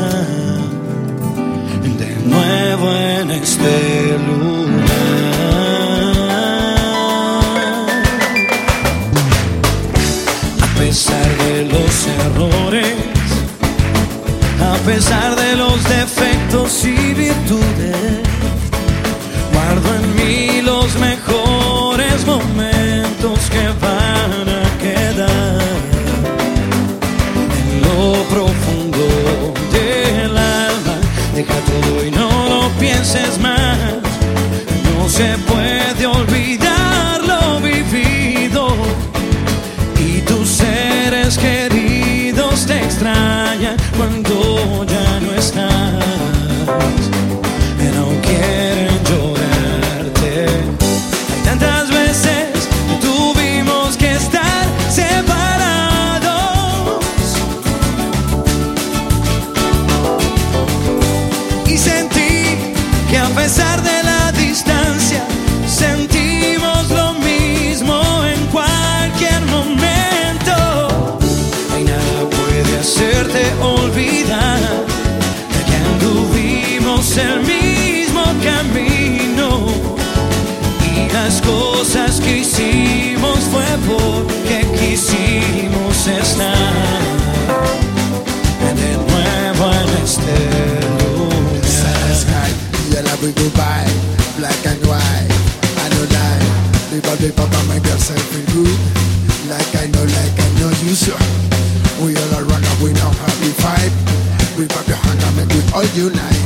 de 1.99 2.15
nuevo 2.25 2.91
en 2.91 3.31
este 3.31 4.17
lugar. 4.27 4.80
Cosas 81.91 82.21
que 82.21 82.37
hicimos 82.37 83.39
fue 83.51 83.65
porque 83.85 84.65
quisimos 84.79 86.07
estar 86.07 86.53
de 88.75 88.91
nuevo 88.95 89.71
en 89.73 89.89
este 90.03 90.35
lugar. 91.17 92.15
sky, 92.15 92.49
yellow 92.91 93.17
with 93.21 93.35
Dubai, 93.35 93.85
black 94.37 94.65
and 94.65 94.81
white. 94.87 95.27
I 95.77 95.89
lie, 96.13 97.79
yourself 97.89 98.23
feel 98.31 98.45
good. 98.53 98.79
Like 99.49 99.75
I 99.75 99.87
know, 99.87 100.05
like 100.05 100.39
I 100.39 100.49
know 100.59 100.71
you 100.83 100.95
so. 100.95 101.15
We 101.99 102.15
all 102.15 102.45
we 102.81 102.93
know 102.93 103.11
how 103.19 103.33
we 103.41 103.51
fight. 103.59 103.91
We 104.57 104.65
pop 104.67 104.87
your 104.87 104.95
hand 104.95 105.21
and 105.23 105.35
make 105.35 105.49
we 105.49 105.61
all 105.73 105.83
unite. 105.93 106.41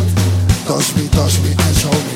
Touch 0.65 0.95
me, 0.95 1.07
touch 1.09 1.39
me 1.41 1.51
and 1.51 1.75
show 1.77 1.91
me 1.91 2.14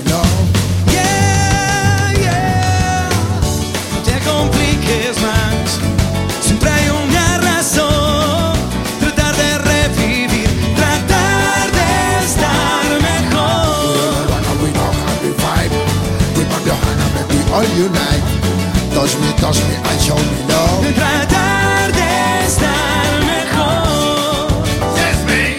Touch 17.59 19.15
me, 19.19 19.33
touch 19.33 19.59
me 19.67 19.75
and 19.75 20.01
show 20.01 20.15
me 20.15 20.47
love. 20.47 20.95
Tratar 20.95 21.91
de 21.91 22.45
estar 22.45 23.11
mejor. 23.19 24.47
Yes, 24.95 25.19
me. 25.27 25.57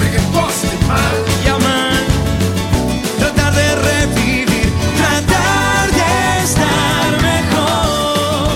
Make 0.00 0.16
it 0.16 0.26
positive, 0.32 0.88
man. 0.88 1.14
Yeah, 1.44 1.58
man. 1.58 2.04
Tratar 3.18 3.52
de 3.52 3.68
revivir, 3.88 4.72
tratar 4.96 5.92
de 5.92 6.42
estar 6.42 7.10
mejor. 7.20 8.48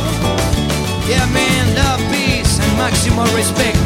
Yeah, 1.06 1.26
man, 1.26 1.74
love, 1.74 2.02
peace, 2.10 2.60
and 2.60 2.72
máximo 2.78 3.24
respect, 3.36 3.76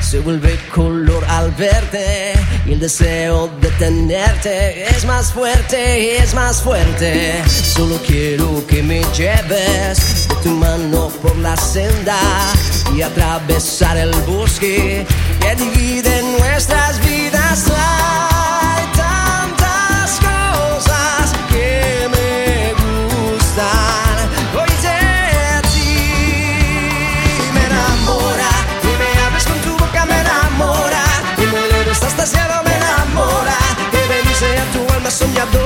se 0.00 0.20
vuelve 0.20 0.58
color 0.74 1.24
al 1.28 1.50
verte 1.52 2.34
y 2.64 2.72
el 2.72 2.80
deseo 2.80 3.48
de 3.60 3.68
tenerte 3.72 4.84
es 4.88 5.04
más 5.04 5.32
fuerte, 5.32 6.18
es 6.18 6.34
más 6.34 6.62
fuerte. 6.62 7.42
Solo 7.44 7.96
quiero 8.06 8.64
que 8.66 8.82
me 8.82 9.02
lleves 9.16 10.28
de 10.28 10.34
tu 10.42 10.50
mano 10.50 11.08
por 11.22 11.36
la 11.38 11.56
senda 11.56 12.18
y 12.94 13.02
atravesar 13.02 13.96
el 13.96 14.14
bosque 14.22 15.06
que 15.40 15.54
divide 15.56 16.22
nuestras 16.38 17.00
vidas. 17.04 17.64
Hay 17.76 18.84
tantas 18.96 20.20
cosas 20.20 21.32
que 21.50 22.08
me 22.08 22.72
gustan. 22.72 24.05
Tu 35.18 35.65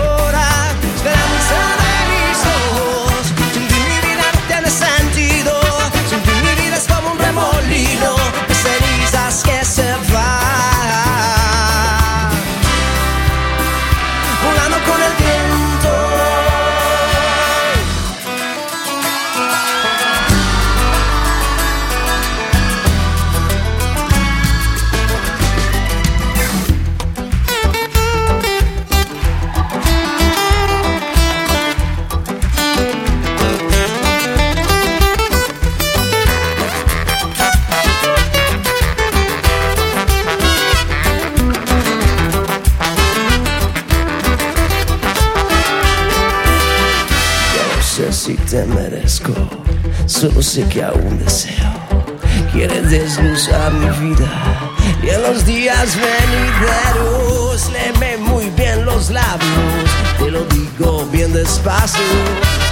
sé 50.51 50.67
que 50.67 50.83
aún 50.83 51.17
deseo. 51.21 51.71
Quieres 52.53 52.91
desluzar 52.91 53.73
mi 53.73 53.89
vida 54.09 54.29
y 55.01 55.11
en 55.11 55.23
los 55.23 55.47
días 55.47 55.97
venideros 55.97 57.71
léeme 57.71 58.17
muy 58.17 58.51
bien 58.57 58.85
los 58.85 59.11
labios. 59.11 59.91
Te 60.19 60.29
lo 60.29 60.45
digo 60.47 61.07
bien 61.13 61.33
despacio 61.33 62.03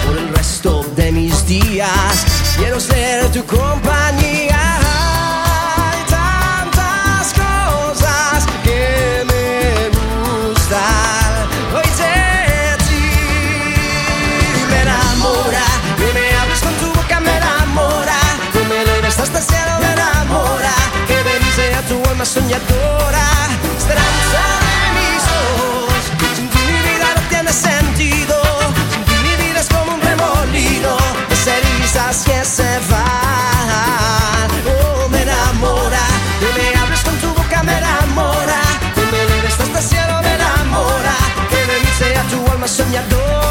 por 0.05 0.19
el 0.19 0.29
resto 0.35 0.85
de 0.97 1.13
mis 1.13 1.47
días. 1.47 2.27
Quiero 2.57 2.81
ser 2.81 3.31
tu 3.31 3.45
compañía. 3.45 3.88
Bendice 22.19 22.55
a 22.55 22.59
tu 22.59 22.75
alma 22.75 22.99
soñadora 23.05 23.27
esperanza 23.79 24.43
de 24.81 24.89
mis 24.99 25.23
ojos. 25.45 26.03
Sin 26.37 26.49
ti 26.49 26.59
mi 26.59 26.79
vida 26.89 27.07
no 27.15 27.21
tiene 27.29 27.53
sentido. 27.53 28.37
Sin 28.93 29.05
ti 29.05 29.15
mi 29.23 29.35
vida 29.43 29.61
es 29.61 29.69
como 29.69 29.95
un 29.95 30.01
remolino 30.01 30.97
de 31.29 31.37
cenizas 31.37 32.25
que 32.25 32.45
se 32.45 32.71
van. 32.91 34.51
Oh 34.67 35.09
me 35.09 35.23
enamora 35.23 36.05
y 36.41 36.59
me 36.59 36.79
hablas 36.79 37.03
con 37.03 37.17
tu 37.19 37.29
boca 37.29 37.63
me 37.63 37.79
enamora. 37.79 38.61
Tú 38.95 39.03
me 39.13 39.23
elevas 39.23 39.61
hasta 39.61 39.79
el 39.79 39.85
cielo 39.85 40.21
me 40.23 40.35
enamora. 40.35 41.15
Que 41.51 41.65
bendice 41.67 42.17
a 42.17 42.23
tu 42.25 42.51
alma 42.51 42.67
soñadora 42.67 43.48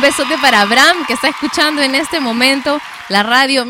Un 0.00 0.06
besote 0.06 0.38
para 0.40 0.62
Abraham 0.62 1.04
que 1.06 1.12
está 1.12 1.28
escuchando 1.28 1.82
en 1.82 1.94
este 1.94 2.20
momento 2.20 2.80
la 3.10 3.22
radio. 3.22 3.66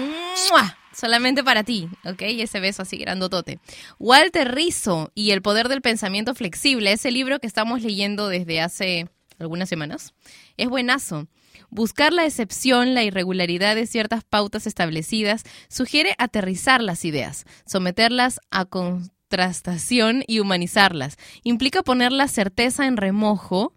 Solamente 0.95 1.43
para 1.43 1.65
ti, 1.65 1.89
¿ok? 2.05 2.23
Ese 2.23 2.61
beso 2.61 2.83
así 2.83 2.99
grandotote. 2.99 3.59
Walter 3.99 4.55
Rizzo 4.55 5.11
y 5.17 5.33
El 5.33 5.43
Poder 5.43 5.69
del 5.69 5.83
Pensamiento 5.83 6.33
Flexible, 6.37 6.93
ese 6.93 7.11
libro 7.11 7.41
que 7.41 7.49
estamos 7.49 7.83
leyendo 7.83 8.29
desde 8.29 8.61
hace 8.61 9.09
algunas 9.41 9.69
semanas, 9.69 10.15
es 10.57 10.69
buenazo. 10.69 11.27
Buscar 11.69 12.13
la 12.13 12.25
excepción, 12.27 12.95
la 12.95 13.03
irregularidad 13.03 13.75
de 13.75 13.89
ciertas 13.89 14.23
pautas 14.23 14.69
establecidas, 14.69 15.43
sugiere 15.69 16.15
aterrizar 16.17 16.81
las 16.81 17.05
ideas, 17.05 17.45
someterlas 17.67 18.39
a 18.53 18.67
contrastación 18.67 20.23
y 20.29 20.39
humanizarlas. 20.39 21.17
Implica 21.43 21.83
poner 21.83 22.13
la 22.13 22.29
certeza 22.29 22.87
en 22.87 22.99
remojo 22.99 23.75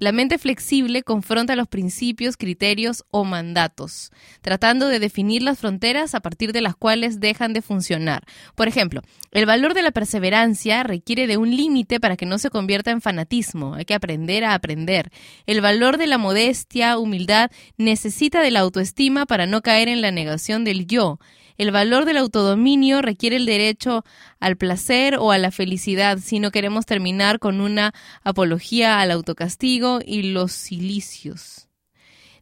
la 0.00 0.12
mente 0.12 0.38
flexible 0.38 1.02
confronta 1.02 1.54
los 1.54 1.68
principios, 1.68 2.38
criterios 2.38 3.04
o 3.10 3.24
mandatos, 3.24 4.10
tratando 4.40 4.88
de 4.88 4.98
definir 4.98 5.42
las 5.42 5.58
fronteras 5.58 6.14
a 6.14 6.20
partir 6.20 6.52
de 6.52 6.62
las 6.62 6.74
cuales 6.74 7.20
dejan 7.20 7.52
de 7.52 7.60
funcionar. 7.60 8.24
Por 8.54 8.66
ejemplo, 8.66 9.02
el 9.30 9.44
valor 9.44 9.74
de 9.74 9.82
la 9.82 9.90
perseverancia 9.90 10.82
requiere 10.82 11.26
de 11.26 11.36
un 11.36 11.54
límite 11.54 12.00
para 12.00 12.16
que 12.16 12.24
no 12.24 12.38
se 12.38 12.48
convierta 12.48 12.90
en 12.90 13.02
fanatismo. 13.02 13.74
Hay 13.74 13.84
que 13.84 13.94
aprender 13.94 14.42
a 14.42 14.54
aprender. 14.54 15.12
El 15.46 15.60
valor 15.60 15.98
de 15.98 16.06
la 16.06 16.16
modestia, 16.16 16.96
humildad, 16.96 17.50
necesita 17.76 18.40
de 18.40 18.50
la 18.50 18.60
autoestima 18.60 19.26
para 19.26 19.46
no 19.46 19.60
caer 19.60 19.88
en 19.88 20.00
la 20.00 20.10
negación 20.10 20.64
del 20.64 20.86
yo. 20.86 21.18
El 21.60 21.72
valor 21.72 22.06
del 22.06 22.16
autodominio 22.16 23.02
requiere 23.02 23.36
el 23.36 23.44
derecho 23.44 24.02
al 24.38 24.56
placer 24.56 25.16
o 25.18 25.30
a 25.30 25.36
la 25.36 25.50
felicidad 25.50 26.18
si 26.18 26.40
no 26.40 26.52
queremos 26.52 26.86
terminar 26.86 27.38
con 27.38 27.60
una 27.60 27.92
apología 28.24 28.98
al 28.98 29.10
autocastigo 29.10 29.98
y 30.02 30.22
los 30.22 30.52
cilicios. 30.52 31.68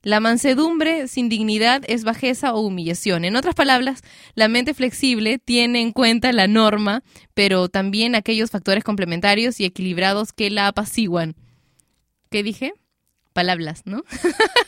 La 0.02 0.20
mansedumbre 0.20 1.08
sin 1.08 1.28
dignidad 1.28 1.82
es 1.88 2.04
bajeza 2.04 2.54
o 2.54 2.60
humillación. 2.60 3.24
En 3.24 3.34
otras 3.34 3.56
palabras, 3.56 4.02
la 4.36 4.46
mente 4.46 4.72
flexible 4.72 5.40
tiene 5.40 5.80
en 5.80 5.90
cuenta 5.90 6.32
la 6.32 6.46
norma, 6.46 7.02
pero 7.34 7.68
también 7.68 8.14
aquellos 8.14 8.52
factores 8.52 8.84
complementarios 8.84 9.58
y 9.58 9.64
equilibrados 9.64 10.32
que 10.32 10.48
la 10.48 10.68
apaciguan. 10.68 11.34
¿Qué 12.30 12.44
dije? 12.44 12.72
Palabras, 13.32 13.82
¿no? 13.84 14.04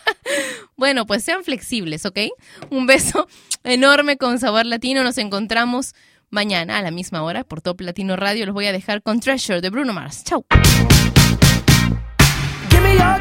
bueno, 0.77 1.07
pues 1.07 1.25
sean 1.25 1.45
flexibles, 1.45 2.07
¿ok? 2.07 2.19
Un 2.71 2.87
beso 2.87 3.27
enorme 3.65 4.17
con 4.17 4.39
sabor 4.39 4.67
latino. 4.67 5.03
Nos 5.03 5.19
encontramos 5.19 5.95
mañana 6.31 6.79
a 6.79 6.83
la 6.83 6.91
misma 6.91 7.23
hora 7.23 7.45
por 7.45 7.61
Top 7.61 7.81
Latino 7.81 8.17
Radio. 8.17 8.47
Los 8.47 8.55
voy 8.55 8.67
a 8.67 8.73
dejar 8.73 9.03
con 9.03 9.21
Treasure 9.21 9.61
de 9.61 9.71
Bruno 9.71 9.93
Mars. 9.93 10.25
Chau. 10.25 10.45
Give 12.71 12.83
me 12.83 12.97
your, 12.97 13.21